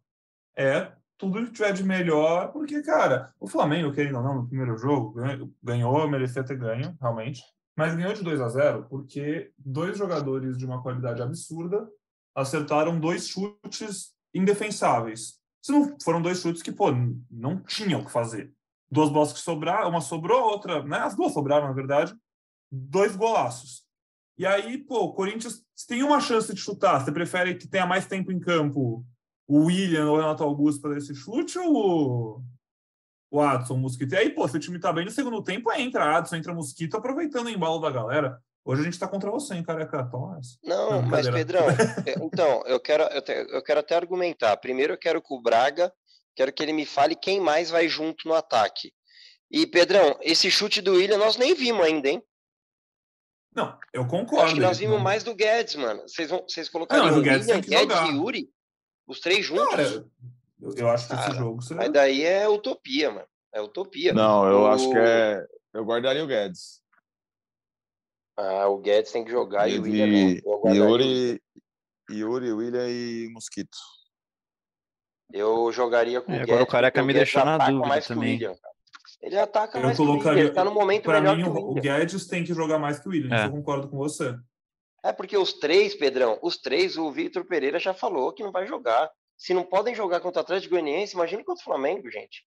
é 0.57 0.91
tudo 1.17 1.45
que 1.45 1.51
tiver 1.51 1.71
de 1.73 1.83
melhor, 1.83 2.51
porque, 2.51 2.81
cara, 2.81 3.33
o 3.39 3.47
Flamengo, 3.47 3.91
querendo 3.91 4.17
ou 4.17 4.23
não, 4.23 4.35
no 4.35 4.47
primeiro 4.47 4.77
jogo, 4.77 5.15
ganhou, 5.63 6.07
merecia 6.09 6.43
ter 6.43 6.57
ganho, 6.57 6.95
realmente, 6.99 7.43
mas 7.75 7.95
ganhou 7.95 8.13
de 8.13 8.23
2 8.23 8.41
a 8.41 8.49
0 8.49 8.87
porque 8.89 9.51
dois 9.57 9.97
jogadores 9.97 10.57
de 10.57 10.65
uma 10.65 10.81
qualidade 10.81 11.21
absurda 11.21 11.87
acertaram 12.35 12.99
dois 12.99 13.27
chutes 13.27 14.13
indefensáveis. 14.33 15.39
Se 15.61 15.71
não 15.71 15.95
foram 16.03 16.21
dois 16.21 16.39
chutes 16.39 16.61
que, 16.61 16.71
pô, 16.71 16.87
não 17.29 17.61
tinham 17.63 18.01
o 18.01 18.05
que 18.05 18.11
fazer. 18.11 18.53
Duas 18.89 19.09
bolas 19.09 19.33
que 19.33 19.39
sobraram, 19.39 19.89
uma 19.89 20.01
sobrou, 20.01 20.41
outra, 20.41 20.83
né? 20.83 20.99
As 20.99 21.15
duas 21.15 21.33
sobraram, 21.33 21.67
na 21.67 21.73
verdade. 21.73 22.15
Dois 22.71 23.15
golaços. 23.15 23.83
E 24.37 24.45
aí, 24.45 24.77
pô, 24.77 25.05
o 25.05 25.13
Corinthians 25.13 25.63
tem 25.87 26.03
uma 26.03 26.19
chance 26.19 26.53
de 26.53 26.59
chutar. 26.59 27.03
Você 27.03 27.11
prefere 27.11 27.55
que 27.55 27.67
tenha 27.67 27.85
mais 27.85 28.05
tempo 28.05 28.31
em 28.31 28.39
campo 28.39 29.05
o 29.47 29.65
William 29.65 30.07
ou 30.07 30.15
o 30.15 30.19
Renato 30.19 30.43
Augusto 30.43 30.81
para 30.81 30.97
esse 30.97 31.15
chute 31.15 31.57
ou 31.57 32.43
o 33.31 33.41
Adson, 33.41 33.75
o 33.75 33.77
Mosquito? 33.77 34.13
E 34.13 34.17
aí, 34.17 34.29
pô, 34.29 34.47
se 34.47 34.57
o 34.57 34.59
time 34.59 34.79
tá 34.79 34.91
bem 34.91 35.05
no 35.05 35.11
segundo 35.11 35.41
tempo, 35.43 35.71
entra 35.71 36.17
Adson, 36.17 36.35
entra 36.35 36.53
Mosquito, 36.53 36.97
aproveitando 36.97 37.47
o 37.47 37.49
embalo 37.49 37.79
da 37.79 37.89
galera. 37.89 38.41
Hoje 38.67 38.81
a 38.81 38.83
gente 38.83 38.93
está 38.93 39.07
contra 39.07 39.31
você, 39.31 39.55
hein, 39.55 39.63
careca? 39.63 40.03
Thomas. 40.03 40.59
Não, 40.61 41.01
não 41.01 41.01
mas 41.03 41.29
Pedrão, 41.29 41.65
então, 42.21 42.61
eu 42.65 42.77
quero, 42.81 43.03
eu, 43.03 43.21
te, 43.21 43.31
eu 43.31 43.63
quero 43.63 43.79
até 43.79 43.95
argumentar. 43.95 44.57
Primeiro 44.57 44.93
eu 44.93 44.97
quero 44.97 45.21
que 45.21 45.33
o 45.33 45.41
Braga, 45.41 45.89
quero 46.35 46.51
que 46.51 46.61
ele 46.61 46.73
me 46.73 46.85
fale 46.85 47.15
quem 47.15 47.39
mais 47.39 47.69
vai 47.69 47.87
junto 47.87 48.27
no 48.27 48.33
ataque. 48.33 48.91
E, 49.49 49.65
Pedrão, 49.65 50.19
esse 50.21 50.51
chute 50.51 50.81
do 50.81 50.95
William 50.95 51.17
nós 51.17 51.37
nem 51.37 51.55
vimos 51.55 51.85
ainda, 51.85 52.09
hein? 52.09 52.21
Não, 53.55 53.79
eu 53.93 54.05
concordo. 54.05 54.43
Acho 54.43 54.55
que 54.55 54.59
nós 54.59 54.77
vimos 54.79 55.01
mais 55.01 55.23
do 55.23 55.33
Guedes, 55.33 55.75
mano. 55.75 56.01
Vocês, 56.01 56.29
vão, 56.29 56.43
vocês 56.47 56.67
colocaram 56.67 57.09
não, 57.09 57.19
o 57.19 57.21
Guedes, 57.21 57.47
William, 57.47 57.61
Guedes 57.61 57.97
e 58.01 58.15
Yuri? 58.17 58.49
Os 59.07 59.21
três 59.21 59.45
juntos? 59.45 59.69
Cara, 59.69 60.05
eu, 60.61 60.73
eu 60.75 60.89
acho 60.89 61.07
que 61.07 61.15
Cara, 61.15 61.29
esse 61.29 61.37
jogo. 61.37 61.59
Mas 61.75 61.91
daí 61.91 62.23
é 62.23 62.47
utopia, 62.47 63.09
mano. 63.09 63.27
É 63.53 63.61
utopia. 63.61 64.13
Não, 64.13 64.47
eu 64.47 64.61
o... 64.61 64.67
acho 64.67 64.89
que 64.89 64.97
é. 64.97 65.47
Eu 65.73 65.85
guardaria 65.85 66.23
o 66.23 66.27
Guedes. 66.27 66.81
Ah, 68.35 68.67
o 68.67 68.77
Guedes 68.77 69.11
tem 69.11 69.23
que 69.23 69.31
jogar 69.31 69.67
e, 69.67 69.75
e 69.75 69.79
o 69.79 69.81
William 69.81 70.41
não. 70.63 70.75
Yuri, 70.75 71.41
Yuri, 72.09 72.51
William 72.51 72.87
e 72.87 73.29
Mosquito. 73.31 73.77
Eu 75.31 75.71
jogaria 75.71 76.21
com 76.21 76.31
é, 76.31 76.35
o 76.35 76.37
Guedes. 76.39 76.49
Agora 76.49 76.63
o 76.63 76.67
careca 76.67 77.03
me 77.03 77.13
deixou 77.13 77.45
na 77.45 77.57
dúvida 77.57 78.01
também. 78.01 78.33
William, 78.33 78.55
ele 79.21 79.37
ataca 79.37 79.79
eu 79.79 79.83
mais 79.83 79.97
colocaria, 79.97 80.21
que 80.21 80.27
o 80.27 80.29
William. 80.29 80.45
Ele 80.45 80.53
tá 80.53 80.63
no 80.63 80.73
momento 80.73 81.03
pra 81.03 81.21
melhor 81.21 81.37
mim, 81.37 81.43
que 81.43 81.49
o, 81.49 81.71
o 81.71 81.73
Guedes 81.75 82.27
tem 82.27 82.43
que 82.43 82.53
jogar 82.53 82.77
mais 82.77 82.99
que 82.99 83.07
o 83.07 83.11
William. 83.11 83.35
É. 83.35 83.45
eu 83.45 83.51
concordo 83.51 83.87
com 83.87 83.97
você. 83.97 84.35
É 85.03 85.13
porque 85.13 85.37
os 85.37 85.53
três, 85.53 85.95
Pedrão, 85.95 86.39
os 86.41 86.57
três, 86.57 86.97
o 86.97 87.11
Vitor 87.11 87.45
Pereira 87.45 87.79
já 87.79 87.93
falou 87.93 88.33
que 88.33 88.43
não 88.43 88.51
vai 88.51 88.65
jogar. 88.65 89.09
Se 89.37 89.53
não 89.53 89.63
podem 89.63 89.93
jogar 89.93 90.19
contra 90.19 90.39
o 90.39 90.43
Atlético 90.43 90.71
Goianiense, 90.71 91.13
imagine 91.15 91.43
contra 91.43 91.61
o 91.61 91.65
Flamengo, 91.65 92.09
gente. 92.09 92.43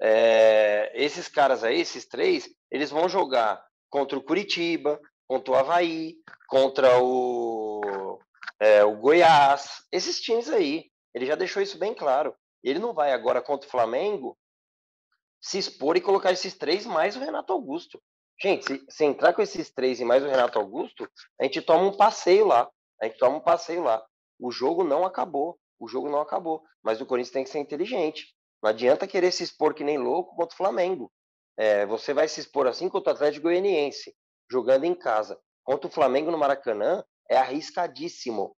É, 0.00 0.92
esses 0.94 1.28
caras 1.28 1.64
aí, 1.64 1.80
esses 1.80 2.06
três, 2.06 2.48
eles 2.70 2.90
vão 2.90 3.08
jogar 3.08 3.64
contra 3.88 4.18
o 4.18 4.22
Curitiba, 4.22 5.00
contra 5.26 5.52
o 5.52 5.56
Havaí, 5.56 6.16
contra 6.48 7.02
o, 7.02 8.18
é, 8.60 8.84
o 8.84 8.96
Goiás, 8.96 9.82
esses 9.90 10.20
times 10.20 10.48
aí. 10.50 10.90
Ele 11.14 11.24
já 11.24 11.34
deixou 11.34 11.62
isso 11.62 11.78
bem 11.78 11.94
claro. 11.94 12.34
Ele 12.62 12.78
não 12.78 12.92
vai 12.92 13.12
agora 13.12 13.40
contra 13.40 13.66
o 13.66 13.70
Flamengo 13.70 14.36
se 15.40 15.58
expor 15.58 15.96
e 15.96 16.00
colocar 16.00 16.32
esses 16.32 16.54
três 16.54 16.84
mais 16.84 17.16
o 17.16 17.20
Renato 17.20 17.52
Augusto. 17.52 18.02
Gente, 18.40 18.66
se, 18.66 18.86
se, 18.88 19.04
entrar 19.04 19.32
com 19.32 19.42
esses 19.42 19.70
três 19.70 19.98
e 19.98 20.04
mais 20.04 20.22
o 20.22 20.28
Renato 20.28 20.58
Augusto, 20.58 21.08
a 21.40 21.44
gente 21.44 21.62
toma 21.62 21.84
um 21.84 21.96
passeio 21.96 22.46
lá. 22.46 22.68
A 23.00 23.06
gente 23.06 23.18
toma 23.18 23.38
um 23.38 23.40
passeio 23.40 23.82
lá. 23.82 24.04
O 24.38 24.50
jogo 24.50 24.84
não 24.84 25.04
acabou. 25.04 25.58
O 25.78 25.88
jogo 25.88 26.08
não 26.08 26.20
acabou. 26.20 26.62
Mas 26.82 27.00
o 27.00 27.06
Corinthians 27.06 27.32
tem 27.32 27.44
que 27.44 27.50
ser 27.50 27.58
inteligente. 27.58 28.34
Não 28.62 28.70
adianta 28.70 29.06
querer 29.06 29.32
se 29.32 29.42
expor 29.42 29.74
que 29.74 29.84
nem 29.84 29.98
louco 29.98 30.34
contra 30.36 30.54
o 30.54 30.56
Flamengo. 30.56 31.10
É, 31.56 31.86
você 31.86 32.12
vai 32.12 32.28
se 32.28 32.40
expor 32.40 32.66
assim 32.66 32.88
contra 32.88 33.12
o 33.12 33.14
Atlético 33.14 33.44
Goianiense, 33.44 34.14
jogando 34.50 34.84
em 34.84 34.94
casa. 34.94 35.38
Contra 35.64 35.88
o 35.88 35.90
Flamengo 35.92 36.30
no 36.30 36.38
Maracanã, 36.38 37.02
é 37.30 37.36
arriscadíssimo. 37.36 38.54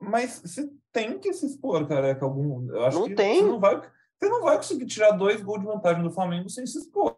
Mas 0.00 0.40
você 0.40 0.68
tem 0.92 1.18
que 1.18 1.32
se 1.32 1.46
expor, 1.46 1.86
careca. 1.86 2.24
Algum... 2.24 2.68
Eu 2.70 2.84
acho 2.84 2.98
não 2.98 3.06
que 3.06 3.14
tem. 3.14 3.40
Você 3.40 3.46
não 3.46 3.60
vai 3.60 3.80
você 4.22 4.28
não 4.28 4.40
vai 4.40 4.56
conseguir 4.56 4.86
tirar 4.86 5.10
dois 5.10 5.42
gols 5.42 5.60
de 5.60 5.66
vantagem 5.66 6.00
do 6.00 6.10
Flamengo 6.10 6.48
sem 6.48 6.64
se 6.64 6.78
expor. 6.78 7.16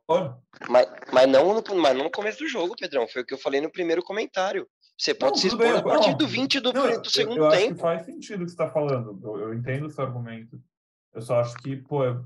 Mas, 0.71 0.89
mas, 1.13 1.29
não, 1.29 1.53
no, 1.53 1.63
mas 1.77 1.95
não 1.95 2.05
no 2.05 2.11
começo 2.11 2.39
do 2.39 2.49
jogo, 2.49 2.75
Pedrão. 2.75 3.07
Foi 3.07 3.21
o 3.21 3.27
que 3.27 3.35
eu 3.35 3.39
falei 3.39 3.61
no 3.61 3.71
primeiro 3.71 4.03
comentário. 4.03 4.67
Você 4.99 5.13
pode 5.13 5.33
não, 5.33 5.39
se 5.39 5.49
expor 5.49 5.67
bem, 5.67 5.77
a 5.77 5.83
partir 5.83 6.11
não, 6.11 6.17
do 6.17 6.27
20 6.27 6.61
do, 6.61 6.73
não, 6.73 7.03
do 7.03 7.11
segundo 7.11 7.39
eu, 7.39 7.45
eu 7.45 7.51
tempo. 7.51 7.65
Acho 7.65 7.75
que 7.75 7.81
faz 7.81 8.07
sentido 8.07 8.41
o 8.41 8.45
que 8.45 8.53
você 8.53 8.55
está 8.55 8.71
falando. 8.71 9.21
Eu, 9.23 9.39
eu, 9.39 9.55
entendo 9.55 9.87
o 9.87 9.91
seu 9.91 10.03
argumento. 10.03 10.59
Eu 11.13 11.21
só 11.21 11.41
acho 11.41 11.55
que, 11.57 11.77
pô, 11.77 12.07
é, 12.07 12.19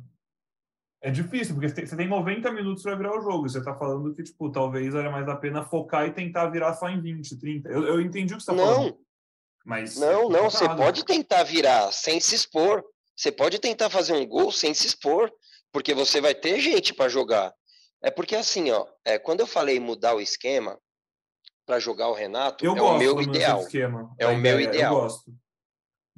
É 1.03 1.11
difícil, 1.11 1.57
porque 1.57 1.69
você 1.69 1.97
tem 1.97 2.07
90 2.07 2.53
minutos 2.53 2.85
para 2.85 2.95
virar 2.95 3.19
o 3.19 3.21
jogo. 3.21 3.49
Você 3.49 3.59
está 3.59 3.75
falando 3.75 4.15
que, 4.15 4.23
tipo, 4.23 4.49
talvez 4.53 4.95
era 4.95 5.11
mais 5.11 5.29
a 5.29 5.35
pena 5.35 5.65
focar 5.65 6.07
e 6.07 6.13
tentar 6.13 6.51
virar 6.51 6.73
só 6.75 6.89
em 6.89 7.01
20, 7.01 7.37
30. 7.37 7.69
Eu, 7.69 7.85
eu 7.85 8.01
entendi 8.01 8.33
o 8.33 8.37
que 8.37 8.45
você 8.45 8.53
está 8.53 8.65
falando. 8.65 8.91
Não, 8.91 8.99
mas 9.65 9.99
não, 9.99 10.31
é 10.31 10.33
não. 10.35 10.49
Você 10.49 10.69
pode 10.69 11.05
tentar 11.05 11.43
virar 11.43 11.91
sem 11.91 12.21
se 12.21 12.37
expor. 12.37 12.85
Você 13.19 13.33
pode 13.33 13.59
tentar 13.59 13.91
fazer 13.91 14.13
um 14.13 14.25
gol 14.25 14.53
sem 14.53 14.73
se 14.73 14.87
expor, 14.87 15.29
porque 15.73 15.93
você 15.93 16.21
vai 16.21 16.37
ter 16.37 16.61
gente 16.61 16.95
para 16.95 17.09
jogar. 17.09 17.53
É 18.01 18.13
porque 18.13 18.37
assim, 18.37 18.71
ó, 18.71 18.87
é, 19.05 19.19
quando 19.19 19.41
eu 19.41 19.47
falei 19.47 19.81
mudar 19.81 20.15
o 20.15 20.21
esquema 20.21 20.81
para 21.67 21.81
jogar 21.81 22.11
o 22.11 22.15
Renato, 22.15 22.65
eu 22.65 22.77
é 22.77 22.81
o 22.81 22.97
meu 22.97 23.21
ideal. 23.21 23.63
Esquema. 23.63 24.15
É 24.21 24.27
o 24.29 24.37
meu 24.37 24.61
ideal. 24.61 24.95
Eu 24.95 25.01
gosto. 25.01 25.35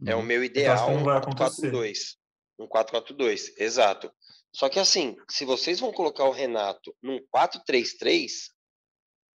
É 0.06 0.14
o 0.14 0.22
meu 0.22 0.44
ideal. 0.44 0.90
Um 0.90 1.02
4-4-2. 1.02 2.16
Um 2.58 2.68
4-4-2, 2.68 3.54
exato. 3.56 4.12
Só 4.52 4.68
que 4.68 4.78
assim, 4.78 5.16
se 5.30 5.46
vocês 5.46 5.80
vão 5.80 5.92
colocar 5.92 6.24
o 6.24 6.32
Renato 6.32 6.94
num 7.02 7.18
4-3-3, 7.34 8.28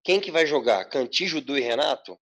quem 0.05 0.21
que 0.21 0.31
vai 0.31 0.45
jogar? 0.45 0.85
Cantijo, 0.85 1.41
Du 1.41 1.57
e 1.57 1.62
Renato? 1.62 2.21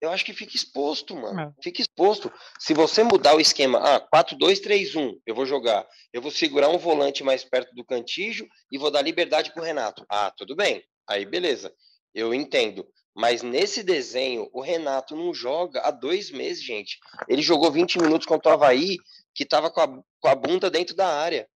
Eu 0.00 0.10
acho 0.10 0.24
que 0.24 0.34
fica 0.34 0.54
exposto, 0.54 1.16
mano. 1.16 1.40
É. 1.40 1.62
Fica 1.62 1.80
exposto. 1.80 2.30
Se 2.58 2.74
você 2.74 3.02
mudar 3.02 3.34
o 3.34 3.40
esquema, 3.40 3.78
ah, 3.78 4.00
4-2-3-1, 4.14 5.20
eu 5.26 5.34
vou 5.34 5.46
jogar. 5.46 5.86
Eu 6.12 6.20
vou 6.20 6.30
segurar 6.30 6.68
um 6.68 6.78
volante 6.78 7.24
mais 7.24 7.44
perto 7.44 7.74
do 7.74 7.84
Cantijo 7.84 8.46
e 8.70 8.78
vou 8.78 8.90
dar 8.90 9.02
liberdade 9.02 9.52
pro 9.52 9.62
Renato. 9.62 10.04
Ah, 10.08 10.30
tudo 10.36 10.54
bem. 10.54 10.84
Aí 11.08 11.24
beleza. 11.24 11.72
Eu 12.14 12.34
entendo. 12.34 12.86
Mas 13.14 13.42
nesse 13.42 13.82
desenho, 13.82 14.50
o 14.52 14.60
Renato 14.60 15.16
não 15.16 15.32
joga 15.32 15.80
há 15.80 15.90
dois 15.90 16.30
meses, 16.30 16.62
gente. 16.62 16.98
Ele 17.26 17.40
jogou 17.40 17.72
20 17.72 17.98
minutos 17.98 18.26
contra 18.26 18.50
o 18.50 18.54
Havaí, 18.54 18.98
que 19.34 19.44
estava 19.44 19.70
com 19.70 19.80
a, 19.80 19.88
com 20.20 20.28
a 20.28 20.34
bunda 20.34 20.70
dentro 20.70 20.94
da 20.94 21.08
área. 21.08 21.48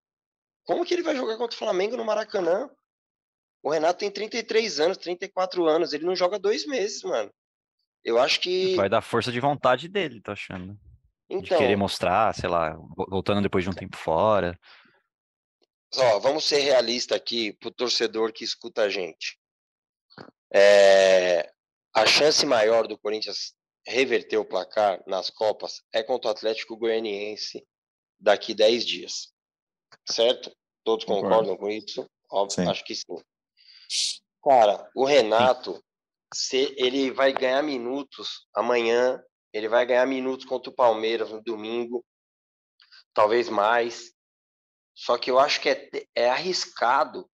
Como 0.65 0.85
que 0.85 0.95
ele 0.95 1.03
vai 1.03 1.15
jogar 1.15 1.37
contra 1.37 1.55
o 1.55 1.59
Flamengo 1.59 1.97
no 1.99 2.05
Maracanã? 2.05 2.71
O 3.63 3.71
Renato 3.71 3.99
tem 3.99 4.11
33 4.11 4.81
anos, 4.81 4.97
34 4.97 5.67
anos. 5.67 5.93
Ele 5.93 6.07
não 6.07 6.17
joga 6.17 6.39
dois 6.39 6.65
meses, 6.65 7.03
mano. 7.03 7.31
Eu 8.05 8.19
acho 8.19 8.41
que. 8.41 8.75
Vai 8.77 8.89
dar 8.89 9.03
força 9.03 9.31
de 9.31 9.41
vontade 9.41 9.89
dele, 9.89 10.21
tô 10.21 10.33
achando. 10.33 10.79
Então, 11.29 11.43
de 11.43 11.63
querer 11.63 11.77
mostrar, 11.77 12.35
sei 12.35 12.49
lá, 12.49 12.77
voltando 13.09 13.43
depois 13.43 13.63
de 13.63 13.71
um 13.71 13.75
tempo 13.75 13.97
fora. 13.97 14.59
Ó, 15.97 16.19
vamos 16.19 16.45
ser 16.45 16.61
realistas 16.61 17.17
aqui 17.17 17.53
pro 17.53 17.71
torcedor 17.71 18.33
que 18.33 18.45
escuta 18.45 18.83
a 18.83 18.89
gente. 18.89 19.39
É, 20.53 21.53
a 21.95 22.07
chance 22.07 22.45
maior 22.45 22.87
do 22.87 22.99
Corinthians 22.99 23.55
reverter 23.87 24.39
o 24.39 24.45
placar 24.45 25.03
nas 25.07 25.31
Copas 25.31 25.83
é 25.93 26.03
contra 26.03 26.29
o 26.29 26.33
Atlético 26.33 26.77
Goianiense 26.77 27.67
daqui 28.19 28.55
10 28.55 28.85
dias. 28.85 29.33
Certo? 30.09 30.53
Todos 30.85 31.05
concordam 31.05 31.57
com 31.57 31.69
isso? 31.69 32.09
Óbvio, 32.31 32.71
acho 32.71 32.85
que 32.85 32.95
sim. 32.95 33.05
Cara, 34.43 34.89
o 34.95 35.05
Renato, 35.05 35.83
se 36.33 36.75
ele 36.77 37.11
vai 37.11 37.33
ganhar 37.33 37.63
minutos 37.63 38.47
amanhã, 38.55 39.23
ele 39.53 39.69
vai 39.69 39.85
ganhar 39.85 40.07
minutos 40.07 40.47
contra 40.47 40.71
o 40.71 40.75
Palmeiras 40.75 41.31
no 41.31 41.43
domingo, 41.43 42.05
talvez 43.13 43.49
mais. 43.49 44.13
Só 44.95 45.19
que 45.19 45.31
eu 45.31 45.39
acho 45.39 45.61
que 45.61 45.69
é, 45.69 45.89
é 46.15 46.31
arriscado, 46.31 47.29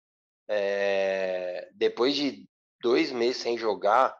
é, 0.48 1.70
depois 1.74 2.16
de 2.16 2.48
dois 2.82 3.12
meses 3.12 3.42
sem 3.42 3.58
jogar, 3.58 4.16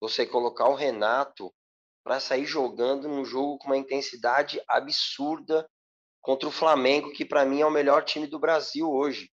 você 0.00 0.24
colocar 0.26 0.68
o 0.68 0.74
Renato 0.74 1.52
para 2.04 2.20
sair 2.20 2.44
jogando 2.44 3.08
num 3.08 3.24
jogo 3.24 3.58
com 3.58 3.66
uma 3.66 3.76
intensidade 3.76 4.62
absurda 4.68 5.68
contra 6.20 6.48
o 6.48 6.52
Flamengo, 6.52 7.12
que 7.12 7.24
para 7.24 7.44
mim 7.44 7.60
é 7.60 7.66
o 7.66 7.70
melhor 7.70 8.04
time 8.04 8.26
do 8.26 8.38
Brasil 8.38 8.90
hoje. 8.90 9.30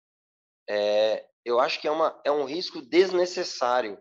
É, 0.68 1.26
eu 1.44 1.58
acho 1.58 1.80
que 1.80 1.88
é, 1.88 1.90
uma, 1.90 2.18
é 2.24 2.30
um 2.30 2.44
risco 2.44 2.80
desnecessário. 2.80 3.98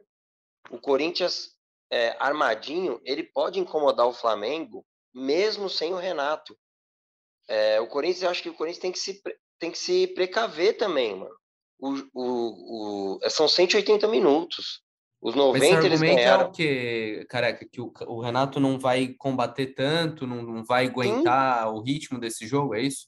O 0.69 0.79
Corinthians 0.79 1.55
é, 1.91 2.15
armadinho, 2.19 2.99
ele 3.03 3.23
pode 3.23 3.59
incomodar 3.59 4.07
o 4.07 4.13
Flamengo 4.13 4.85
mesmo 5.13 5.69
sem 5.69 5.93
o 5.93 5.97
Renato. 5.97 6.57
É, 7.47 7.79
o 7.79 7.87
Corinthians, 7.87 8.23
eu 8.23 8.29
acho 8.29 8.43
que 8.43 8.49
o 8.49 8.53
Corinthians 8.53 8.81
tem 8.81 8.91
que 8.91 8.99
se, 8.99 9.21
tem 9.59 9.71
que 9.71 9.77
se 9.77 10.07
precaver 10.07 10.77
também, 10.77 11.15
mano. 11.15 11.35
O, 11.79 11.93
o, 12.13 13.17
o, 13.23 13.29
são 13.29 13.47
180 13.47 14.07
minutos. 14.07 14.81
Os 15.21 15.33
90 15.33 15.65
Esse 15.65 15.85
eles 15.85 16.01
ganharam. 16.01 16.45
é 16.45 16.47
o 16.47 16.51
que, 16.51 17.25
careca, 17.27 17.67
que 17.67 17.81
o, 17.81 17.91
o, 18.05 18.21
Renato 18.21 18.59
não 18.59 18.79
vai 18.79 19.15
combater 19.17 19.67
tanto, 19.73 20.27
não, 20.27 20.43
não 20.43 20.63
vai 20.63 20.85
aguentar 20.87 21.63
Sim. 21.63 21.73
o 21.73 21.81
ritmo 21.81 22.19
desse 22.19 22.45
jogo, 22.45 22.75
é 22.75 22.81
isso? 22.81 23.07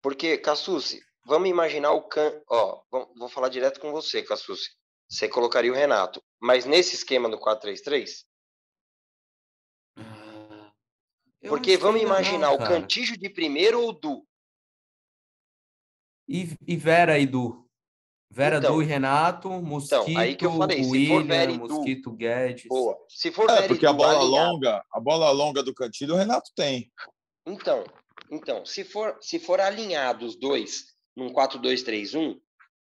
Porque, 0.00 0.38
Cassucci, 0.38 1.02
vamos 1.26 1.48
imaginar 1.48 1.92
o 1.92 2.02
can... 2.02 2.40
Ó, 2.48 2.80
vou 2.90 3.28
falar 3.28 3.50
direto 3.50 3.80
com 3.80 3.92
você, 3.92 4.22
Cassucci. 4.22 4.70
Você 5.12 5.28
colocaria 5.28 5.70
o 5.70 5.74
Renato, 5.74 6.24
mas 6.40 6.64
nesse 6.64 6.94
esquema 6.94 7.28
do 7.28 7.38
4-3-3? 7.38 8.24
Ah, 9.98 10.72
Porque 11.42 11.76
vamos 11.76 12.00
imaginar 12.00 12.46
não, 12.46 12.54
o 12.54 12.58
Cantijo 12.58 13.18
de 13.18 13.28
primeiro 13.28 13.82
ou 13.82 13.92
Du? 13.92 14.26
E, 16.26 16.56
e 16.66 16.76
Vera 16.78 17.18
e 17.18 17.26
Du? 17.26 17.68
Vera 18.30 18.56
então, 18.56 18.76
Du 18.76 18.82
e 18.82 18.86
Renato, 18.86 19.50
Mosquito, 19.50 20.08
então, 20.08 20.18
aí 20.18 20.34
que 20.34 20.46
eu 20.46 20.56
falei, 20.56 20.82
William, 20.82 21.26
Vera 21.26 21.52
Mosquito, 21.52 22.08
Du, 22.08 22.16
Guedes. 22.16 22.64
Boa. 22.66 22.96
Se 23.06 23.30
for 23.30 23.50
é, 23.50 23.68
porque 23.68 23.84
a 23.84 23.92
bola 23.92 24.22
longa, 24.22 24.82
a 24.90 24.98
bola 24.98 25.30
longa 25.30 25.62
do 25.62 25.74
Cantilho 25.74 26.14
o 26.14 26.16
Renato 26.16 26.50
tem. 26.56 26.90
Então, 27.46 27.84
então, 28.30 28.64
se 28.64 28.82
for 28.82 29.18
se 29.20 29.38
for 29.38 29.60
alinhado 29.60 30.24
os 30.24 30.36
dois 30.36 30.86
num 31.14 31.30
4-2-3-1, 31.34 32.40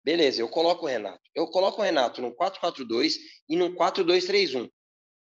beleza, 0.10 0.42
eu 0.42 0.50
coloco 0.50 0.86
o 0.86 0.90
Renato. 0.90 1.22
Eu 1.36 1.46
coloco 1.46 1.82
o 1.82 1.84
Renato 1.84 2.20
num 2.20 2.32
4-4-2 2.32 3.14
e 3.48 3.56
num 3.56 3.76
4-2-3-1. 3.76 4.68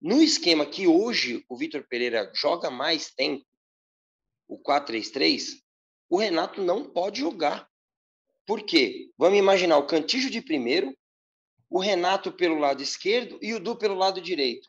No 0.00 0.20
esquema 0.20 0.66
que 0.66 0.88
hoje 0.88 1.44
o 1.48 1.56
Vitor 1.56 1.86
Pereira 1.88 2.28
joga 2.34 2.68
mais 2.68 3.14
tempo, 3.14 3.46
o 4.48 4.60
4-3-3, 4.60 5.60
o 6.10 6.16
Renato 6.16 6.60
não 6.60 6.84
pode 6.84 7.20
jogar. 7.20 7.68
Por 8.44 8.64
quê? 8.64 9.08
Vamos 9.16 9.38
imaginar 9.38 9.78
o 9.78 9.86
Cantijo 9.86 10.28
de 10.28 10.42
primeiro, 10.42 10.92
o 11.70 11.78
Renato 11.78 12.32
pelo 12.32 12.58
lado 12.58 12.82
esquerdo 12.82 13.38
e 13.40 13.54
o 13.54 13.60
Du 13.60 13.76
pelo 13.76 13.94
lado 13.94 14.20
direito. 14.20 14.68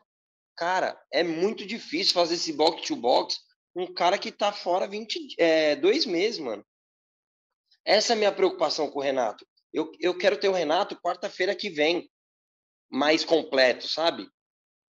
Cara, 0.56 0.96
é 1.12 1.24
muito 1.24 1.66
difícil 1.66 2.14
fazer 2.14 2.34
esse 2.34 2.52
box-to-box 2.52 3.40
um 3.74 3.92
cara 3.92 4.16
que 4.16 4.30
tá 4.30 4.52
fora 4.52 4.86
20, 4.86 5.34
é, 5.40 5.74
dois 5.74 6.06
meses, 6.06 6.38
mano. 6.38 6.64
Essa 7.84 8.12
é 8.12 8.14
a 8.14 8.16
minha 8.16 8.30
preocupação 8.30 8.88
com 8.88 9.00
o 9.00 9.02
Renato. 9.02 9.44
Eu, 9.74 9.90
eu 9.98 10.16
quero 10.16 10.38
ter 10.38 10.48
o 10.48 10.52
Renato 10.52 10.98
quarta-feira 11.00 11.54
que 11.54 11.68
vem, 11.68 12.08
mais 12.88 13.24
completo, 13.24 13.88
sabe? 13.88 14.28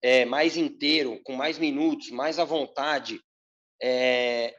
É, 0.00 0.24
mais 0.24 0.56
inteiro, 0.56 1.20
com 1.24 1.32
mais 1.32 1.58
minutos, 1.58 2.10
mais 2.10 2.38
à 2.38 2.44
vontade. 2.44 3.20
É, 3.82 4.56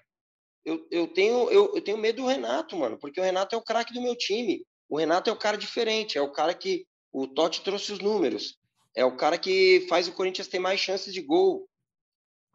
eu, 0.66 0.86
eu, 0.92 1.08
tenho, 1.08 1.50
eu, 1.50 1.74
eu 1.74 1.82
tenho 1.82 1.98
medo 1.98 2.24
do 2.24 2.28
Renato, 2.28 2.76
mano, 2.76 3.00
porque 3.00 3.22
o 3.22 3.24
Renato 3.24 3.56
é 3.56 3.58
o 3.58 3.64
craque 3.64 3.94
do 3.94 4.02
meu 4.02 4.18
time. 4.18 4.66
O 4.90 4.98
Renato 4.98 5.30
é 5.30 5.34
o 5.34 5.40
cara 5.40 5.58
diferente, 5.58 6.18
é 6.18 6.22
o 6.22 6.32
cara 6.32 6.54
que 6.54 6.86
o 7.12 7.26
Totti 7.26 7.62
trouxe 7.62 7.94
os 7.94 8.00
números. 8.00 8.58
É 8.94 9.06
o 9.06 9.16
cara 9.16 9.38
que 9.38 9.86
faz 9.88 10.10
o 10.10 10.14
Corinthians 10.14 10.50
ter 10.50 10.60
mais 10.60 10.80
chances 10.80 11.14
de 11.14 11.22
gol. 11.22 11.70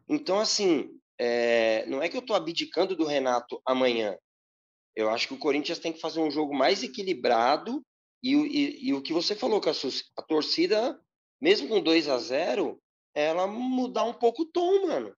Então, 0.07 0.39
assim, 0.39 0.91
é, 1.19 1.87
não 1.87 2.03
é 2.03 2.09
que 2.09 2.17
eu 2.17 2.23
tô 2.23 2.35
abdicando 2.35 2.95
do 2.95 3.07
Renato 3.07 3.63
amanhã. 3.65 4.15
Eu 4.95 5.11
acho 5.11 5.29
que 5.29 5.35
o 5.35 5.39
Corinthians 5.39 5.79
tem 5.79 5.93
que 5.93 6.01
fazer 6.01 6.21
um 6.21 6.31
jogo 6.31 6.55
mais 6.55 6.83
equilibrado 6.83 7.85
e, 8.23 8.35
e, 8.35 8.89
e 8.89 8.95
o 8.95 9.03
que 9.03 9.13
você 9.13 9.35
falou, 9.35 9.61
Cassus, 9.61 10.05
a 10.17 10.23
torcida, 10.23 11.01
mesmo 11.41 11.69
com 11.69 11.83
2 11.83 12.09
a 12.09 12.19
0 12.19 12.81
ela 13.15 13.47
mudar 13.47 14.05
um 14.05 14.15
pouco 14.15 14.43
o 14.43 14.47
tom, 14.47 14.87
mano. 14.87 15.15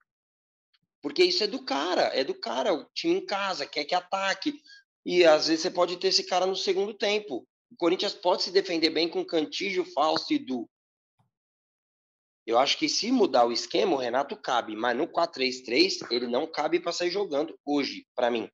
Porque 1.01 1.23
isso 1.23 1.45
é 1.45 1.47
do 1.47 1.63
cara, 1.63 2.05
é 2.15 2.25
do 2.25 2.35
cara, 2.35 2.73
o 2.73 2.85
time 2.95 3.17
em 3.17 3.27
casa, 3.27 3.67
quer 3.67 3.85
que 3.85 3.95
ataque. 3.95 4.61
E 5.05 5.25
às 5.25 5.49
vezes 5.49 5.63
você 5.63 5.71
pode 5.71 5.97
ter 5.99 6.09
esse 6.09 6.25
cara 6.25 6.47
no 6.47 6.57
segundo 6.57 6.95
tempo. 6.95 7.47
O 7.71 7.77
Corinthians 7.77 8.15
pode 8.15 8.43
se 8.43 8.51
defender 8.51 8.91
bem 8.91 9.09
com 9.09 9.25
Cantígio, 9.25 9.85
Fausto 9.85 10.33
e 10.33 10.39
Du. 10.39 10.69
Eu 12.47 12.59
acho 12.59 12.79
que 12.79 12.89
se 12.89 13.11
mudar 13.11 13.47
o 13.47 13.53
esquema, 13.53 13.95
o 13.95 13.99
Renato 13.99 14.37
cabe, 14.37 14.77
mas 14.77 14.97
no 14.97 15.07
4-3-3 15.07 16.07
ele 16.11 16.27
não 16.27 16.47
cabe 16.47 16.79
para 16.79 16.93
sair 16.93 17.11
jogando 17.11 17.59
hoje, 17.65 18.07
para 18.15 18.31
mim. 18.31 18.51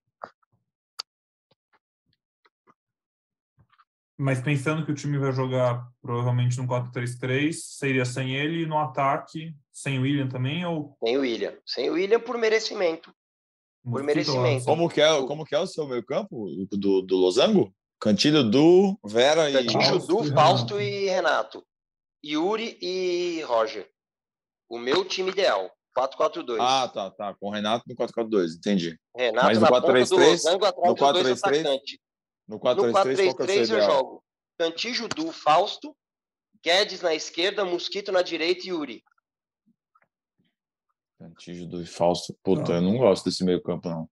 Mas 4.21 4.39
pensando 4.39 4.85
que 4.85 4.93
o 4.93 4.95
time 4.95 5.17
vai 5.17 5.33
jogar 5.33 5.83
provavelmente 6.03 6.59
no 6.59 6.69
4-3-3, 6.69 7.55
seria 7.55 8.05
sem 8.05 8.37
ele 8.37 8.67
no 8.67 8.77
ataque, 8.77 9.57
sem 9.73 9.99
o 9.99 10.03
William 10.03 10.29
também? 10.29 10.63
Ou... 10.67 10.95
Sem 11.03 11.17
o 11.17 11.23
William. 11.23 11.57
Sem 11.65 11.89
o 11.89 11.95
William 11.95 12.21
por 12.21 12.37
merecimento. 12.37 13.15
Por 13.83 14.03
merecimento. 14.03 14.67
Como 14.67 14.91
que 14.91 15.01
é, 15.01 15.27
como 15.27 15.47
que 15.47 15.55
é 15.55 15.59
o 15.59 15.67
seu 15.67 15.89
meio 15.89 16.05
campo 16.05 16.51
do, 16.71 17.01
do 17.01 17.17
Losango? 17.17 17.75
Cantilho, 17.99 18.45
Du, 18.45 18.99
Vera 19.03 19.51
Cantilho, 19.51 19.71
e... 19.71 19.73
Cantilho, 19.73 20.07
Du, 20.07 20.35
Fausto 20.35 20.79
e 20.79 21.07
Renato. 21.07 21.65
Yuri 22.23 22.77
e 22.83 23.41
Roger. 23.47 23.89
O 24.69 24.79
meu 24.79 25.03
time 25.03 25.31
ideal. 25.31 25.71
4-4-2. 25.97 26.59
Ah, 26.61 26.89
tá, 26.89 27.11
tá. 27.11 27.35
Com 27.41 27.49
o 27.49 27.51
Renato 27.51 27.87
no 27.89 27.97
4-4-2, 27.97 28.59
entendi. 28.59 29.01
Renato 29.17 29.47
Mas 29.47 29.59
no 29.59 29.67
4-3-3, 29.67 30.53
no 30.53 30.95
4-3-3, 30.95 32.00
No 32.51 32.57
No 32.57 32.61
4-3-3, 32.61 32.93
qual 32.93 33.05
que 33.05 33.11
é 33.11 33.13
o 33.13 33.17
seu 33.17 33.35
4-3-3 33.35 33.71
eu 33.71 33.81
jogo 33.83 34.25
Cantijo, 34.59 35.09
Du, 35.09 35.31
Fausto, 35.33 35.97
Guedes 36.65 37.01
na 37.01 37.15
esquerda, 37.15 37.65
Mosquito 37.65 38.11
na 38.11 38.23
direita 38.23 38.67
e 38.67 38.71
Yuri. 38.71 39.03
Cantígio 41.19 41.67
do 41.67 41.87
Fausto. 41.87 42.35
Puta, 42.43 42.65
Tá. 42.65 42.73
eu 42.75 42.83
não 42.83 42.97
gosto 42.99 43.25
desse 43.25 43.45
meio 43.45 43.63
campo, 43.63 43.89
não. 43.89 44.11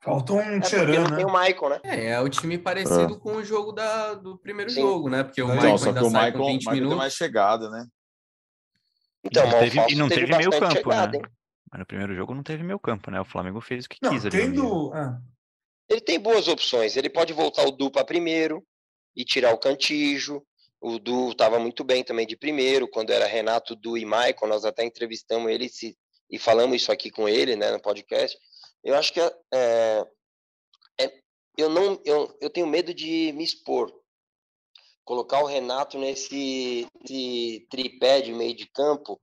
Faltou 0.00 0.38
um 0.38 0.56
É 0.56 0.60
Tcheran, 0.60 1.02
não 1.04 1.10
né? 1.10 1.16
tem 1.16 1.24
o 1.26 1.30
Maicon, 1.32 1.68
né? 1.68 1.80
É, 1.84 2.06
é 2.12 2.20
o 2.20 2.28
time 2.28 2.58
parecido 2.58 3.20
com 3.20 3.36
o 3.36 3.44
jogo 3.44 3.70
da, 3.70 4.14
do 4.14 4.36
primeiro 4.38 4.70
Sim. 4.70 4.80
jogo, 4.80 5.08
né? 5.08 5.22
Porque 5.22 5.40
o 5.40 5.44
Então, 5.44 5.56
Michael 5.56 5.78
só 5.78 5.88
ainda 5.88 6.00
que 6.00 6.06
o 6.06 6.10
sai 6.10 6.32
com 6.32 6.38
Michael, 6.38 6.52
20 6.54 6.58
Michael 6.60 6.72
tem 6.74 6.80
minutos. 6.80 6.98
mais 6.98 7.12
chegada, 7.14 7.70
né? 7.70 7.86
Então, 9.24 9.44
não 9.48 9.58
teve- 9.60 9.78
e 9.90 9.94
não 9.94 10.08
teve 10.08 10.20
teve 10.26 10.36
meio 10.38 10.50
campo, 10.50 10.72
chegada, 10.74 11.12
né? 11.12 11.18
hein? 11.18 11.32
Mas 11.70 11.78
no 11.78 11.86
primeiro 11.86 12.14
jogo 12.16 12.34
não 12.34 12.42
teve 12.42 12.62
meio 12.64 12.78
campo, 12.80 13.10
né? 13.12 13.20
O 13.20 13.24
Flamengo 13.24 13.60
fez 13.60 13.84
o 13.84 13.88
que 13.88 13.98
Não, 14.02 14.10
quis 14.10 14.26
ali. 14.26 14.36
tendo. 14.36 14.92
é. 14.96 15.31
Ele 15.92 16.00
tem 16.00 16.18
boas 16.18 16.48
opções. 16.48 16.96
Ele 16.96 17.10
pode 17.10 17.34
voltar 17.34 17.66
o 17.66 17.70
Du 17.70 17.90
para 17.90 18.02
primeiro 18.04 18.66
e 19.14 19.24
tirar 19.26 19.52
o 19.52 19.58
Cantijo. 19.58 20.42
O 20.80 20.98
Du 20.98 21.30
estava 21.32 21.58
muito 21.58 21.84
bem 21.84 22.02
também 22.02 22.26
de 22.26 22.34
primeiro, 22.36 22.88
quando 22.88 23.10
era 23.10 23.26
Renato, 23.26 23.76
Du 23.76 23.98
e 23.98 24.04
Maicon. 24.04 24.46
Nós 24.46 24.64
até 24.64 24.84
entrevistamos 24.84 25.50
ele 25.52 25.68
se- 25.68 25.96
e 26.30 26.38
falamos 26.38 26.76
isso 26.76 26.90
aqui 26.90 27.10
com 27.10 27.28
ele, 27.28 27.56
né, 27.56 27.70
no 27.70 27.80
podcast. 27.80 28.38
Eu 28.82 28.94
acho 28.96 29.12
que 29.12 29.20
é- 29.20 30.06
é- 30.98 31.20
eu 31.58 31.68
não, 31.68 32.00
eu, 32.06 32.36
eu 32.40 32.48
tenho 32.48 32.66
medo 32.66 32.94
de 32.94 33.30
me 33.32 33.44
expor. 33.44 33.92
Colocar 35.04 35.42
o 35.42 35.46
Renato 35.46 35.98
nesse, 35.98 36.86
nesse 37.02 37.66
tripé 37.70 38.22
de 38.22 38.32
meio 38.32 38.54
de 38.56 38.66
campo 38.66 39.20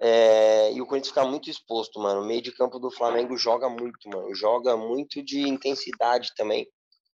é, 0.00 0.72
e 0.72 0.80
o 0.80 0.86
Corinthians 0.86 1.10
ficar 1.10 1.26
muito 1.26 1.50
exposto, 1.50 2.00
mano. 2.00 2.22
O 2.22 2.26
meio 2.26 2.40
de 2.42 2.52
campo 2.52 2.78
do 2.78 2.90
Flamengo 2.90 3.36
joga 3.36 3.68
muito, 3.68 4.08
mano. 4.08 4.34
Joga 4.34 4.76
muito 4.76 5.22
de 5.22 5.40
intensidade 5.48 6.32
também. 6.36 6.66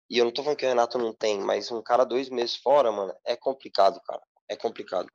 E 0.08 0.18
eu 0.18 0.24
não 0.24 0.32
tô 0.32 0.42
falando 0.42 0.56
que 0.58 0.64
o 0.64 0.68
Renato 0.68 0.96
não 0.98 1.12
tem, 1.12 1.40
mas 1.40 1.70
um 1.72 1.82
cara 1.82 2.04
dois 2.04 2.30
meses 2.30 2.56
fora, 2.56 2.92
mano, 2.92 3.12
é 3.26 3.34
complicado, 3.36 4.00
cara. 4.06 4.22
É 4.48 4.54
complicado. 4.56 5.08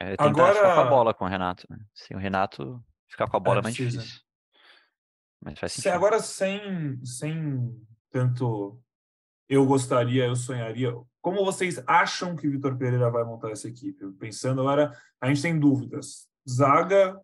É 0.00 0.10
tentar 0.16 0.24
Agora- 0.24 0.54
ficar 0.54 0.74
com 0.74 0.80
a 0.80 0.84
bola 0.90 1.14
com 1.14 1.24
o 1.24 1.28
Renato, 1.28 1.64
né? 1.70 1.78
Sem 1.94 2.16
o 2.16 2.20
Renato, 2.20 2.82
ficar 3.08 3.30
com 3.30 3.36
a 3.36 3.40
bola 3.40 3.60
é, 3.60 3.62
mais 3.62 3.76
precisa. 3.76 4.02
difícil. 4.02 4.20
Mas 5.40 5.58
faz 5.60 5.72
Se- 5.72 5.82
sentido. 5.82 5.94
agora, 5.94 6.18
sem, 6.20 7.04
sem 7.04 7.86
tanto 8.10 8.80
eu 9.48 9.64
gostaria, 9.64 10.24
eu 10.24 10.34
sonharia, 10.34 10.92
como 11.20 11.44
vocês 11.44 11.80
acham 11.86 12.34
que 12.34 12.48
Vitor 12.48 12.76
Pereira 12.76 13.10
vai 13.10 13.22
montar 13.24 13.50
essa 13.50 13.68
equipe? 13.68 14.10
Pensando 14.18 14.60
agora, 14.62 14.98
a 15.20 15.28
gente 15.28 15.42
tem 15.42 15.56
dúvidas. 15.58 16.26
Zaga, 16.48 17.18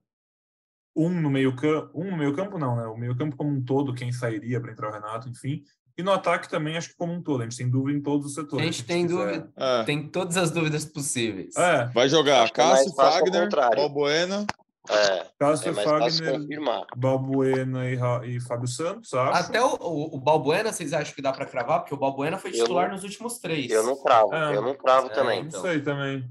um 0.97 1.09
no 1.11 1.31
meio 1.31 1.55
campo, 1.55 1.91
um 1.95 2.11
no 2.11 2.16
meio 2.16 2.35
campo 2.35 2.59
não, 2.59 2.77
né? 2.77 2.87
O 2.87 2.97
meio 2.97 3.16
campo 3.16 3.37
como 3.37 3.51
um 3.51 3.62
todo, 3.64 3.95
quem 3.95 4.12
sairia 4.12 4.61
para 4.61 4.73
entrar 4.73 4.89
o 4.89 4.93
Renato, 4.93 5.29
enfim. 5.29 5.62
E 5.97 6.03
no 6.03 6.12
ataque 6.12 6.49
também, 6.49 6.77
acho 6.77 6.91
que 6.91 6.97
como 6.97 7.12
um 7.12 7.23
todo. 7.23 7.43
A 7.43 7.45
gente 7.45 7.57
tem 7.59 7.68
dúvida 7.71 7.99
em 7.99 8.03
todos 8.03 8.27
os 8.27 8.35
setores. 8.35 8.62
A 8.62 8.71
gente 8.71 8.85
tem 8.85 9.07
quiser. 9.07 9.16
dúvida, 9.18 9.53
É. 9.57 9.83
tem 9.85 10.09
todas 10.09 10.37
as 10.37 10.51
dúvidas 10.51 10.85
possíveis. 10.85 11.55
É, 11.57 11.87
Vai 11.87 12.09
jogar 12.09 12.47
é 12.47 12.51
Cássio, 12.51 12.95
Fagner. 12.95 13.49
Balbuena. 13.51 14.47
É, 14.89 14.95
é 15.18 15.27
Cássio 15.39 15.75
fácil 15.75 16.25
Fagner. 16.25 16.61
Balbuena 16.97 17.85
e, 17.91 17.99
e 18.35 18.41
Fábio 18.41 18.66
Santos, 18.66 19.12
acho. 19.12 19.43
Até 19.49 19.62
o, 19.62 19.75
o, 19.79 20.16
o 20.16 20.18
Balbuena, 20.18 20.73
vocês 20.73 20.93
acham 20.95 21.14
que 21.14 21.21
dá 21.21 21.33
para 21.33 21.45
cravar? 21.45 21.81
Porque 21.81 21.95
o 21.95 21.99
Balbuena 21.99 22.39
foi 22.39 22.51
titular 22.51 22.87
não- 22.89 22.95
nos 22.95 23.05
últimos 23.05 23.39
três. 23.39 23.71
Eu 23.71 23.83
não 23.85 24.03
cravo, 24.03 24.35
É. 24.35 24.57
eu 24.57 24.62
não 24.62 24.75
cravo 24.75 25.09
É, 25.09 25.11
também. 25.11 25.41
Não 25.43 25.49
então. 25.49 25.61
sei 25.61 25.81
também. 25.83 26.29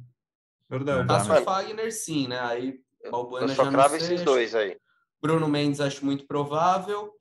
Verdade. 0.70 1.08
Cássio 1.08 1.34
Mano. 1.34 1.46
Fagner, 1.46 1.92
sim, 1.94 2.28
né? 2.28 2.40
Aí 2.40 2.80
Balbuena 3.10 3.48
Eu 3.48 3.56
só 3.56 3.66
já 3.66 3.72
cravo 3.72 3.94
não 3.96 4.00
sei, 4.00 4.16
esses 4.16 4.26
dois 4.26 4.54
aí. 4.56 4.78
Bruno 5.22 5.48
Mendes 5.48 5.82
acho 5.82 6.06
muito 6.06 6.26
provável. 6.28 7.14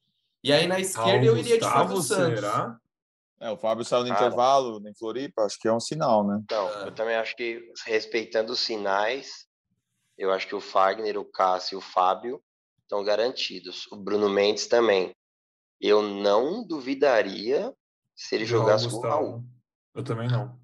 E 0.45 0.53
aí 0.53 0.67
na 0.67 0.79
esquerda 0.79 1.25
eu 1.25 1.37
iria 1.37 1.59
de 1.59 1.65
Fábio 1.65 2.01
Santos. 2.03 2.41
será? 2.41 2.77
É, 3.41 3.51
o 3.51 3.57
Fábio 3.57 3.85
saiu 3.85 4.03
no 4.03 4.09
Cara. 4.09 4.27
intervalo 4.27 4.89
em 4.89 4.95
Floripa, 4.95 5.43
acho 5.45 5.59
que 5.61 5.69
é 5.69 5.73
um 5.73 5.79
sinal, 5.81 6.27
né? 6.27 6.43
Não, 6.51 6.69
É. 6.83 6.89
eu 6.89 6.93
também 6.93 7.15
acho 7.17 7.37
que, 7.37 7.73
respeitando 7.87 8.53
os 8.53 8.59
sinais, 8.61 9.47
eu 10.17 10.33
acho 10.33 10.47
que 10.49 10.55
o 10.57 10.61
Fagner, 10.61 11.17
o 11.17 11.25
Cássio 11.25 11.77
e 11.77 11.79
o 11.79 11.81
Fábio 11.81 12.43
estão 12.83 13.05
garantidos. 13.05 13.87
O 13.93 13.97
Bruno 13.97 14.29
Mendes 14.29 14.67
também. 14.67 15.15
Eu 15.81 16.03
não 16.03 16.67
duvidaria 16.67 17.73
se 18.17 18.35
ele 18.35 18.45
jogasse 18.45 18.89
com 18.91 18.97
o. 18.97 19.01
Raul. 19.01 19.45
Eu 19.95 20.03
também 20.03 20.29
não. 20.29 20.58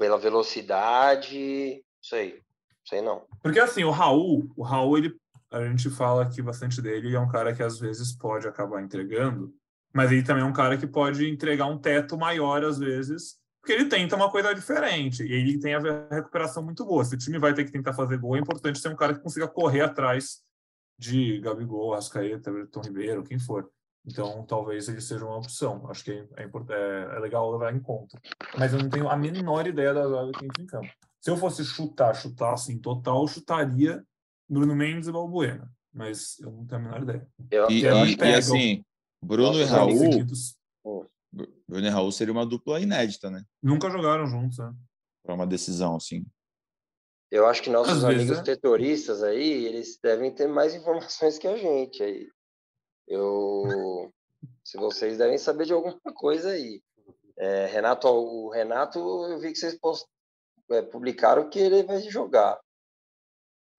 Pela 0.00 0.16
velocidade, 0.16 1.84
sei. 2.00 2.40
Sei 2.88 3.02
não. 3.02 3.26
Porque 3.42 3.60
assim, 3.60 3.84
o 3.84 3.90
Raul, 3.90 4.50
o 4.56 4.62
Raul, 4.62 4.96
ele, 4.96 5.14
a 5.50 5.62
gente 5.66 5.90
fala 5.90 6.22
aqui 6.22 6.40
bastante 6.40 6.80
dele, 6.80 7.14
é 7.14 7.20
um 7.20 7.28
cara 7.28 7.54
que 7.54 7.62
às 7.62 7.78
vezes 7.78 8.10
pode 8.16 8.48
acabar 8.48 8.82
entregando, 8.82 9.52
mas 9.92 10.10
ele 10.10 10.22
também 10.22 10.42
é 10.42 10.46
um 10.46 10.54
cara 10.54 10.78
que 10.78 10.86
pode 10.86 11.28
entregar 11.28 11.66
um 11.66 11.76
teto 11.76 12.16
maior 12.16 12.64
às 12.64 12.78
vezes, 12.78 13.38
porque 13.60 13.74
ele 13.74 13.90
tenta 13.90 14.16
uma 14.16 14.30
coisa 14.30 14.54
diferente, 14.54 15.22
e 15.22 15.34
ele 15.34 15.58
tem 15.58 15.74
a 15.74 15.80
recuperação 16.10 16.62
muito 16.62 16.82
boa. 16.86 17.04
Se 17.04 17.14
o 17.14 17.18
time 17.18 17.38
vai 17.38 17.52
ter 17.52 17.66
que 17.66 17.70
tentar 17.70 17.92
fazer 17.92 18.16
gol, 18.16 18.36
é 18.36 18.40
importante 18.40 18.78
ser 18.78 18.88
um 18.88 18.96
cara 18.96 19.12
que 19.12 19.20
consiga 19.20 19.46
correr 19.46 19.82
atrás 19.82 20.40
de 20.98 21.38
Gabigol, 21.40 21.92
Rascaeta, 21.92 22.48
Everton 22.48 22.80
Ribeiro, 22.80 23.22
quem 23.22 23.38
for. 23.38 23.70
Então, 24.06 24.44
talvez 24.46 24.88
ele 24.88 25.00
seja 25.00 25.24
uma 25.24 25.36
opção. 25.36 25.86
Acho 25.90 26.04
que 26.04 26.26
é, 26.36 26.44
import- 26.44 26.70
é, 26.70 27.16
é 27.16 27.18
legal 27.20 27.50
levar 27.52 27.74
em 27.74 27.80
conta. 27.80 28.18
Mas 28.58 28.72
eu 28.72 28.80
não 28.80 28.88
tenho 28.88 29.08
a 29.08 29.16
menor 29.16 29.66
ideia 29.66 29.92
da 29.92 30.08
zaga 30.08 30.32
que 30.32 30.44
entra 30.44 30.62
em 30.62 30.66
campo. 30.66 30.90
Se 31.20 31.30
eu 31.30 31.36
fosse 31.36 31.64
chutar, 31.64 32.14
chutar 32.14 32.54
assim, 32.54 32.78
total, 32.78 33.20
eu 33.22 33.28
chutaria 33.28 34.02
Bruno 34.48 34.74
Mendes 34.74 35.08
e 35.08 35.12
Balbuena. 35.12 35.70
Mas 35.92 36.38
eu 36.40 36.50
não 36.50 36.66
tenho 36.66 36.80
a 36.80 36.84
menor 36.84 37.02
ideia. 37.02 37.28
Eu, 37.50 37.70
E, 37.70 37.84
É, 37.84 38.06
e- 38.06 38.16
e 38.16 38.34
assim, 38.34 38.84
Bruno 39.22 39.58
e 39.60 39.64
Raul, 39.64 39.90
seguidos 39.98 40.56
Bruno 41.68 41.86
e 41.86 41.90
Raul 41.90 42.10
seria 42.10 42.32
uma 42.32 42.46
dupla 42.46 42.80
inédita, 42.80 43.30
né? 43.30 43.44
Nunca 43.62 43.90
jogaram 43.90 44.26
juntos, 44.26 44.58
né? 44.58 44.72
Para 45.22 45.34
uma 45.34 45.46
decisão, 45.46 45.94
assim. 45.96 46.24
eu 47.30 47.46
acho 47.46 47.62
que 47.62 47.70
nossos 47.70 48.02
Às 48.02 48.02
vezes, 48.02 48.30
amigos 48.30 48.48
é. 48.48 48.56
terroristas 48.56 49.22
aí, 49.22 49.64
eles 49.66 49.98
devem 50.02 50.34
ter 50.34 50.48
mais 50.48 50.74
informações 50.74 51.38
que 51.38 51.46
a 51.46 51.56
gente 51.56 52.02
aí. 52.02 52.26
Eu. 53.10 54.10
Se 54.64 54.78
vocês 54.78 55.18
devem 55.18 55.36
saber 55.36 55.66
de 55.66 55.72
alguma 55.72 55.98
coisa 56.14 56.50
aí. 56.50 56.80
É, 57.36 57.66
Renato, 57.66 58.08
o 58.08 58.50
Renato, 58.50 58.98
eu 58.98 59.40
vi 59.40 59.52
que 59.52 59.58
vocês 59.58 59.78
post, 59.78 60.06
é, 60.70 60.82
publicaram 60.82 61.48
que 61.48 61.58
ele 61.58 61.82
vai 61.82 62.00
jogar. 62.02 62.58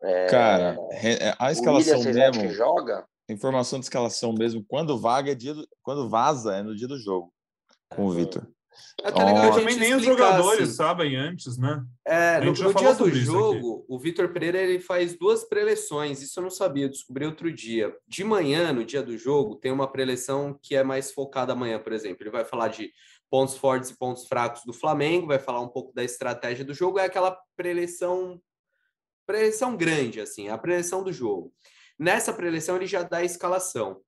É, 0.02 0.28
Cara, 0.28 0.78
é, 0.92 1.30
a 1.38 1.46
William, 1.46 1.52
escalação 1.52 2.00
acham 2.00 2.14
mesmo, 2.14 2.42
que 2.42 2.50
joga? 2.50 3.08
informação 3.30 3.80
de 3.80 3.86
escalação 3.86 4.34
mesmo, 4.34 4.66
quando 4.68 5.00
vaga 5.00 5.32
é 5.32 5.36
dia 5.36 5.54
do, 5.54 5.68
quando 5.82 6.10
vaza 6.10 6.58
é 6.58 6.64
no 6.64 6.76
dia 6.76 6.88
do 6.88 7.00
jogo 7.00 7.32
com 7.96 8.06
o 8.06 8.12
Vitor. 8.12 8.46
É 9.03 9.09
até 9.09 9.24
legal 9.24 9.53
gente 9.53 9.55
Também 9.55 9.76
nem 9.78 9.95
os 9.95 10.03
jogadores 10.03 10.63
assim. 10.63 10.74
sabem 10.74 11.15
antes, 11.15 11.57
né? 11.57 11.84
É, 12.05 12.39
no, 12.39 12.47
no 12.47 12.74
dia 12.74 12.93
do 12.93 13.09
jogo, 13.11 13.86
o 13.88 13.99
Vitor 13.99 14.30
Pereira 14.30 14.59
ele 14.59 14.80
faz 14.80 15.17
duas 15.17 15.43
preleções. 15.43 16.22
Isso 16.22 16.39
eu 16.39 16.43
não 16.43 16.49
sabia, 16.49 16.86
eu 16.86 16.89
descobri 16.89 17.26
outro 17.26 17.51
dia. 17.51 17.95
De 18.07 18.24
manhã, 18.24 18.72
no 18.72 18.86
dia 18.86 19.01
do 19.01 19.17
jogo, 19.17 19.55
tem 19.55 19.72
uma 19.72 19.91
preleção 19.91 20.57
que 20.61 20.76
é 20.76 20.84
mais 20.84 21.11
focada 21.11 21.53
amanhã, 21.53 21.80
por 21.80 21.93
exemplo. 21.93 22.24
Ele 22.24 22.30
vai 22.30 22.45
falar 22.45 22.69
de 22.69 22.91
pontos 23.30 23.57
fortes 23.57 23.89
e 23.89 23.97
pontos 23.97 24.28
fracos 24.28 24.63
do 24.65 24.74
Flamengo, 24.74 25.28
vai 25.28 25.39
falar 25.39 25.61
um 25.61 25.69
pouco 25.69 25.93
da 25.93 26.03
estratégia 26.03 26.65
do 26.65 26.74
jogo. 26.74 26.99
É 26.99 27.05
aquela 27.05 27.38
preleção, 27.55 28.41
preleção 29.26 29.76
grande, 29.76 30.19
assim, 30.22 30.49
a 30.49 30.57
preleção 30.57 31.03
do 31.03 31.11
jogo. 31.11 31.53
Nessa 31.97 32.34
preleção 32.34 32.76
ele 32.76 32.88
já 32.88 33.03
dá 33.03 33.17
a 33.17 33.24
escalação. 33.24 34.01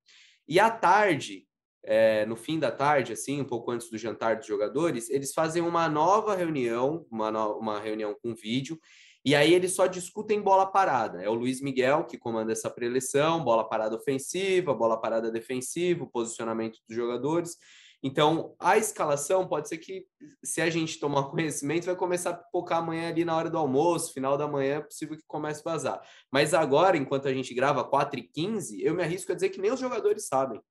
E 0.48 0.60
à 0.60 0.70
tarde, 0.70 1.48
é, 1.84 2.26
no 2.26 2.36
fim 2.36 2.60
da 2.60 2.72
tarde, 2.72 3.14
assim, 3.14 3.42
um 3.42 3.46
pouco 3.46 3.72
antes 3.72 3.90
do 3.90 3.98
jantar 3.98 4.38
dos 4.38 4.48
jogadores, 4.48 5.10
eles 5.10 5.34
fazem 5.34 5.62
uma 5.62 5.90
nova 5.90 6.36
reunião, 6.36 7.06
uma, 7.12 7.32
no- 7.32 7.58
uma 7.58 7.80
reunião 7.80 8.16
com 8.22 8.34
vídeo, 8.34 8.80
e 9.26 9.36
aí 9.36 9.54
eles 9.54 9.74
só 9.74 9.88
discutem 9.88 10.42
bola 10.42 10.66
parada. 10.66 11.22
É 11.22 11.30
o 11.30 11.34
Luiz 11.34 11.62
Miguel 11.62 12.06
que 12.06 12.18
comanda 12.18 12.52
essa 12.52 12.70
preleção, 12.70 13.44
bola 13.44 13.68
parada 13.68 13.96
ofensiva, 13.96 14.74
bola 14.74 15.00
parada 15.00 15.32
defensiva, 15.32 16.06
posicionamento 16.06 16.80
dos 16.88 16.96
jogadores. 16.96 17.58
Então, 18.06 18.54
a 18.60 18.78
escalação 18.78 19.48
pode 19.48 19.70
ser 19.70 19.78
que, 19.78 20.06
se 20.44 20.60
a 20.62 20.70
gente 20.70 21.00
tomar 21.00 21.24
conhecimento, 21.32 21.86
vai 21.86 21.96
começar 21.96 22.32
a 22.32 22.34
pipocar 22.34 22.80
amanhã 22.80 23.08
ali 23.08 23.24
na 23.24 23.34
hora 23.36 23.50
do 23.50 23.58
almoço, 23.58 24.14
final 24.14 24.38
da 24.38 24.46
manhã, 24.46 24.76
é 24.78 24.82
possível 24.82 25.16
que 25.16 25.24
comece 25.26 25.62
a 25.66 25.72
vazar. 25.72 26.02
Mas 26.30 26.54
agora, 26.54 26.98
enquanto 26.98 27.30
a 27.30 27.34
gente 27.34 27.54
grava 27.54 27.90
4h15, 27.90 28.82
eu 28.82 28.94
me 28.94 29.04
arrisco 29.04 29.32
a 29.32 29.36
dizer 29.36 29.50
que 29.50 29.62
nem 29.62 29.72
os 29.72 29.80
jogadores 29.80 30.28
sabem. 30.28 30.62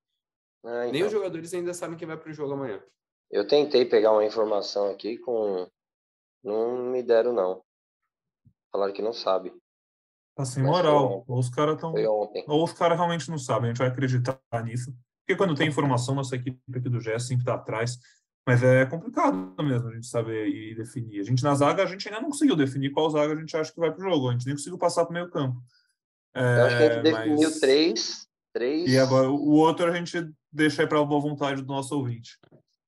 Ah, 0.65 0.83
Nem 0.85 0.97
então. 0.97 1.07
os 1.07 1.13
jogadores 1.13 1.53
ainda 1.55 1.75
sabem 1.75 1.97
quem 1.97 2.07
vai 2.07 2.17
para 2.17 2.31
o 2.31 2.35
jogo 2.35 2.53
amanhã. 2.53 2.83
Eu 3.31 3.47
tentei 3.47 3.85
pegar 3.85 4.13
uma 4.13 4.25
informação 4.25 4.91
aqui 4.91 5.19
com. 5.19 5.67
Não 6.45 6.77
me 6.91 7.03
deram, 7.03 7.33
não. 7.33 7.63
Falaram 8.71 8.93
que 8.93 9.03
não 9.03 9.13
sabe. 9.13 9.53
Tá 10.37 10.45
sem 10.45 10.63
Mas 10.63 10.73
moral. 10.73 11.25
Ou 11.27 11.39
os 11.39 11.49
caras 11.51 11.75
estão. 11.75 11.93
Foi 11.93 12.07
ontem. 12.07 12.45
Ou 12.49 12.65
os 12.65 12.73
caras 12.73 12.97
realmente 12.97 13.31
não 13.31 13.39
sabem. 13.39 13.71
A 13.71 13.73
gente 13.73 13.79
vai 13.79 13.89
acreditar 13.89 14.39
nisso. 14.65 14.93
Porque 15.25 15.37
quando 15.37 15.55
tem 15.55 15.69
informação, 15.69 16.15
nossa 16.15 16.37
equipe 16.37 16.59
aqui 16.75 16.89
do 16.89 17.01
GE 17.01 17.19
sempre 17.21 17.45
tá 17.45 17.55
atrás. 17.55 17.99
Mas 18.47 18.63
é 18.63 18.85
complicado 18.87 19.55
mesmo 19.63 19.89
a 19.89 19.95
gente 19.95 20.07
saber 20.07 20.49
e 20.49 20.75
definir. 20.75 21.21
A 21.21 21.25
gente 21.25 21.45
na 21.45 21.55
zaga, 21.55 21.83
a 21.83 21.87
gente 21.87 22.09
ainda 22.09 22.21
não 22.21 22.31
conseguiu 22.31 22.57
definir 22.57 22.91
qual 22.91 23.09
zaga 23.09 23.33
a 23.35 23.37
gente 23.37 23.57
acha 23.57 23.73
que 23.73 23.79
vai 23.79 23.93
pro 23.93 24.03
jogo. 24.03 24.29
A 24.29 24.33
gente 24.33 24.47
nem 24.47 24.55
conseguiu 24.57 24.79
passar 24.79 25.05
pro 25.05 25.15
meio 25.15 25.31
campo. 25.31 25.63
Eu 26.35 26.43
acho 26.65 26.77
que 26.77 26.83
a 26.83 26.89
gente 26.89 26.99
É, 26.99 27.03
definiu 27.03 27.49
mas- 27.49 27.61
três. 27.61 28.29
Três. 28.53 28.91
E 28.91 28.99
agora 28.99 29.31
o 29.31 29.51
outro 29.53 29.87
a 29.87 29.95
gente 29.95 30.19
deixa 30.53 30.83
aí 30.83 30.89
para 30.89 31.01
a 31.01 31.05
boa 31.05 31.21
vontade 31.21 31.63
do 31.63 31.73
nosso 31.73 31.97
ouvinte. 31.97 32.39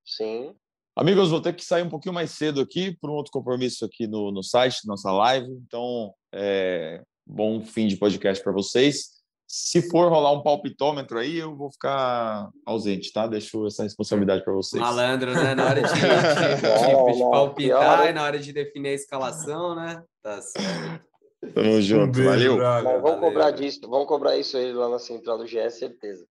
Sim. 0.04 0.54
Amigos, 0.96 1.30
vou 1.30 1.40
ter 1.40 1.52
que 1.54 1.64
sair 1.64 1.82
um 1.82 1.88
pouquinho 1.88 2.14
mais 2.14 2.30
cedo 2.30 2.60
aqui 2.60 2.96
por 3.00 3.10
um 3.10 3.14
outro 3.14 3.32
compromisso 3.32 3.84
aqui 3.84 4.06
no, 4.06 4.30
no 4.30 4.42
site, 4.42 4.86
nossa 4.86 5.10
live. 5.10 5.50
Então, 5.66 6.14
é, 6.32 7.02
bom 7.26 7.60
fim 7.60 7.88
de 7.88 7.96
podcast 7.96 8.42
para 8.42 8.52
vocês. 8.52 9.14
Se 9.46 9.88
for 9.90 10.08
rolar 10.08 10.32
um 10.32 10.42
palpitômetro 10.42 11.18
aí, 11.18 11.36
eu 11.36 11.54
vou 11.54 11.70
ficar 11.70 12.48
ausente, 12.64 13.12
tá? 13.12 13.26
Deixo 13.26 13.66
essa 13.66 13.82
responsabilidade 13.82 14.44
para 14.44 14.52
vocês. 14.52 14.80
Malandro, 14.80 15.34
né? 15.34 15.54
Na 15.54 15.66
hora 15.66 15.82
de, 15.82 15.88
de, 15.92 17.12
de, 17.12 17.18
de 17.18 17.30
palpitar 17.30 18.08
e 18.08 18.12
na 18.12 18.22
hora 18.22 18.38
de 18.38 18.52
definir 18.52 18.90
a 18.90 18.94
escalação, 18.94 19.74
né? 19.74 20.02
Tá 20.22 20.40
certo. 20.40 21.04
Tamo 21.52 21.80
junto, 21.82 22.20
um 22.20 22.24
beijo, 22.24 22.56
valeu. 22.56 22.58
Mas 22.58 22.84
vamos 22.84 23.02
valeu. 23.02 23.20
cobrar 23.20 23.50
disso, 23.50 23.80
vamos 23.82 24.06
cobrar 24.06 24.36
isso 24.36 24.56
aí 24.56 24.72
lá 24.72 24.88
na 24.88 24.98
central 24.98 25.38
do 25.38 25.44
GS, 25.44 25.78
certeza. 25.78 26.24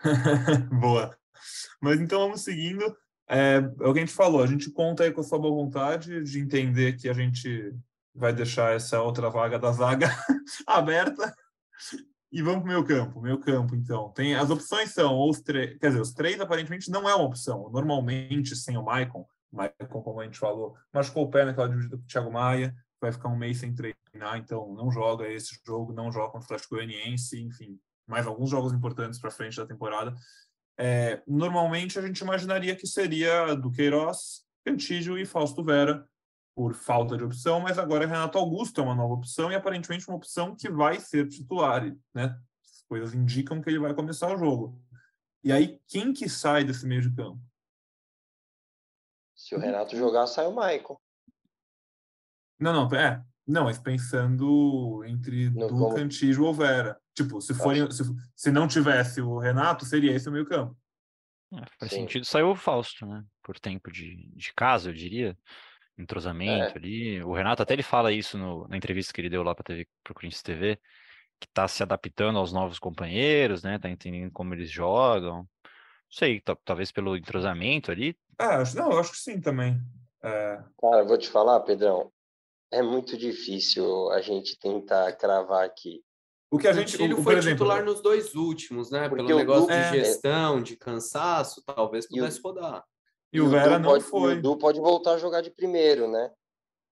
Boa. 0.80 1.16
Mas 1.80 2.00
então 2.00 2.20
vamos 2.20 2.42
seguindo. 2.42 2.84
É, 3.28 3.56
é 3.56 3.86
o 3.86 3.92
que 3.92 4.00
a 4.00 4.04
gente 4.04 4.12
falou, 4.12 4.42
a 4.42 4.46
gente 4.46 4.70
conta 4.70 5.04
aí 5.04 5.12
com 5.12 5.20
a 5.20 5.24
sua 5.24 5.38
boa 5.38 5.54
vontade 5.54 6.22
de 6.24 6.40
entender 6.40 6.96
que 6.96 7.08
a 7.08 7.12
gente 7.12 7.72
vai 8.12 8.32
deixar 8.32 8.74
essa 8.74 9.00
outra 9.00 9.30
vaga 9.30 9.58
da 9.58 9.70
zaga 9.70 10.08
aberta. 10.66 11.32
E 12.32 12.42
vamos 12.42 12.62
para 12.62 12.70
o 12.70 12.72
meu 12.72 12.84
campo. 12.84 13.20
Meu 13.20 13.38
campo, 13.38 13.74
então. 13.74 14.10
Tem, 14.12 14.34
as 14.34 14.50
opções 14.50 14.90
são 14.90 15.28
os 15.28 15.40
três. 15.40 15.78
Quer 15.78 15.88
dizer, 15.88 16.00
os 16.00 16.12
três 16.12 16.40
aparentemente 16.40 16.90
não 16.90 17.08
é 17.08 17.14
uma 17.14 17.24
opção. 17.24 17.70
Normalmente, 17.70 18.54
sem 18.56 18.76
o 18.76 18.84
Maicon, 18.84 19.26
o 19.52 19.56
Maicon, 19.56 20.02
como 20.02 20.20
a 20.20 20.24
gente 20.24 20.38
falou, 20.38 20.76
machucou 20.92 21.24
o 21.24 21.30
pé 21.30 21.44
naquela 21.44 21.68
dividida 21.68 21.96
com 21.96 22.02
o 22.02 22.06
Thiago 22.06 22.32
Maia, 22.32 22.74
vai 23.00 23.12
ficar 23.12 23.28
um 23.28 23.36
mês 23.36 23.58
sem 23.58 23.74
treinar, 23.74 24.36
então 24.36 24.74
não 24.74 24.90
joga 24.90 25.28
esse 25.28 25.58
jogo, 25.66 25.92
não 25.92 26.12
joga 26.12 26.32
contra 26.32 26.44
o 26.44 26.44
Atlético 26.44 26.76
Goianiense, 26.76 27.40
enfim, 27.40 27.78
mais 28.10 28.26
alguns 28.26 28.50
jogos 28.50 28.72
importantes 28.72 29.18
para 29.18 29.30
frente 29.30 29.56
da 29.56 29.66
temporada. 29.66 30.14
É, 30.76 31.22
normalmente 31.26 31.98
a 31.98 32.02
gente 32.02 32.20
imaginaria 32.20 32.74
que 32.74 32.86
seria 32.86 33.54
do 33.54 33.70
Queiroz, 33.70 34.44
Cantígio 34.64 35.18
e 35.18 35.24
Fausto 35.24 35.64
Vera, 35.64 36.06
por 36.54 36.74
falta 36.74 37.16
de 37.16 37.24
opção, 37.24 37.60
mas 37.60 37.78
agora 37.78 38.06
Renato 38.06 38.36
Augusto 38.36 38.80
é 38.80 38.84
uma 38.84 38.94
nova 38.94 39.14
opção 39.14 39.50
e 39.50 39.54
aparentemente 39.54 40.06
uma 40.08 40.16
opção 40.16 40.54
que 40.54 40.68
vai 40.68 40.98
ser 41.00 41.28
titular, 41.28 41.84
né? 42.12 42.38
As 42.62 42.82
coisas 42.88 43.14
indicam 43.14 43.62
que 43.62 43.70
ele 43.70 43.78
vai 43.78 43.94
começar 43.94 44.34
o 44.34 44.36
jogo. 44.36 44.78
E 45.42 45.52
aí, 45.52 45.80
quem 45.86 46.12
que 46.12 46.28
sai 46.28 46.64
desse 46.64 46.86
meio 46.86 47.00
de 47.00 47.14
campo? 47.14 47.40
Se 49.34 49.54
o 49.54 49.58
Renato 49.58 49.96
jogar, 49.96 50.26
sai 50.26 50.46
o 50.46 50.54
Maicon. 50.54 51.00
Não, 52.58 52.74
não, 52.74 52.98
é. 52.98 53.24
Não, 53.50 53.64
mas 53.64 53.78
pensando 53.78 55.02
entre 55.04 55.50
no 55.50 55.66
Du, 55.66 55.78
como... 55.78 55.94
Cantijo 55.94 56.44
ou 56.44 56.54
Vera. 56.54 56.96
Tipo, 57.12 57.40
se, 57.40 57.52
for, 57.52 57.74
se, 57.92 58.04
se 58.36 58.52
não 58.52 58.68
tivesse 58.68 59.20
o 59.20 59.38
Renato, 59.38 59.84
seria 59.84 60.12
esse 60.14 60.28
o 60.28 60.32
meio 60.32 60.46
campo. 60.46 60.76
É, 61.52 61.62
faz 61.78 61.90
Sim. 61.90 62.02
sentido 62.02 62.24
sair 62.24 62.44
o 62.44 62.54
Fausto, 62.54 63.04
né? 63.04 63.24
Por 63.42 63.58
tempo 63.58 63.90
de, 63.90 64.30
de 64.36 64.54
casa, 64.54 64.90
eu 64.90 64.94
diria 64.94 65.36
entrosamento 65.98 66.74
é. 66.74 66.78
ali. 66.78 67.22
O 67.24 67.34
Renato 67.34 67.60
até 67.62 67.74
ele 67.74 67.82
fala 67.82 68.12
isso 68.12 68.38
no, 68.38 68.68
na 68.68 68.76
entrevista 68.76 69.12
que 69.12 69.20
ele 69.20 69.28
deu 69.28 69.42
lá 69.42 69.52
para 69.52 69.64
TV 69.64 69.88
pro 70.04 70.14
Corinthians 70.14 70.42
TV, 70.42 70.76
que 71.40 71.46
está 71.46 71.66
se 71.66 71.82
adaptando 71.82 72.38
aos 72.38 72.52
novos 72.52 72.78
companheiros, 72.78 73.64
né? 73.64 73.80
Tá 73.80 73.90
entendendo 73.90 74.30
como 74.30 74.54
eles 74.54 74.70
jogam. 74.70 75.38
Não 75.38 75.48
sei, 76.08 76.40
talvez 76.64 76.92
pelo 76.92 77.16
entrosamento 77.16 77.90
ali. 77.90 78.16
É, 78.38 78.62
não, 78.76 78.92
eu 78.92 79.00
acho 79.00 79.10
que 79.10 79.18
sim 79.18 79.40
também. 79.40 79.80
É... 80.22 80.62
Cara, 80.80 81.04
vou 81.04 81.18
te 81.18 81.28
falar, 81.28 81.60
Pedrão, 81.60 82.12
é 82.70 82.82
muito 82.82 83.16
difícil 83.16 84.10
a 84.10 84.20
gente 84.20 84.58
tentar 84.58 85.12
cravar 85.12 85.64
aqui. 85.64 86.02
O 86.50 86.58
que 86.58 86.66
a 86.66 86.72
gente, 86.72 87.00
o, 87.00 87.20
o 87.20 87.22
foi 87.22 87.36
exemplo, 87.36 87.58
titular 87.58 87.84
nos 87.84 88.00
dois 88.00 88.34
últimos, 88.34 88.90
né? 88.90 89.08
Pelo 89.08 89.36
negócio 89.36 89.68
de 89.68 89.72
é, 89.72 89.92
gestão, 89.92 90.60
de 90.60 90.76
cansaço, 90.76 91.62
talvez 91.64 92.08
pudesse 92.08 92.40
rodar. 92.42 92.84
E 93.32 93.40
o 93.40 93.48
Vera 93.48 93.78
não 93.78 93.90
pode, 93.90 94.04
foi. 94.04 94.38
O 94.38 94.42
Du 94.42 94.56
pode 94.56 94.80
voltar 94.80 95.12
a 95.12 95.18
jogar 95.18 95.40
de 95.40 95.50
primeiro, 95.50 96.10
né? 96.10 96.30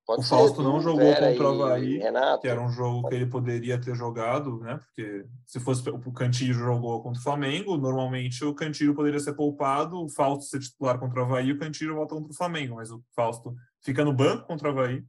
Pode 0.07 0.23
o 0.23 0.25
Fausto 0.25 0.63
não 0.63 0.81
jogou 0.81 1.01
Vera 1.01 1.33
contra 1.33 1.51
o 1.51 1.63
Havaí, 1.65 2.01
que 2.41 2.49
era 2.49 2.63
um 2.63 2.71
jogo 2.71 3.09
que 3.09 3.15
ele 3.15 3.27
poderia 3.27 3.79
ter 3.79 3.95
jogado, 3.95 4.59
né? 4.61 4.79
Porque 4.79 5.27
se 5.45 5.61
fosse 5.61 5.87
o 5.91 6.13
Cantillo 6.13 6.55
jogou 6.55 7.03
contra 7.03 7.21
o 7.21 7.23
Flamengo, 7.23 7.77
normalmente 7.77 8.43
o 8.43 8.55
Cantillo 8.55 8.95
poderia 8.95 9.21
ser 9.21 9.35
poupado, 9.35 10.03
o 10.03 10.09
Fausto 10.09 10.45
ser 10.45 10.61
titular 10.61 10.99
contra 10.99 11.21
o 11.21 11.25
Havaí 11.25 11.49
e 11.49 11.53
o 11.53 11.59
Cantillo 11.59 11.95
volta 11.95 12.15
contra 12.15 12.31
o 12.31 12.35
Flamengo, 12.35 12.77
mas 12.77 12.91
o 12.91 13.03
Fausto 13.15 13.55
fica 13.83 14.03
no 14.03 14.15
banco 14.15 14.47
contra 14.47 14.69
o 14.69 14.71
Havaí. 14.71 15.05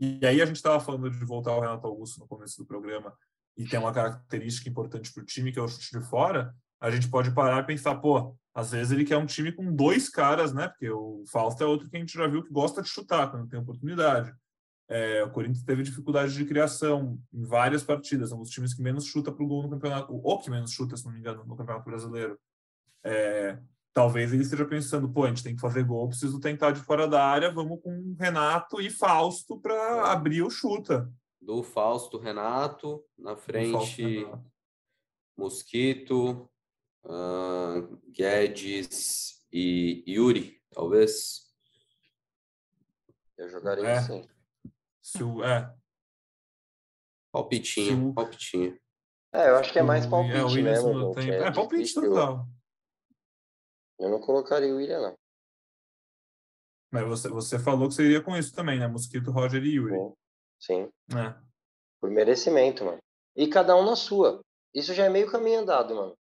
E 0.00 0.18
aí 0.26 0.40
a 0.40 0.46
gente 0.46 0.56
estava 0.56 0.80
falando 0.80 1.10
de 1.10 1.24
voltar 1.26 1.50
ao 1.50 1.60
Renato 1.60 1.86
Augusto 1.86 2.18
no 2.18 2.26
começo 2.26 2.56
do 2.56 2.66
programa 2.66 3.12
e 3.56 3.66
tem 3.66 3.78
uma 3.78 3.92
característica 3.92 4.68
importante 4.68 5.12
para 5.12 5.22
o 5.22 5.26
time, 5.26 5.52
que 5.52 5.58
é 5.58 5.62
o 5.62 5.68
chute 5.68 5.98
de 5.98 6.04
fora, 6.08 6.54
a 6.80 6.90
gente 6.90 7.10
pode 7.10 7.30
parar 7.32 7.62
e 7.62 7.66
pensar, 7.66 7.96
pô, 7.96 8.34
às 8.54 8.70
vezes 8.70 8.90
ele 8.90 9.04
quer 9.04 9.18
um 9.18 9.26
time 9.26 9.52
com 9.52 9.74
dois 9.74 10.08
caras, 10.08 10.54
né? 10.54 10.68
Porque 10.68 10.88
o 10.90 11.22
Fausto 11.30 11.62
é 11.62 11.66
outro 11.66 11.90
que 11.90 11.96
a 11.96 12.00
gente 12.00 12.14
já 12.14 12.26
viu 12.26 12.42
que 12.42 12.50
gosta 12.50 12.80
de 12.80 12.88
chutar 12.88 13.30
quando 13.30 13.46
tem 13.46 13.60
oportunidade. 13.60 14.32
É, 14.88 15.22
o 15.22 15.30
Corinthians 15.30 15.62
teve 15.62 15.82
dificuldade 15.82 16.34
de 16.34 16.44
criação 16.46 17.20
em 17.32 17.44
várias 17.44 17.84
partidas, 17.84 18.32
é 18.32 18.34
um 18.34 18.40
dos 18.40 18.50
times 18.50 18.74
que 18.74 18.82
menos 18.82 19.04
chuta 19.04 19.30
para 19.30 19.44
o 19.44 19.46
gol 19.46 19.62
no 19.62 19.70
campeonato, 19.70 20.12
ou 20.12 20.40
que 20.40 20.50
menos 20.50 20.72
chuta, 20.72 20.96
se 20.96 21.04
não 21.04 21.12
me 21.12 21.20
engano, 21.20 21.44
no 21.44 21.54
Campeonato 21.54 21.84
Brasileiro. 21.84 22.40
É, 23.04 23.58
talvez 23.92 24.32
ele 24.32 24.42
esteja 24.42 24.64
pensando, 24.64 25.08
pô, 25.08 25.24
a 25.24 25.28
gente 25.28 25.42
tem 25.42 25.54
que 25.54 25.60
fazer 25.60 25.84
gol, 25.84 26.08
preciso 26.08 26.40
tentar 26.40 26.70
de 26.72 26.80
fora 26.80 27.08
da 27.08 27.24
área, 27.24 27.50
vamos 27.50 27.80
com 27.82 28.16
Renato 28.18 28.80
e 28.80 28.90
Fausto 28.90 29.60
para 29.60 30.10
abrir 30.10 30.42
o 30.42 30.50
chuta. 30.50 31.10
Do 31.40 31.62
Fausto, 31.62 32.18
Renato, 32.18 33.04
na 33.18 33.36
frente, 33.36 33.72
Fausto, 33.72 34.02
Renato. 34.02 34.50
Mosquito, 35.36 36.50
uh, 37.04 38.00
Guedes 38.10 39.44
e 39.52 40.04
Yuri, 40.06 40.60
talvez. 40.70 41.50
Eu 43.36 43.48
jogaria 43.48 43.88
é. 43.88 43.98
assim. 43.98 44.28
Se 45.00 45.24
o, 45.24 45.42
é. 45.42 45.74
Palpitinho, 47.32 48.10
o... 48.10 48.14
palpitinho. 48.14 48.78
É, 49.32 49.48
eu 49.48 49.56
acho 49.56 49.72
que 49.72 49.78
é 49.78 49.82
mais 49.82 50.06
palpite 50.06 50.58
é, 50.58 50.62
mesmo. 50.62 51.14
Tem... 51.14 51.30
É, 51.30 51.36
é 51.44 51.52
palpite 51.52 51.94
total. 51.94 52.46
Eu 54.00 54.08
não 54.08 54.18
colocaria 54.18 54.72
o 54.72 54.78
William, 54.78 55.00
não. 55.00 55.14
Mas 56.90 57.06
você, 57.06 57.28
você 57.28 57.58
falou 57.58 57.86
que 57.86 57.94
você 57.94 58.02
iria 58.02 58.22
com 58.22 58.36
isso 58.36 58.54
também, 58.54 58.78
né? 58.78 58.88
Mosquito, 58.88 59.30
Roger 59.30 59.62
e 59.62 59.76
Yuri. 59.76 59.94
Sim. 59.94 60.14
Sim. 60.58 61.16
É. 61.16 61.34
Por 62.00 62.10
merecimento, 62.10 62.84
mano. 62.84 62.98
E 63.36 63.46
cada 63.46 63.76
um 63.76 63.84
na 63.84 63.94
sua. 63.94 64.40
Isso 64.74 64.94
já 64.94 65.04
é 65.04 65.08
meio 65.08 65.30
caminho 65.30 65.60
andado, 65.60 65.94
mano. 65.94 66.16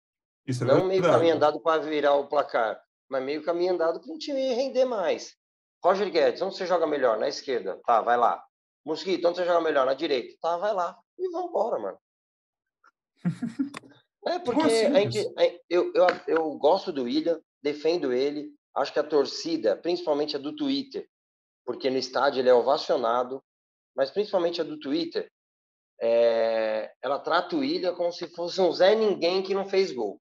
Isso 0.47 0.65
é 0.65 0.67
Não 0.67 0.87
meio 0.87 1.03
caminho 1.03 1.37
andado 1.37 1.61
para 1.61 1.83
virar 1.83 2.15
o 2.15 2.27
placar, 2.27 2.83
mas 3.09 3.23
meio 3.23 3.43
caminho 3.45 3.75
andado 3.75 4.01
para 4.01 4.13
o 4.13 4.19
time 4.19 4.55
render 4.55 4.85
mais. 4.85 5.37
Roger 5.85 6.11
Guedes, 6.11 6.43
onde 6.43 6.57
você 6.57 6.67
joga 6.67 6.87
melhor? 6.87 7.19
Na 7.19 7.29
esquerda. 7.29 7.81
Tá, 7.85 8.01
vai 8.01 8.17
lá. 8.17 8.43
Mosquito, 8.85 9.27
onde 9.29 9.37
você 9.37 9.45
joga 9.45 9.61
melhor? 9.61 9.87
Na 9.87 9.95
direita. 9.95 10.37
Tá, 10.41 10.57
vai 10.57 10.75
lá. 10.75 10.99
E 11.19 11.31
vambora, 11.31 11.79
mano. 11.79 11.99
é 14.27 14.39
porque 14.39 14.63
assim, 14.63 14.87
a 14.87 15.01
gente, 15.01 15.35
eu, 15.69 15.93
eu, 15.95 16.07
eu 16.27 16.59
gosto 16.59 16.93
do 16.93 17.05
William, 17.05 17.41
defendo 17.63 18.13
ele. 18.13 18.55
Acho 18.75 18.93
que 18.93 18.99
a 18.99 19.05
torcida, 19.05 19.77
principalmente 19.77 20.37
a 20.37 20.39
do 20.39 20.55
Twitter, 20.55 21.09
porque 21.65 21.91
no 21.91 21.99
estádio 21.99 22.41
ele 22.41 22.49
é 22.49 22.55
ovacionado, 22.55 23.43
mas 23.95 24.11
principalmente 24.11 24.61
a 24.61 24.65
do 24.65 24.79
Twitter, 24.79 25.31
é, 26.01 26.93
ela 27.03 27.19
trata 27.19 27.57
o 27.57 27.61
William 27.61 27.95
como 27.95 28.13
se 28.13 28.29
fosse 28.29 28.61
um 28.61 28.73
Zé 28.73 28.95
Ninguém 28.95 29.43
que 29.43 29.55
não 29.55 29.69
fez 29.69 29.93
gol. 29.93 30.21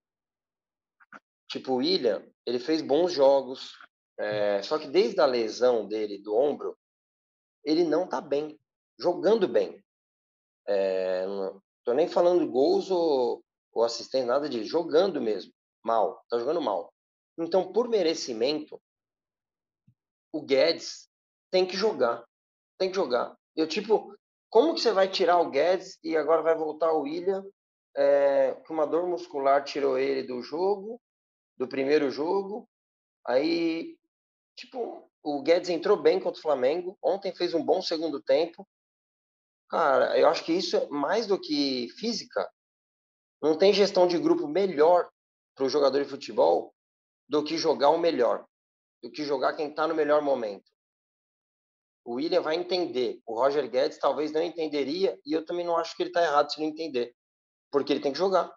Tipo, 1.48 1.72
o 1.72 1.76
William, 1.76 2.26
ele 2.44 2.58
fez 2.58 2.82
bons 2.82 3.12
jogos, 3.12 3.72
é, 4.18 4.60
só 4.62 4.78
que 4.78 4.88
desde 4.88 5.20
a 5.20 5.26
lesão 5.26 5.86
dele 5.86 6.18
do 6.18 6.34
ombro, 6.34 6.76
ele 7.64 7.84
não 7.84 8.08
tá 8.08 8.20
bem, 8.20 8.58
jogando 8.98 9.46
bem. 9.46 9.82
É, 10.66 11.24
não 11.26 11.62
tô 11.84 11.94
nem 11.94 12.08
falando 12.08 12.50
gols 12.50 12.90
ou, 12.90 13.42
ou 13.72 13.84
assistência, 13.84 14.26
nada 14.26 14.48
de 14.48 14.64
jogando 14.64 15.20
mesmo, 15.20 15.52
mal, 15.82 16.22
tá 16.28 16.38
jogando 16.38 16.60
mal. 16.60 16.92
Então, 17.38 17.72
por 17.72 17.88
merecimento, 17.88 18.80
o 20.32 20.42
Guedes 20.42 21.08
tem 21.50 21.64
que 21.64 21.76
jogar, 21.76 22.24
tem 22.76 22.90
que 22.90 22.96
jogar. 22.96 23.36
Eu, 23.54 23.66
tipo, 23.68 24.12
como 24.50 24.74
que 24.74 24.80
você 24.80 24.90
vai 24.92 25.08
tirar 25.08 25.38
o 25.38 25.50
Guedes 25.50 25.98
e 26.02 26.16
agora 26.16 26.42
vai 26.42 26.56
voltar 26.56 26.92
o 26.92 27.02
William, 27.02 27.44
é, 27.96 28.54
que 28.66 28.72
uma 28.72 28.86
dor 28.86 29.06
muscular 29.06 29.62
tirou 29.64 29.98
ele 29.98 30.24
do 30.24 30.42
jogo, 30.42 31.00
do 31.56 31.68
primeiro 31.68 32.10
jogo. 32.10 32.68
Aí, 33.24 33.96
tipo, 34.56 35.08
o 35.22 35.42
Guedes 35.42 35.70
entrou 35.70 35.96
bem 35.96 36.18
contra 36.18 36.38
o 36.38 36.42
Flamengo. 36.42 36.98
Ontem 37.02 37.34
fez 37.34 37.54
um 37.54 37.64
bom 37.64 37.80
segundo 37.80 38.20
tempo. 38.20 38.66
Cara, 39.68 40.18
eu 40.18 40.28
acho 40.28 40.44
que 40.44 40.52
isso 40.52 40.76
é 40.76 40.88
mais 40.88 41.26
do 41.26 41.38
que 41.40 41.88
física. 41.98 42.48
Não 43.40 43.56
tem 43.56 43.72
gestão 43.72 44.08
de 44.08 44.18
grupo 44.18 44.48
melhor 44.48 45.08
para 45.54 45.66
o 45.66 45.68
jogador 45.68 46.02
de 46.02 46.08
futebol 46.08 46.74
do 47.28 47.44
que 47.44 47.58
jogar 47.58 47.90
o 47.90 47.98
melhor, 47.98 48.46
do 49.02 49.10
que 49.10 49.24
jogar 49.24 49.54
quem 49.54 49.70
está 49.70 49.86
no 49.86 49.94
melhor 49.94 50.22
momento 50.22 50.70
o 52.08 52.14
William 52.14 52.40
vai 52.40 52.56
entender. 52.56 53.20
O 53.26 53.34
Roger 53.34 53.70
Guedes 53.70 53.98
talvez 53.98 54.32
não 54.32 54.42
entenderia, 54.42 55.20
e 55.26 55.34
eu 55.34 55.44
também 55.44 55.66
não 55.66 55.76
acho 55.76 55.94
que 55.94 56.02
ele 56.02 56.08
está 56.08 56.22
errado 56.22 56.50
se 56.50 56.58
não 56.58 56.66
entender, 56.66 57.14
porque 57.70 57.92
ele 57.92 58.00
tem 58.00 58.12
que 58.12 58.18
jogar. 58.18 58.50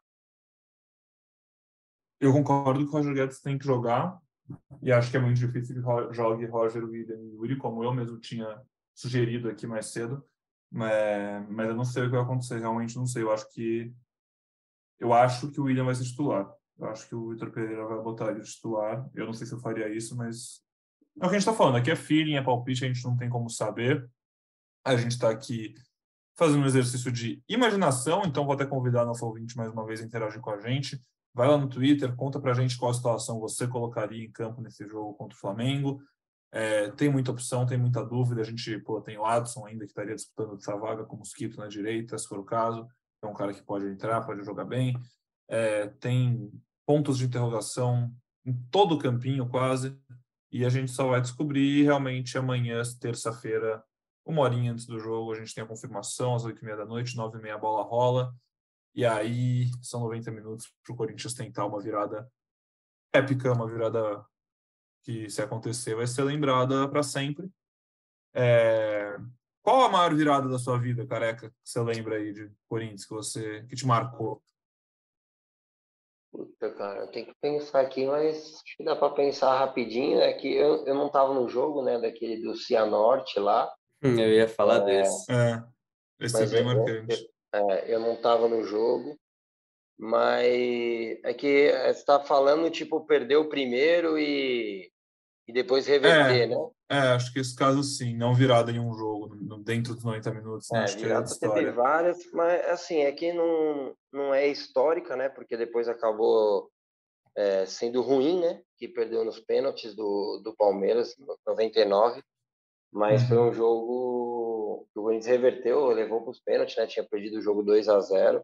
Eu 2.17 2.31
concordo 2.31 2.79
que 2.79 2.85
o 2.85 2.91
Roger 2.91 3.13
Guedes 3.13 3.41
tem 3.41 3.57
que 3.57 3.65
jogar, 3.65 4.17
e 4.81 4.89
acho 4.89 5.11
que 5.11 5.17
é 5.17 5.19
muito 5.19 5.37
difícil 5.37 5.75
que 5.75 6.13
jogue 6.13 6.45
Roger, 6.45 6.85
William 6.85 7.19
e 7.19 7.33
Yuri, 7.33 7.57
como 7.57 7.83
eu 7.83 7.93
mesmo 7.93 8.17
tinha 8.21 8.61
sugerido 8.95 9.49
aqui 9.49 9.67
mais 9.67 9.87
cedo. 9.87 10.25
Mas, 10.71 11.49
mas 11.49 11.67
eu 11.67 11.75
não 11.75 11.83
sei 11.83 12.03
o 12.03 12.05
que 12.05 12.11
vai 12.11 12.21
acontecer, 12.21 12.57
realmente 12.57 12.95
não 12.95 13.05
sei. 13.05 13.23
Eu 13.23 13.33
acho 13.33 13.51
que 13.51 13.93
eu 14.97 15.11
acho 15.11 15.51
que 15.51 15.59
o 15.59 15.65
William 15.65 15.83
vai 15.83 15.95
ser 15.95 16.05
titular. 16.05 16.49
Eu 16.81 16.89
acho 16.89 17.07
que 17.07 17.13
o 17.13 17.29
Vitor 17.29 17.51
Pereira 17.51 17.85
vai 17.85 18.01
botar 18.01 18.31
ele 18.31 18.41
titular. 18.41 19.07
Eu 19.13 19.27
não 19.27 19.33
sei 19.33 19.45
se 19.45 19.53
eu 19.53 19.59
faria 19.59 19.87
isso, 19.87 20.17
mas 20.17 20.63
é 21.21 21.25
o 21.25 21.29
que 21.29 21.35
a 21.35 21.39
gente 21.39 21.47
está 21.47 21.53
falando. 21.53 21.75
Aqui 21.77 21.91
é 21.91 21.95
feeling, 21.95 22.35
é 22.35 22.41
palpite, 22.41 22.83
a 22.83 22.87
gente 22.87 23.03
não 23.03 23.15
tem 23.15 23.29
como 23.29 23.49
saber. 23.51 24.09
A 24.83 24.95
gente 24.95 25.11
está 25.11 25.29
aqui 25.29 25.75
fazendo 26.35 26.63
um 26.63 26.65
exercício 26.65 27.11
de 27.11 27.43
imaginação, 27.47 28.23
então 28.25 28.45
vou 28.45 28.55
até 28.55 28.65
convidar 28.65 29.05
nosso 29.05 29.23
ouvinte 29.23 29.55
mais 29.55 29.71
uma 29.71 29.85
vez 29.85 30.01
a 30.01 30.05
interagir 30.05 30.41
com 30.41 30.49
a 30.49 30.59
gente. 30.59 30.99
Vai 31.35 31.47
lá 31.47 31.55
no 31.55 31.69
Twitter, 31.69 32.15
conta 32.15 32.39
pra 32.39 32.55
gente 32.55 32.75
qual 32.75 32.91
situação 32.91 33.39
você 33.39 33.67
colocaria 33.67 34.25
em 34.25 34.31
campo 34.31 34.59
nesse 34.59 34.87
jogo 34.87 35.13
contra 35.13 35.37
o 35.37 35.39
Flamengo. 35.39 36.01
É, 36.51 36.89
tem 36.91 37.09
muita 37.09 37.29
opção, 37.29 37.63
tem 37.63 37.77
muita 37.77 38.03
dúvida. 38.03 38.41
A 38.41 38.43
gente 38.43 38.79
pô, 38.79 38.99
tem 39.01 39.19
o 39.19 39.25
Adson 39.25 39.67
ainda 39.67 39.85
que 39.85 39.91
estaria 39.91 40.15
disputando 40.15 40.57
essa 40.57 40.75
vaga 40.75 41.05
com 41.05 41.15
o 41.15 41.19
Mosquito 41.19 41.57
na 41.57 41.67
direita, 41.67 42.17
se 42.17 42.27
for 42.27 42.39
o 42.39 42.43
caso. 42.43 42.87
É 43.23 43.27
um 43.27 43.33
cara 43.35 43.53
que 43.53 43.61
pode 43.61 43.85
entrar, 43.85 44.25
pode 44.25 44.43
jogar 44.43 44.65
bem. 44.65 44.97
É, 45.47 45.87
tem 45.87 46.51
pontos 46.85 47.17
de 47.17 47.25
interrogação 47.25 48.13
em 48.45 48.53
todo 48.71 48.95
o 48.95 48.99
campinho, 48.99 49.47
quase. 49.47 49.97
E 50.51 50.65
a 50.65 50.69
gente 50.69 50.91
só 50.91 51.07
vai 51.07 51.21
descobrir 51.21 51.83
realmente 51.83 52.37
amanhã, 52.37 52.81
terça-feira, 52.99 53.83
uma 54.25 54.41
horinha 54.41 54.71
antes 54.71 54.85
do 54.85 54.99
jogo. 54.99 55.31
A 55.31 55.35
gente 55.35 55.53
tem 55.53 55.63
a 55.63 55.67
confirmação 55.67 56.35
às 56.35 56.43
oito 56.43 56.61
e 56.61 56.65
meia 56.65 56.77
da 56.77 56.85
noite, 56.85 57.15
nove 57.15 57.39
e 57.39 57.41
meia 57.41 57.55
a 57.55 57.57
bola 57.57 57.83
rola. 57.83 58.35
E 58.93 59.05
aí 59.05 59.69
são 59.81 60.01
90 60.01 60.31
minutos 60.31 60.73
para 60.83 60.93
o 60.93 60.97
Corinthians 60.97 61.33
tentar 61.33 61.65
uma 61.65 61.79
virada 61.79 62.29
épica, 63.13 63.53
uma 63.53 63.67
virada 63.67 64.25
que, 65.03 65.29
se 65.29 65.41
acontecer, 65.41 65.95
vai 65.95 66.07
ser 66.07 66.23
lembrada 66.23 66.87
para 66.89 67.03
sempre. 67.03 67.49
É... 68.33 69.17
Qual 69.61 69.85
a 69.85 69.89
maior 69.89 70.13
virada 70.15 70.49
da 70.49 70.57
sua 70.57 70.77
vida, 70.77 71.05
careca, 71.05 71.49
que 71.49 71.55
você 71.63 71.79
lembra 71.81 72.15
aí 72.15 72.33
de 72.33 72.51
Corinthians, 72.67 73.05
que 73.05 73.13
você 73.13 73.63
que 73.67 73.75
te 73.75 73.85
marcou? 73.85 74.43
Puta, 76.31 76.71
cara, 76.71 77.07
tem 77.07 77.25
que 77.25 77.33
pensar 77.41 77.81
aqui, 77.81 78.05
mas 78.05 78.55
acho 78.55 78.77
que 78.77 78.83
dá 78.83 78.95
para 78.95 79.13
pensar 79.13 79.57
rapidinho. 79.57 80.21
É 80.21 80.31
que 80.33 80.47
eu, 80.53 80.85
eu 80.85 80.95
não 80.95 81.07
estava 81.07 81.33
no 81.33 81.49
jogo, 81.49 81.83
né, 81.83 81.99
daquele 81.99 82.41
do 82.41 82.55
Cianorte 82.55 83.39
lá. 83.39 83.71
Hum, 84.03 84.17
eu 84.17 84.29
ia 84.29 84.47
falar 84.47 84.77
é, 84.77 84.85
desse. 84.85 85.31
É, 85.31 85.63
esse 86.19 86.43
é 86.43 86.45
bem 86.45 86.63
marcante. 86.63 87.29
É, 87.53 87.93
eu 87.93 87.99
não 87.99 88.13
estava 88.13 88.47
no 88.47 88.63
jogo, 88.63 89.17
mas 89.99 91.19
é 91.23 91.33
que 91.33 91.69
você 91.69 91.89
está 91.89 92.19
falando, 92.19 92.69
tipo, 92.71 93.05
perder 93.05 93.35
o 93.35 93.49
primeiro 93.49 94.17
e, 94.17 94.90
e 95.51 95.53
depois 95.53 95.85
reverter, 95.85 96.43
é, 96.43 96.47
né? 96.47 96.55
É, 96.89 96.97
acho 97.09 97.33
que 97.33 97.39
esse 97.39 97.53
caso 97.53 97.83
sim, 97.83 98.15
não 98.15 98.33
virada 98.33 98.71
em 98.71 98.79
um 98.79 98.93
jogo, 98.93 99.35
dentro 99.59 99.93
dos 99.93 100.03
90 100.03 100.31
minutos. 100.31 100.67
Né? 100.71 100.79
É, 100.79 100.83
acho 100.83 100.97
virada 100.97 101.27
que 101.27 101.45
é 101.45 101.49
teve 101.49 101.71
várias, 101.71 102.31
mas 102.31 102.65
assim, 102.69 102.99
é 102.99 103.11
que 103.11 103.33
não, 103.33 103.93
não 104.13 104.33
é 104.33 104.47
histórica, 104.47 105.15
né? 105.17 105.27
Porque 105.27 105.57
depois 105.57 105.89
acabou 105.89 106.71
é, 107.35 107.65
sendo 107.65 108.01
ruim, 108.01 108.39
né? 108.39 108.61
Que 108.77 108.87
perdeu 108.87 109.25
nos 109.25 109.41
pênaltis 109.41 109.93
do, 109.93 110.41
do 110.41 110.55
Palmeiras, 110.55 111.15
99. 111.45 112.23
Mas 112.93 113.21
uhum. 113.23 113.27
foi 113.27 113.37
um 113.39 113.53
jogo 113.53 114.87
que 114.93 114.99
o 114.99 115.03
Corinthians 115.03 115.27
reverteu, 115.27 115.87
levou 115.87 116.21
para 116.21 116.31
os 116.31 116.39
pênaltis, 116.39 116.77
né? 116.77 116.87
Tinha 116.87 117.05
perdido 117.05 117.39
o 117.39 117.41
jogo 117.41 117.61
2 117.61 117.89
a 117.89 117.99
0 117.99 118.41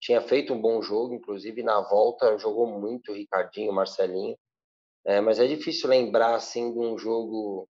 Tinha 0.00 0.22
feito 0.22 0.54
um 0.54 0.60
bom 0.60 0.80
jogo, 0.80 1.14
inclusive 1.14 1.62
na 1.62 1.80
volta 1.82 2.38
jogou 2.38 2.66
muito 2.66 3.12
o 3.12 3.14
Ricardinho, 3.14 3.70
o 3.70 3.74
Marcelinho. 3.74 4.36
É, 5.08 5.22
mas 5.22 5.38
é 5.38 5.46
difícil 5.46 5.88
lembrar 5.88 6.34
assim 6.34 6.70
de 6.70 6.78
um 6.78 6.98
jogo. 6.98 7.66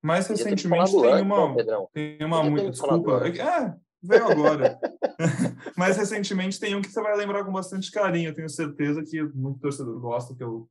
Mais 0.00 0.28
recentemente 0.28 0.92
tem 0.92 1.10
antes, 1.10 1.24
uma, 1.24 1.52
né, 1.52 1.86
tem 1.92 2.24
uma 2.24 2.44
muito 2.44 2.70
desculpa. 2.70 3.26
É, 3.26 3.74
veio 4.00 4.30
agora. 4.30 4.78
mas 5.76 5.96
recentemente 5.96 6.60
tem 6.60 6.76
um 6.76 6.80
que 6.80 6.92
você 6.92 7.02
vai 7.02 7.16
lembrar 7.16 7.44
com 7.44 7.50
bastante 7.50 7.90
carinho. 7.90 8.28
Eu 8.28 8.34
tenho 8.34 8.48
certeza 8.48 9.02
que 9.02 9.20
muito 9.34 9.58
torcedor 9.58 9.98
gosta 9.98 10.32
que 10.32 10.44
eu 10.44 10.68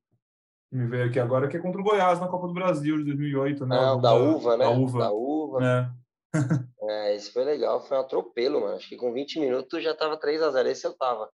me 0.71 0.87
veio 0.87 1.09
aqui 1.09 1.19
agora, 1.19 1.49
que 1.49 1.57
é 1.57 1.59
contra 1.59 1.81
o 1.81 1.83
Goiás 1.83 2.17
na 2.17 2.29
Copa 2.29 2.47
do 2.47 2.53
Brasil 2.53 2.97
de 2.99 3.03
2008, 3.03 3.65
né? 3.65 3.77
Ah, 3.77 3.95
da, 3.95 4.13
uva, 4.13 4.55
né? 4.55 4.63
Da 4.63 4.71
uva. 4.71 4.99
Da 4.99 5.11
uva. 5.11 5.59
É. 5.65 5.89
é, 6.81 7.15
esse 7.17 7.29
foi 7.33 7.43
legal, 7.43 7.85
foi 7.85 7.97
um 7.97 7.99
atropelo, 7.99 8.61
mano. 8.61 8.77
Acho 8.77 8.87
que 8.87 8.95
com 8.95 9.11
20 9.11 9.37
minutos 9.41 9.83
já 9.83 9.93
tava 9.93 10.15
3 10.15 10.41
a 10.41 10.49
0 10.49 10.69
Esse 10.69 10.87
eu 10.87 10.93
tava. 10.93 11.29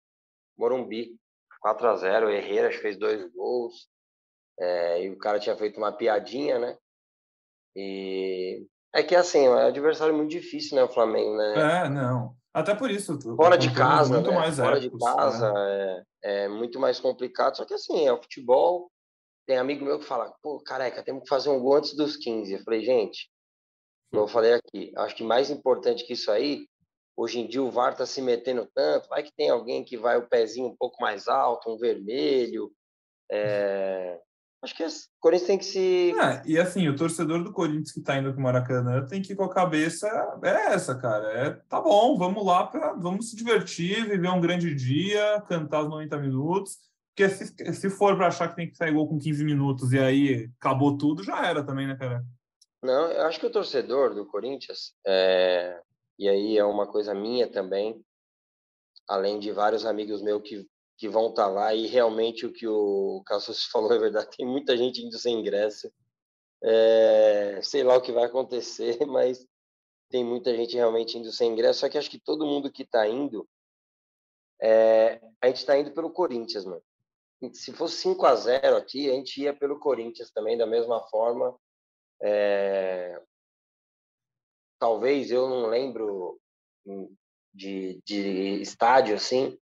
Morumbi, 0.55 1.15
4 1.61 1.87
a 1.87 1.95
0 1.95 2.29
Herrera 2.29 2.71
fez 2.71 2.95
dois 2.95 3.27
gols. 3.33 3.89
É, 4.59 5.03
e 5.03 5.09
o 5.09 5.17
cara 5.17 5.39
tinha 5.39 5.55
feito 5.55 5.77
uma 5.77 5.91
piadinha, 5.91 6.59
né? 6.59 6.77
E 7.75 8.65
é 8.93 9.03
que 9.03 9.15
assim, 9.15 9.45
é 9.45 9.49
um 9.49 9.57
adversário 9.57 10.15
muito 10.15 10.31
difícil, 10.31 10.75
né? 10.75 10.83
O 10.83 10.89
Flamengo, 10.89 11.35
né? 11.35 11.85
É, 11.85 11.89
não. 11.89 12.35
Até 12.53 12.73
por 12.73 12.89
isso. 12.89 13.19
Fora 13.35 13.57
de 13.57 13.73
casa, 13.73 14.13
muito 14.13 14.29
né? 14.29 14.37
mais 14.37 14.55
Fora 14.55 14.77
épicos, 14.77 14.99
de 14.99 15.05
casa 15.05 15.51
né? 15.51 16.03
é, 16.23 16.43
é 16.43 16.47
muito 16.47 16.79
mais 16.79 16.99
complicado. 16.99 17.57
Só 17.57 17.65
que 17.65 17.73
assim, 17.73 18.07
é 18.07 18.13
o 18.13 18.21
futebol 18.21 18.89
tem 19.45 19.57
amigo 19.57 19.85
meu 19.85 19.99
que 19.99 20.05
fala, 20.05 20.33
pô, 20.41 20.59
careca, 20.59 21.03
temos 21.03 21.23
que 21.23 21.29
fazer 21.29 21.49
um 21.49 21.59
gol 21.59 21.75
antes 21.75 21.95
dos 21.95 22.17
15. 22.17 22.53
Eu 22.53 22.63
falei, 22.63 22.83
gente, 22.83 23.29
como 24.11 24.23
eu 24.23 24.27
falei 24.27 24.53
aqui, 24.53 24.91
acho 24.97 25.15
que 25.15 25.23
mais 25.23 25.49
importante 25.49 26.05
que 26.05 26.13
isso 26.13 26.31
aí, 26.31 26.67
hoje 27.15 27.39
em 27.39 27.47
dia 27.47 27.61
o 27.61 27.71
VAR 27.71 27.95
tá 27.95 28.05
se 28.05 28.21
metendo 28.21 28.67
tanto, 28.73 29.07
vai 29.09 29.23
que 29.23 29.31
tem 29.35 29.49
alguém 29.49 29.83
que 29.83 29.97
vai 29.97 30.17
o 30.17 30.27
pezinho 30.27 30.67
um 30.67 30.75
pouco 30.75 31.01
mais 31.01 31.27
alto, 31.27 31.69
um 31.69 31.77
vermelho. 31.77 32.71
É... 33.31 34.19
Acho 34.65 34.75
que 34.75 34.83
o 34.83 34.89
Corinthians 35.19 35.47
tem 35.47 35.57
que 35.59 35.65
se. 35.65 36.13
É, 36.19 36.41
e 36.43 36.57
assim, 36.57 36.87
o 36.87 36.95
torcedor 36.95 37.43
do 37.43 37.53
Corinthians 37.53 37.91
que 37.91 38.01
tá 38.01 38.17
indo 38.17 38.33
pro 38.33 38.41
Maracanã 38.41 39.05
tem 39.05 39.21
que 39.21 39.33
ir 39.33 39.35
com 39.35 39.43
a 39.43 39.53
cabeça. 39.53 40.07
É 40.43 40.73
essa, 40.73 40.95
cara. 40.95 41.31
É, 41.33 41.51
tá 41.69 41.79
bom, 41.79 42.17
vamos 42.17 42.43
lá, 42.43 42.65
pra, 42.65 42.93
vamos 42.93 43.29
se 43.29 43.35
divertir, 43.35 44.07
viver 44.07 44.29
um 44.29 44.41
grande 44.41 44.73
dia, 44.73 45.39
cantar 45.47 45.83
os 45.83 45.89
90 45.89 46.17
minutos 46.17 46.79
porque 47.15 47.29
se, 47.29 47.73
se 47.73 47.89
for 47.89 48.17
para 48.17 48.27
achar 48.27 48.49
que 48.49 48.57
tem 48.57 48.69
que 48.69 48.75
sair 48.75 48.91
gol 48.91 49.07
com 49.07 49.17
15 49.17 49.45
minutos 49.45 49.93
e 49.93 49.97
aí 49.97 50.49
acabou 50.59 50.97
tudo, 50.97 51.23
já 51.23 51.47
era 51.47 51.65
também, 51.65 51.87
né, 51.87 51.95
cara? 51.95 52.21
Não, 52.83 53.09
eu 53.09 53.25
acho 53.25 53.39
que 53.39 53.45
o 53.45 53.51
torcedor 53.51 54.13
do 54.13 54.25
Corinthians, 54.25 54.93
é... 55.07 55.79
e 56.19 56.27
aí 56.27 56.57
é 56.57 56.65
uma 56.65 56.85
coisa 56.85 57.13
minha 57.15 57.49
também, 57.49 58.03
além 59.07 59.39
de 59.39 59.53
vários 59.53 59.85
amigos 59.85 60.21
meus 60.21 60.41
que, 60.43 60.67
que 60.97 61.09
vão 61.09 61.29
estar 61.29 61.45
tá 61.45 61.49
lá, 61.49 61.73
e 61.73 61.87
realmente 61.87 62.45
o 62.45 62.53
que 62.53 62.67
o 62.67 63.23
Cassus 63.25 63.65
falou 63.71 63.93
é 63.93 63.99
verdade, 63.99 64.35
tem 64.37 64.45
muita 64.45 64.77
gente 64.77 65.01
indo 65.01 65.17
sem 65.17 65.39
ingresso. 65.39 65.91
É... 66.63 67.59
Sei 67.61 67.83
lá 67.83 67.97
o 67.97 68.01
que 68.01 68.11
vai 68.11 68.25
acontecer, 68.25 68.97
mas 69.05 69.45
tem 70.09 70.23
muita 70.23 70.55
gente 70.55 70.75
realmente 70.75 71.17
indo 71.17 71.31
sem 71.31 71.51
ingresso, 71.51 71.81
só 71.81 71.89
que 71.89 71.97
acho 71.97 72.09
que 72.09 72.19
todo 72.19 72.45
mundo 72.45 72.71
que 72.71 72.83
está 72.83 73.07
indo, 73.07 73.47
é... 74.61 75.21
a 75.41 75.47
gente 75.47 75.57
está 75.57 75.77
indo 75.77 75.91
pelo 75.91 76.11
Corinthians, 76.11 76.65
mano 76.65 76.83
se 77.53 77.73
fosse 77.73 77.97
5 77.97 78.25
a 78.25 78.35
0 78.35 78.77
aqui, 78.77 79.09
a 79.09 79.13
gente 79.13 79.41
ia 79.41 79.53
pelo 79.53 79.79
Corinthians 79.79 80.31
também, 80.31 80.57
da 80.57 80.65
mesma 80.65 81.01
forma. 81.07 81.57
É... 82.21 83.21
Talvez 84.79 85.31
eu 85.31 85.49
não 85.49 85.67
lembro 85.67 86.39
de, 87.53 88.01
de 88.05 88.61
estádio 88.61 89.15
assim, 89.15 89.57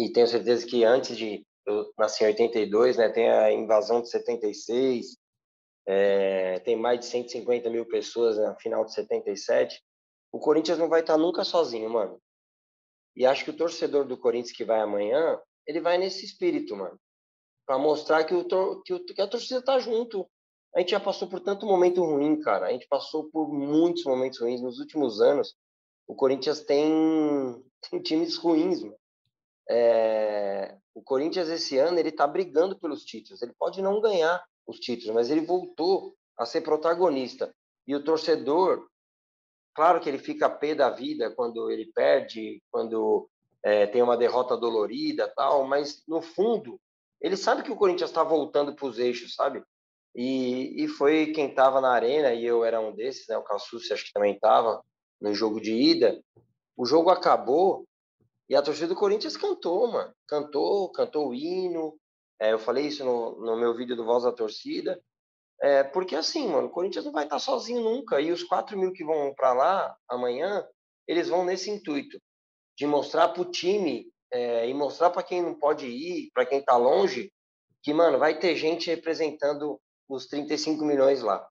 e 0.00 0.10
tenho 0.10 0.26
certeza 0.26 0.66
que 0.66 0.82
antes 0.82 1.16
de. 1.16 1.46
Eu 1.66 1.92
nasci 1.98 2.24
em 2.24 2.28
82, 2.28 2.96
né? 2.96 3.10
Tem 3.10 3.28
a 3.30 3.52
invasão 3.52 4.00
de 4.00 4.08
76, 4.08 5.18
é, 5.86 6.58
tem 6.60 6.74
mais 6.74 7.00
de 7.00 7.06
150 7.06 7.68
mil 7.68 7.86
pessoas 7.86 8.38
na 8.38 8.56
final 8.56 8.84
de 8.84 8.94
77. 8.94 9.78
O 10.32 10.38
Corinthians 10.38 10.78
não 10.78 10.88
vai 10.88 11.00
estar 11.00 11.18
nunca 11.18 11.44
sozinho, 11.44 11.90
mano. 11.90 12.18
E 13.14 13.26
acho 13.26 13.44
que 13.44 13.50
o 13.50 13.56
torcedor 13.56 14.06
do 14.06 14.16
Corinthians 14.16 14.56
que 14.56 14.64
vai 14.64 14.80
amanhã, 14.80 15.38
ele 15.66 15.80
vai 15.80 15.98
nesse 15.98 16.24
espírito, 16.24 16.74
mano, 16.74 16.98
para 17.66 17.76
mostrar 17.76 18.24
que, 18.24 18.34
o, 18.34 18.82
que, 18.82 18.94
o, 18.94 19.04
que 19.04 19.20
a 19.20 19.28
torcida 19.28 19.62
tá 19.62 19.78
junto. 19.78 20.26
A 20.74 20.80
gente 20.80 20.92
já 20.92 21.00
passou 21.00 21.28
por 21.28 21.40
tanto 21.40 21.66
momento 21.66 22.02
ruim, 22.02 22.40
cara. 22.40 22.68
A 22.68 22.72
gente 22.72 22.88
passou 22.88 23.28
por 23.30 23.52
muitos 23.52 24.04
momentos 24.04 24.40
ruins 24.40 24.62
nos 24.62 24.78
últimos 24.78 25.20
anos. 25.20 25.54
O 26.06 26.14
Corinthians 26.14 26.60
tem, 26.60 26.90
tem 27.90 28.00
times 28.00 28.36
ruins, 28.36 28.82
mano. 28.82 28.96
É, 29.72 30.76
o 30.92 31.00
Corinthians 31.00 31.48
esse 31.48 31.78
ano 31.78 31.98
ele 31.98 32.10
tá 32.10 32.26
brigando 32.26 32.76
pelos 32.76 33.04
títulos. 33.04 33.40
Ele 33.40 33.54
pode 33.56 33.80
não 33.80 34.00
ganhar 34.00 34.44
os 34.66 34.80
títulos, 34.80 35.14
mas 35.14 35.30
ele 35.30 35.42
voltou 35.42 36.16
a 36.36 36.44
ser 36.44 36.62
protagonista. 36.62 37.54
E 37.86 37.94
o 37.94 38.02
torcedor, 38.02 38.88
claro 39.72 40.00
que 40.00 40.08
ele 40.08 40.18
fica 40.18 40.46
a 40.46 40.50
pé 40.50 40.74
da 40.74 40.90
vida 40.90 41.30
quando 41.30 41.70
ele 41.70 41.90
perde, 41.94 42.60
quando 42.70 43.30
é, 43.62 43.86
tem 43.86 44.02
uma 44.02 44.16
derrota 44.16 44.56
dolorida, 44.56 45.32
tal, 45.36 45.64
mas 45.66 46.02
no 46.08 46.20
fundo 46.20 46.80
ele 47.20 47.36
sabe 47.36 47.62
que 47.62 47.70
o 47.70 47.76
Corinthians 47.76 48.10
está 48.10 48.24
voltando 48.24 48.74
para 48.74 48.86
os 48.86 48.98
eixos, 48.98 49.34
sabe? 49.34 49.62
E, 50.14 50.84
e 50.84 50.88
foi 50.88 51.32
quem 51.32 51.50
estava 51.50 51.80
na 51.80 51.92
arena, 51.92 52.32
e 52.32 52.44
eu 52.44 52.64
era 52.64 52.80
um 52.80 52.92
desses, 52.92 53.28
né? 53.28 53.36
O 53.36 53.42
Cassucci 53.44 53.92
acho 53.92 54.06
que 54.06 54.12
também 54.12 54.34
estava 54.34 54.82
no 55.20 55.32
jogo 55.34 55.60
de 55.60 55.72
ida. 55.72 56.20
O 56.76 56.84
jogo 56.86 57.10
acabou 57.10 57.86
e 58.50 58.56
a 58.56 58.62
torcida 58.62 58.88
do 58.88 58.96
Corinthians 58.96 59.36
cantou, 59.36 59.86
mano. 59.86 60.12
Cantou, 60.26 60.90
cantou 60.90 61.28
o 61.28 61.34
hino, 61.34 61.96
É, 62.40 62.52
eu 62.52 62.58
falei 62.58 62.86
isso 62.86 63.04
no, 63.04 63.40
no 63.40 63.56
meu 63.56 63.76
vídeo 63.76 63.94
do 63.94 64.04
Voz 64.04 64.24
da 64.24 64.32
Torcida. 64.32 65.00
É, 65.62 65.84
porque 65.84 66.16
assim, 66.16 66.48
mano, 66.48 66.66
o 66.66 66.70
Corinthians 66.70 67.04
não 67.04 67.12
vai 67.12 67.24
estar 67.24 67.38
sozinho 67.38 67.80
nunca. 67.80 68.20
E 68.20 68.32
os 68.32 68.42
4 68.42 68.76
mil 68.76 68.92
que 68.92 69.04
vão 69.04 69.32
para 69.34 69.52
lá 69.52 69.96
amanhã, 70.08 70.66
eles 71.06 71.28
vão 71.28 71.44
nesse 71.44 71.70
intuito 71.70 72.20
de 72.76 72.86
mostrar 72.86 73.28
para 73.28 73.42
o 73.42 73.50
time 73.50 74.10
é, 74.32 74.68
e 74.68 74.74
mostrar 74.74 75.10
para 75.10 75.22
quem 75.22 75.42
não 75.42 75.54
pode 75.54 75.86
ir, 75.86 76.30
para 76.34 76.46
quem 76.46 76.58
está 76.58 76.76
longe, 76.76 77.32
que, 77.82 77.94
mano, 77.94 78.18
vai 78.18 78.36
ter 78.38 78.56
gente 78.56 78.90
representando 78.90 79.80
os 80.08 80.26
35 80.26 80.84
milhões 80.84 81.22
lá. 81.22 81.46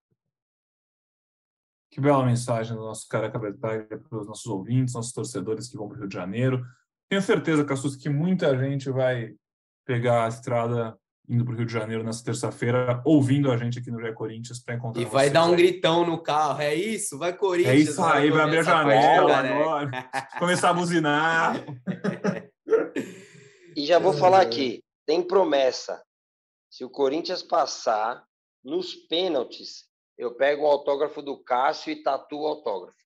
Que 1.90 2.00
bela 2.00 2.26
mensagem 2.26 2.76
do 2.76 2.82
nosso 2.82 3.08
careca 3.08 3.38
Bertaglia 3.38 3.98
para 3.98 4.18
os 4.18 4.26
nossos 4.26 4.46
ouvintes, 4.46 4.94
nossos 4.94 5.12
torcedores 5.12 5.68
que 5.68 5.78
vão 5.78 5.88
para 5.88 5.96
o 5.96 6.00
Rio 6.00 6.08
de 6.08 6.14
Janeiro. 6.14 6.62
Tenho 7.10 7.22
certeza, 7.22 7.64
Cassus, 7.64 7.96
que 7.96 8.08
muita 8.08 8.56
gente 8.56 8.88
vai 8.88 9.34
pegar 9.84 10.26
a 10.26 10.28
estrada 10.28 10.96
indo 11.28 11.44
para 11.44 11.54
o 11.54 11.56
Rio 11.56 11.66
de 11.66 11.72
Janeiro 11.72 12.04
nessa 12.04 12.24
terça-feira, 12.24 13.02
ouvindo 13.04 13.50
a 13.50 13.56
gente 13.56 13.80
aqui 13.80 13.90
no 13.90 13.98
Rio 13.98 14.14
Corinthians 14.14 14.60
para 14.60 14.76
encontrar 14.76 15.02
E 15.02 15.04
vai 15.04 15.28
dar 15.28 15.44
um 15.46 15.50
aí. 15.50 15.56
gritão 15.56 16.06
no 16.06 16.22
carro, 16.22 16.60
é 16.60 16.72
isso? 16.72 17.18
Vai 17.18 17.36
Corinthians! 17.36 17.74
É 17.74 17.78
isso 17.78 18.02
aí, 18.02 18.30
vai 18.30 18.42
abrir 18.42 18.58
a 18.58 18.62
janela 18.62 19.36
agora, 19.38 19.90
começar 20.38 20.70
a 20.70 20.72
buzinar. 20.72 21.56
E 23.76 23.84
já 23.84 23.98
vou 23.98 24.12
falar 24.12 24.40
aqui, 24.42 24.80
tem 25.04 25.20
promessa. 25.20 26.00
Se 26.70 26.84
o 26.84 26.90
Corinthians 26.90 27.42
passar 27.42 28.24
nos 28.64 28.94
pênaltis, 28.94 29.84
eu 30.16 30.36
pego 30.36 30.62
o 30.62 30.66
autógrafo 30.66 31.22
do 31.22 31.42
Cássio 31.42 31.92
e 31.92 32.02
tatuo 32.04 32.42
o 32.42 32.46
autógrafo. 32.46 32.98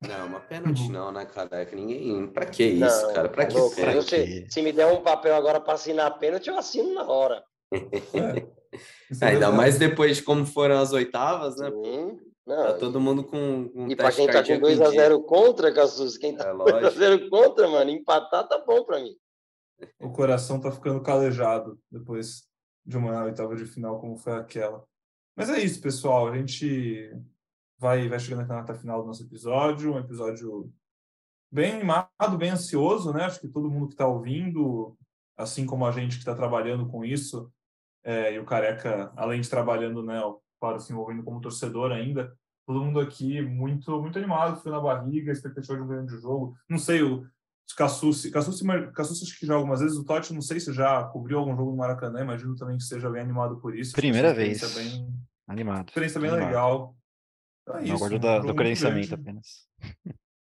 Não, 0.00 0.26
uma 0.26 0.40
pênalti 0.40 0.90
não, 0.90 1.10
né, 1.10 1.24
cara? 1.24 1.62
É 1.62 1.64
que 1.64 1.74
ninguém. 1.74 2.26
Pra 2.28 2.46
que 2.46 2.64
isso, 2.64 3.06
não, 3.06 3.14
cara? 3.14 3.28
Pra, 3.28 3.46
tá 3.46 3.50
que, 3.50 3.80
pra 3.80 3.94
você, 3.94 4.46
Se 4.50 4.60
me 4.60 4.72
der 4.72 4.86
um 4.86 5.02
papel 5.02 5.34
agora 5.34 5.60
para 5.60 5.74
assinar 5.74 6.18
pênalti, 6.18 6.48
eu 6.48 6.58
assino 6.58 6.92
na 6.94 7.04
hora. 7.04 7.42
É. 7.72 8.46
Ainda 9.22 9.50
mais 9.50 9.78
depois 9.78 10.18
de 10.18 10.22
como 10.22 10.44
foram 10.44 10.78
as 10.78 10.92
oitavas, 10.92 11.56
né? 11.56 11.70
Sim. 11.70 12.18
Não, 12.46 12.64
tá 12.64 12.74
todo 12.74 13.00
mundo 13.00 13.24
com. 13.24 13.68
com 13.70 13.90
e 13.90 13.96
para 13.96 14.12
quem 14.12 14.26
tá 14.26 14.42
com 14.44 14.52
2x0 14.52 15.24
contra, 15.24 15.72
Cassus, 15.72 16.16
quem 16.16 16.36
tá 16.36 16.48
é, 16.48 16.52
2x0 16.52 17.28
contra, 17.28 17.66
mano, 17.68 17.90
empatar 17.90 18.46
tá 18.46 18.62
bom 18.64 18.84
para 18.84 19.00
mim. 19.00 19.16
O 19.98 20.10
coração 20.10 20.60
tá 20.60 20.70
ficando 20.70 21.02
calejado 21.02 21.78
depois 21.90 22.44
de 22.84 22.96
uma 22.96 23.24
oitava 23.24 23.56
de 23.56 23.64
final 23.64 24.00
como 24.00 24.16
foi 24.16 24.34
aquela. 24.34 24.84
Mas 25.34 25.50
é 25.50 25.58
isso, 25.58 25.80
pessoal. 25.80 26.28
A 26.28 26.38
gente 26.38 27.10
vai, 27.78 28.08
vai 28.08 28.18
chegando 28.18 28.46
na 28.46 28.60
reta 28.60 28.74
final 28.74 29.00
do 29.00 29.06
nosso 29.06 29.22
episódio, 29.22 29.94
um 29.94 29.98
episódio 29.98 30.72
bem 31.50 31.74
animado, 31.74 32.38
bem 32.38 32.50
ansioso, 32.50 33.12
né? 33.12 33.24
Acho 33.24 33.40
que 33.40 33.48
todo 33.48 33.70
mundo 33.70 33.88
que 33.88 33.94
está 33.94 34.06
ouvindo, 34.06 34.96
assim 35.36 35.66
como 35.66 35.86
a 35.86 35.92
gente 35.92 36.14
que 36.14 36.22
está 36.22 36.34
trabalhando 36.34 36.86
com 36.86 37.04
isso, 37.04 37.50
é, 38.04 38.34
e 38.34 38.38
o 38.38 38.44
Careca, 38.44 39.12
além 39.16 39.40
de 39.40 39.50
trabalhando, 39.50 40.02
né, 40.02 40.20
para 40.60 40.78
se 40.78 40.92
envolvendo 40.92 41.22
como 41.22 41.40
torcedor 41.40 41.92
ainda, 41.92 42.32
todo 42.66 42.82
mundo 42.82 43.00
aqui 43.00 43.40
muito 43.42 44.00
muito 44.00 44.18
animado, 44.18 44.60
frio 44.60 44.72
na 44.72 44.80
barriga, 44.80 45.32
expectativa 45.32 45.76
de 45.76 45.82
um 45.82 45.88
grande 45.88 46.16
jogo. 46.20 46.56
Não 46.68 46.78
sei, 46.78 47.02
o 47.02 47.26
Cassucci, 47.76 48.30
Cassucci, 48.30 48.64
Cassucci 48.92 49.24
acho 49.24 49.38
que 49.38 49.46
já 49.46 49.54
algumas 49.54 49.80
vezes, 49.80 49.96
o 49.96 50.04
Totti, 50.04 50.32
não 50.32 50.40
sei 50.40 50.60
se 50.60 50.72
já 50.72 51.02
cobriu 51.04 51.38
algum 51.38 51.56
jogo 51.56 51.70
no 51.70 51.76
Maracanã, 51.76 52.20
imagino 52.20 52.54
também 52.54 52.76
que 52.76 52.84
seja 52.84 53.10
bem 53.10 53.22
animado 53.22 53.58
por 53.58 53.76
isso. 53.76 53.92
Primeira 53.92 54.32
vez. 54.32 54.74
Bem, 54.74 55.12
animado. 55.48 55.88
Experiência 55.88 56.20
bem 56.20 56.30
animado. 56.30 56.48
legal. 56.48 56.96
Então 57.66 57.78
é 57.78 57.82
isso, 57.82 57.92
Não 57.92 57.98
guardo 57.98 58.18
do, 58.18 58.46
do 58.46 58.54
credenciamento 58.54 59.14
apenas. 59.14 59.66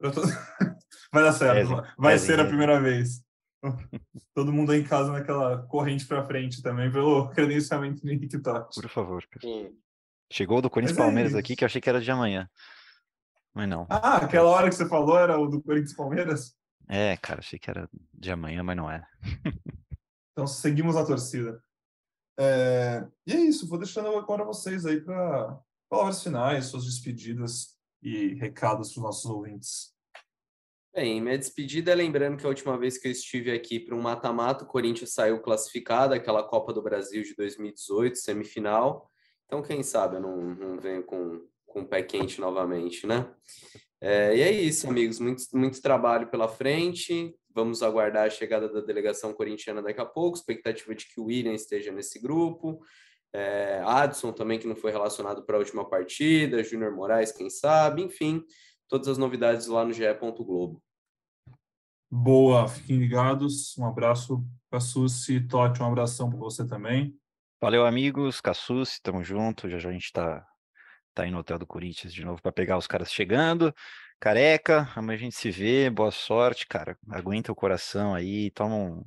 Tô... 0.02 0.10
Vai 1.14 1.24
dar 1.24 1.32
certo. 1.32 1.74
É, 1.74 1.94
vai 1.96 2.16
é, 2.16 2.18
ser 2.18 2.40
a 2.40 2.46
primeira 2.46 2.82
vez. 2.82 3.24
Todo 4.34 4.52
mundo 4.52 4.72
aí 4.72 4.82
em 4.82 4.84
casa 4.84 5.12
naquela 5.12 5.62
corrente 5.68 6.08
para 6.08 6.26
frente 6.26 6.60
também, 6.64 6.92
pelo 6.92 7.30
credenciamento 7.30 8.02
do 8.02 8.12
Henrique 8.12 8.40
Totti. 8.40 8.82
Por 8.82 8.90
favor. 8.90 9.24
Chegou 10.32 10.60
do 10.60 10.72
Corinthians 10.72 10.98
é 10.98 11.02
Palmeiras 11.02 11.36
aqui, 11.36 11.56
que 11.56 11.64
eu 11.64 11.68
achei 11.68 11.80
que 11.80 11.88
era 11.88 12.02
de 12.02 12.10
amanhã. 12.10 12.50
Mas 13.54 13.70
não. 13.70 13.86
Ah, 13.92 14.18
aquela 14.18 14.50
hora 14.50 14.68
que 14.68 14.76
você 14.76 14.88
falou 14.88 15.20
era 15.20 15.38
o 15.38 15.48
do 15.48 15.62
Corinthians 15.62 15.96
Palmeiras? 15.96 16.58
É, 16.90 17.16
cara, 17.18 17.40
achei 17.40 17.60
que 17.60 17.70
era 17.70 17.88
de 18.12 18.32
amanhã, 18.32 18.64
mas 18.64 18.76
não 18.76 18.90
é. 18.90 19.06
então 20.32 20.48
seguimos 20.48 20.96
a 20.96 21.06
torcida. 21.06 21.64
É... 22.40 23.06
E 23.28 23.34
é 23.34 23.40
isso, 23.40 23.70
vou 23.70 23.78
deixando 23.78 24.08
agora 24.18 24.44
vocês 24.44 24.84
aí 24.88 25.00
para 25.00 25.60
palavras 25.94 26.24
finais, 26.24 26.66
suas 26.66 26.86
despedidas 26.86 27.78
e 28.02 28.34
recados 28.34 28.90
para 28.90 28.98
os 28.98 29.04
nossos 29.04 29.26
ouvintes. 29.30 29.94
Bem, 30.92 31.22
minha 31.22 31.38
despedida 31.38 31.92
é 31.92 31.96
lembrando 31.96 32.36
que 32.36 32.46
a 32.48 32.50
última 32.50 32.76
vez 32.76 32.98
que 32.98 33.08
eu 33.08 33.12
estive 33.12 33.52
aqui 33.52 33.80
para 33.80 33.96
um 33.96 34.02
mata-mata, 34.02 34.64
o 34.64 34.68
Corinthians 34.68 35.14
saiu 35.14 35.40
classificado, 35.40 36.16
aquela 36.16 36.42
Copa 36.42 36.74
do 36.74 36.82
Brasil 36.82 37.22
de 37.22 37.36
2018, 37.36 38.18
semifinal. 38.18 39.08
Então, 39.46 39.62
quem 39.62 39.84
sabe 39.84 40.16
eu 40.16 40.22
não, 40.22 40.56
não 40.56 40.80
venho 40.80 41.04
com, 41.04 41.48
com 41.68 41.82
o 41.82 41.88
pé 41.88 42.02
quente 42.02 42.42
novamente, 42.42 43.06
né? 43.06 43.32
É, 44.02 44.36
e 44.36 44.42
é 44.42 44.52
isso, 44.52 44.90
amigos. 44.90 45.20
Muito, 45.20 45.44
muito 45.54 45.80
trabalho 45.80 46.28
pela 46.28 46.48
frente. 46.48 47.36
Vamos 47.54 47.84
aguardar 47.84 48.26
a 48.26 48.32
chegada 48.32 48.68
da 48.68 48.82
delegação 48.82 49.32
corintiana 49.32 49.82
daqui 49.82 50.02
a 50.02 50.06
pouco. 50.06 50.38
Expectativa 50.38 50.96
de 50.96 51.06
que 51.06 51.20
o 51.20 51.26
William 51.26 51.54
esteja 51.54 51.92
nesse 51.92 52.20
grupo. 52.20 52.80
É, 53.34 53.82
Adson 53.84 54.32
também, 54.32 54.60
que 54.60 54.68
não 54.68 54.76
foi 54.76 54.92
relacionado 54.92 55.44
para 55.44 55.56
a 55.56 55.60
última 55.60 55.90
partida, 55.90 56.64
Júnior 56.64 56.96
Moraes, 56.96 57.32
quem 57.32 57.50
sabe, 57.50 58.04
enfim, 58.04 58.44
todas 58.88 59.08
as 59.08 59.18
novidades 59.18 59.66
lá 59.66 59.84
no 59.84 59.92
GE. 59.92 60.04
Globo. 60.14 60.82
Boa, 62.12 62.68
fiquem 62.68 62.98
ligados. 62.98 63.76
Um 63.76 63.88
abraço, 63.88 64.46
Cassucci. 64.72 65.42
Totti, 65.48 65.82
um 65.82 65.88
abração 65.88 66.30
para 66.30 66.38
você 66.38 66.66
também. 66.66 67.18
Valeu, 67.60 67.88
amigos. 67.88 68.40
Cassucci, 68.40 69.02
tamo 69.02 69.24
junto. 69.24 69.68
Já 69.68 69.80
já 69.80 69.90
a 69.90 69.94
gente 69.94 70.06
está 70.06 70.46
tá 71.12 71.24
aí 71.24 71.32
no 71.32 71.40
Hotel 71.40 71.58
do 71.58 71.66
Corinthians 71.66 72.14
de 72.14 72.24
novo 72.24 72.40
para 72.40 72.52
pegar 72.52 72.78
os 72.78 72.86
caras 72.86 73.12
chegando. 73.12 73.74
Careca, 74.20 74.92
amanhã 74.96 75.18
a 75.18 75.20
gente 75.22 75.36
se 75.36 75.50
vê. 75.50 75.90
Boa 75.90 76.12
sorte, 76.12 76.68
cara. 76.68 76.96
Aguenta 77.10 77.52
o 77.52 77.56
coração 77.56 78.14
aí, 78.14 78.52
toma 78.52 78.76
um, 78.76 79.04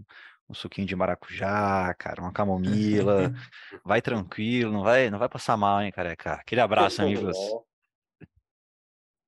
um 0.48 0.54
suquinho 0.54 0.86
de 0.86 0.94
maracujá, 0.94 1.92
cara, 1.94 2.22
uma 2.22 2.32
camomila. 2.32 3.32
vai 3.84 4.00
tranquilo, 4.00 4.72
não 4.72 4.82
vai, 4.82 5.10
não 5.10 5.18
vai 5.18 5.28
passar 5.28 5.56
mal, 5.56 5.82
hein, 5.82 5.92
careca. 5.92 6.34
Aquele 6.34 6.60
abraço, 6.60 7.02
amigos. 7.02 7.36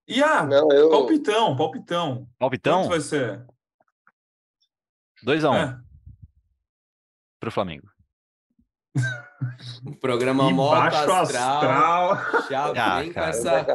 E 0.06 0.22
ah, 0.22 0.44
não, 0.44 0.70
eu... 0.70 0.88
palpitão, 0.90 1.56
palpitão. 1.56 2.28
Palpitão? 2.38 2.82
Quanto 2.82 2.90
vai 2.90 3.00
ser? 3.00 3.44
2x1. 5.24 5.50
Um. 5.50 5.54
É. 5.54 5.80
Pro 7.40 7.50
Flamengo. 7.50 7.88
O 9.86 9.96
programa 9.96 10.50
Moto 10.50 10.74
Astral, 10.74 11.22
astral. 11.22 12.16
Já 12.48 12.64
ah, 12.96 13.00
vem 13.00 13.12
com 13.12 13.20
essa... 13.20 13.66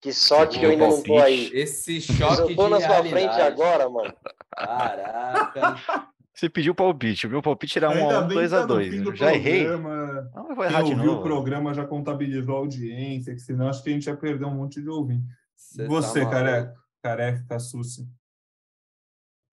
Que 0.00 0.12
sorte 0.12 0.58
que 0.58 0.66
eu 0.66 0.70
ainda 0.70 0.88
não 0.88 1.02
tô 1.02 1.18
aí. 1.18 1.48
Esse 1.54 2.00
choque 2.00 2.52
eu 2.52 2.56
tô 2.56 2.68
na 2.68 2.80
sua 2.80 3.04
frente 3.04 3.40
agora, 3.40 3.88
mano. 3.88 4.12
Caraca. 4.50 6.08
Você 6.34 6.48
pediu 6.48 6.74
palpite. 6.74 7.26
O 7.26 7.30
meu 7.30 7.42
palpite 7.42 7.78
era 7.78 7.90
1 7.90 8.10
a 8.10 8.20
1 8.20 8.28
2 8.28 8.52
a 8.52 8.66
2 8.66 9.18
Já 9.18 9.34
errei. 9.34 9.66
Não, 9.66 10.48
eu 10.48 10.56
vou 10.56 10.64
errar 10.64 10.82
de 10.82 10.94
novo. 10.94 11.20
o 11.20 11.22
programa 11.22 11.74
já 11.74 11.86
contabilizou 11.86 12.56
a 12.56 12.58
audiência, 12.58 13.34
que 13.34 13.40
senão 13.40 13.68
acho 13.68 13.82
que 13.82 13.90
a 13.90 13.92
gente 13.92 14.06
ia 14.06 14.16
perder 14.16 14.46
um 14.46 14.54
monte 14.54 14.80
de 14.80 14.88
ouvinte. 14.88 15.26
Você, 15.54 15.86
você 15.86 16.24
tá 16.24 16.30
careca. 16.30 16.74
Careca, 17.02 17.44
Cassucci. 17.48 18.08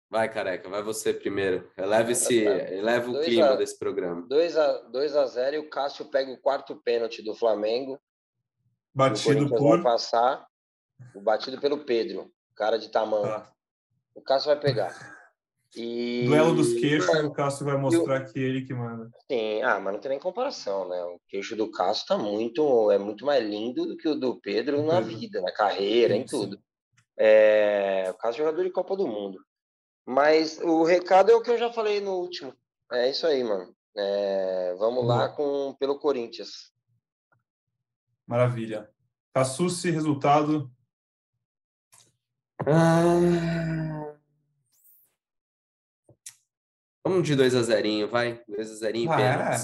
Vai, 0.09 0.32
careca, 0.32 0.69
vai 0.69 0.82
você 0.82 1.13
primeiro. 1.13 1.69
Eleva, 1.75 2.11
esse, 2.11 2.45
eleva 2.45 3.11
o 3.11 3.21
clima 3.21 3.49
a, 3.49 3.55
desse 3.55 3.78
programa. 3.78 4.21
2 4.21 4.57
a, 4.57 4.82
2 4.84 5.15
a 5.15 5.25
0 5.25 5.55
e 5.55 5.59
o 5.59 5.69
Cássio 5.69 6.05
pega 6.05 6.32
o 6.32 6.38
quarto 6.38 6.75
pênalti 6.78 7.21
do 7.21 7.36
Flamengo. 7.36 7.99
Batido 8.93 9.49
por. 9.49 9.75
Vai 9.75 9.84
passar. 9.84 10.47
O 11.13 11.21
batido 11.21 11.59
pelo 11.59 11.84
Pedro, 11.84 12.32
cara 12.55 12.78
de 12.78 12.89
tamanho. 12.89 13.25
Ah. 13.25 13.51
O 14.15 14.21
Cássio 14.21 14.47
vai 14.47 14.59
pegar. 14.59 15.16
E... 15.76 16.26
Duelo 16.26 16.55
dos 16.55 16.74
queixos, 16.74 17.24
o 17.24 17.32
Cássio 17.32 17.65
vai 17.65 17.78
mostrar 17.78 18.24
que 18.26 18.39
ele 18.39 18.61
que 18.65 18.74
manda. 18.74 19.09
Sim, 19.30 19.61
ah, 19.61 19.80
mas 19.80 19.93
não 19.93 19.99
tem 19.99 20.09
nem 20.09 20.20
comparação, 20.20 20.88
né? 20.88 21.03
O 21.03 21.20
queixo 21.28 21.55
do 21.55 21.70
Cássio 21.70 22.07
tá 22.07 22.18
muito, 22.18 22.91
é 22.91 22.97
muito 22.97 23.26
mais 23.26 23.43
lindo 23.43 23.86
do 23.86 23.97
que 23.97 24.07
o 24.07 24.15
do 24.15 24.39
Pedro 24.39 24.84
na 24.84 24.99
vida, 24.99 25.41
na 25.41 25.51
carreira, 25.51 26.13
sim, 26.13 26.22
em 26.22 26.26
tudo. 26.26 26.59
É, 27.18 28.07
o 28.09 28.13
Cássio 28.15 28.41
é 28.41 28.45
jogador 28.45 28.63
de 28.63 28.72
Copa 28.72 28.95
do 28.95 29.07
Mundo. 29.07 29.39
Mas 30.05 30.59
o 30.59 30.84
recado 30.84 31.32
é 31.32 31.36
o 31.36 31.41
que 31.41 31.51
eu 31.51 31.57
já 31.57 31.72
falei 31.72 31.99
no 31.99 32.13
último. 32.13 32.53
É 32.91 33.09
isso 33.09 33.28
aí, 33.28 33.43
mano. 33.43 33.76
É, 33.95 34.76
vamos 34.80 35.03
Boa. 35.03 35.15
lá 35.15 35.30
com 35.30 35.76
pelo 35.80 35.99
Corinthians. 35.99 36.72
Maravilha. 38.26 38.89
Cassucci, 39.34 39.91
resultado. 39.91 40.72
Ah... 42.65 44.07
Vamos 47.08 47.28
de 47.28 47.36
2 47.36 47.55
a 47.55 47.62
0 47.64 48.08
vai. 48.10 48.41
2 48.47 48.72
a 48.72 48.76
0 48.76 49.12
ah, 49.12 49.55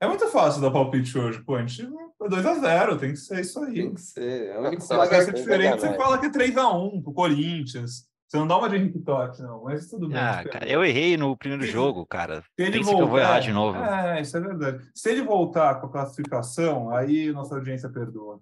é. 0.00 0.04
é 0.04 0.08
muito 0.08 0.26
fácil 0.28 0.60
dar 0.60 0.70
palpite 0.70 1.16
hoje, 1.16 1.42
pô. 1.42 1.56
A 1.56 1.60
gente 1.60 1.88
2 2.20 2.46
a 2.46 2.54
0 2.54 2.98
tem 2.98 3.12
que 3.12 3.16
ser 3.16 3.40
isso 3.40 3.58
aí. 3.60 3.74
Tem 3.74 3.94
que 3.94 4.00
ser. 4.00 4.46
É 4.48 4.56
a 4.56 4.60
única 4.60 4.86
coisa. 4.86 5.24
Se 5.24 5.32
diferente, 5.32 5.80
você 5.80 5.94
fala 5.94 6.18
que 6.18 6.26
é 6.26 6.30
3 6.30 6.56
a 6.58 6.70
1 6.70 7.02
pro 7.02 7.12
Corinthians. 7.12 8.06
Você 8.28 8.38
não 8.38 8.46
dá 8.46 8.58
uma 8.58 8.68
de 8.68 8.76
Henrique 8.76 8.98
Totti, 8.98 9.42
não, 9.42 9.62
mas 9.62 9.86
tudo 9.88 10.08
bem. 10.08 10.18
Ah, 10.18 10.42
cara, 10.44 10.68
eu 10.68 10.84
errei 10.84 11.16
no 11.16 11.36
primeiro 11.36 11.64
jogo, 11.64 12.04
cara. 12.04 12.42
Se 12.42 12.64
ele 12.64 12.78
Pensa 12.78 12.94
que 12.94 13.00
eu 13.00 13.06
vou 13.06 13.18
errar 13.18 13.38
de 13.38 13.50
é, 13.50 13.52
novo. 13.52 13.78
É, 13.78 14.20
isso 14.20 14.36
é 14.36 14.40
verdade. 14.40 14.90
Se 14.94 15.10
ele 15.10 15.22
voltar 15.22 15.76
com 15.76 15.86
a 15.86 15.90
classificação, 15.90 16.90
aí 16.90 17.30
nossa 17.32 17.54
audiência 17.54 17.88
perdoa. 17.88 18.40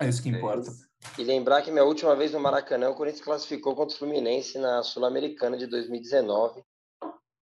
É 0.00 0.08
isso 0.08 0.22
que 0.22 0.28
É 0.28 0.32
importa. 0.32 0.68
isso. 0.68 0.86
E 1.18 1.24
lembrar 1.24 1.62
que 1.62 1.70
minha 1.70 1.84
última 1.84 2.14
vez 2.14 2.32
no 2.32 2.40
Maracanã, 2.40 2.90
o 2.90 2.94
Corinthians 2.94 3.24
classificou 3.24 3.74
contra 3.74 3.94
o 3.94 3.98
Fluminense 3.98 4.58
na 4.58 4.82
Sul-Americana 4.82 5.56
de 5.56 5.66
2019. 5.66 6.62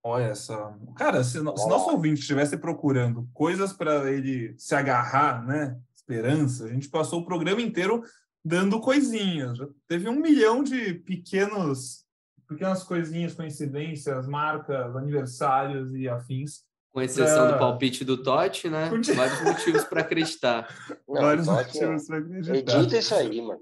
Olha 0.04 0.24
essa. 0.24 0.76
Cara, 0.96 1.22
se, 1.22 1.40
no- 1.40 1.56
se 1.56 1.68
nosso 1.68 1.90
ouvinte 1.90 2.20
estivesse 2.20 2.56
procurando 2.56 3.28
coisas 3.32 3.72
para 3.72 4.10
ele 4.10 4.54
se 4.58 4.74
agarrar, 4.74 5.44
né? 5.46 5.78
Esperança, 5.94 6.64
a 6.64 6.68
gente 6.68 6.88
passou 6.88 7.20
o 7.20 7.24
programa 7.24 7.62
inteiro 7.62 8.02
dando 8.44 8.80
coisinhas. 8.80 9.56
Já 9.56 9.66
teve 9.86 10.08
um 10.08 10.16
milhão 10.20 10.62
de 10.64 10.94
pequenos, 10.94 12.04
pequenas 12.48 12.82
coisinhas, 12.82 13.34
coincidências, 13.34 14.26
marcas, 14.26 14.96
aniversários 14.96 15.94
e 15.94 16.08
afins. 16.08 16.64
Com 16.92 17.00
exceção 17.00 17.48
É. 17.48 17.52
do 17.52 17.58
palpite 17.58 18.04
do 18.04 18.22
Totti, 18.22 18.68
né? 18.68 18.90
Vários 19.16 19.40
motivos 19.42 19.84
para 19.84 20.02
acreditar. 20.02 20.68
Não, 21.08 21.22
Vários 21.22 21.46
motivos 21.46 22.06
para 22.06 22.18
acreditar. 22.18 22.78
edita 22.78 22.98
isso 22.98 23.14
aí, 23.14 23.40
mano. 23.40 23.60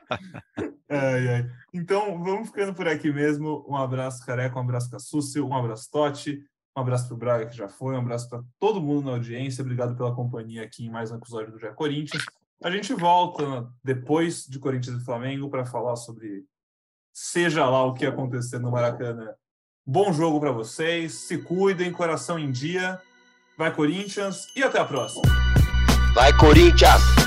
Ai, 0.88 1.28
ai. 1.28 1.50
Então, 1.74 2.24
vamos 2.24 2.50
ficando 2.50 2.74
por 2.74 2.88
aqui 2.88 3.12
mesmo. 3.12 3.66
Um 3.68 3.76
abraço, 3.76 4.26
Careca, 4.26 4.56
um 4.58 4.62
abraço, 4.62 4.90
Cassúcio, 4.90 5.46
um 5.46 5.54
abraço, 5.56 5.90
Totti, 5.92 6.44
um 6.78 6.82
abraço 6.82 7.08
para 7.08 7.16
o 7.16 7.18
Braga, 7.18 7.48
que 7.48 7.58
já 7.58 7.68
foi, 7.68 7.96
um 7.96 8.00
abraço 8.00 8.30
para 8.30 8.42
todo 8.60 8.82
mundo 8.82 9.06
na 9.06 9.12
audiência. 9.14 9.62
Obrigado 9.64 9.96
pela 9.96 10.14
companhia 10.16 10.64
aqui 10.64 10.86
em 10.86 10.90
mais 10.92 11.12
um 11.12 11.18
episódio 11.18 11.52
do 11.52 11.60
Já 11.60 11.74
Corinthians. 11.74 12.24
A 12.64 12.70
gente 12.72 12.94
volta 12.94 13.68
depois 13.84 14.46
de 14.46 14.60
Corinthians 14.60 15.02
e 15.02 15.04
Flamengo 15.06 15.50
para 15.50 15.66
falar 15.66 15.96
sobre 15.96 16.46
seja 17.12 17.68
lá 17.68 17.84
o 17.84 17.94
que 17.94 18.06
acontecer 18.06 18.60
no 18.60 18.72
Maracanã. 18.72 19.34
Bom 19.88 20.12
jogo 20.12 20.40
para 20.40 20.52
vocês, 20.52 21.14
se 21.14 21.38
cuidem, 21.38 21.92
coração 21.92 22.40
em 22.40 22.52
dia. 22.52 23.00
Vai 23.56 23.72
Corinthians 23.72 24.48
e 24.56 24.64
até 24.64 24.80
a 24.80 24.86
próxima. 24.86 25.22
Vai, 26.16 26.36
Corinthians! 26.38 27.25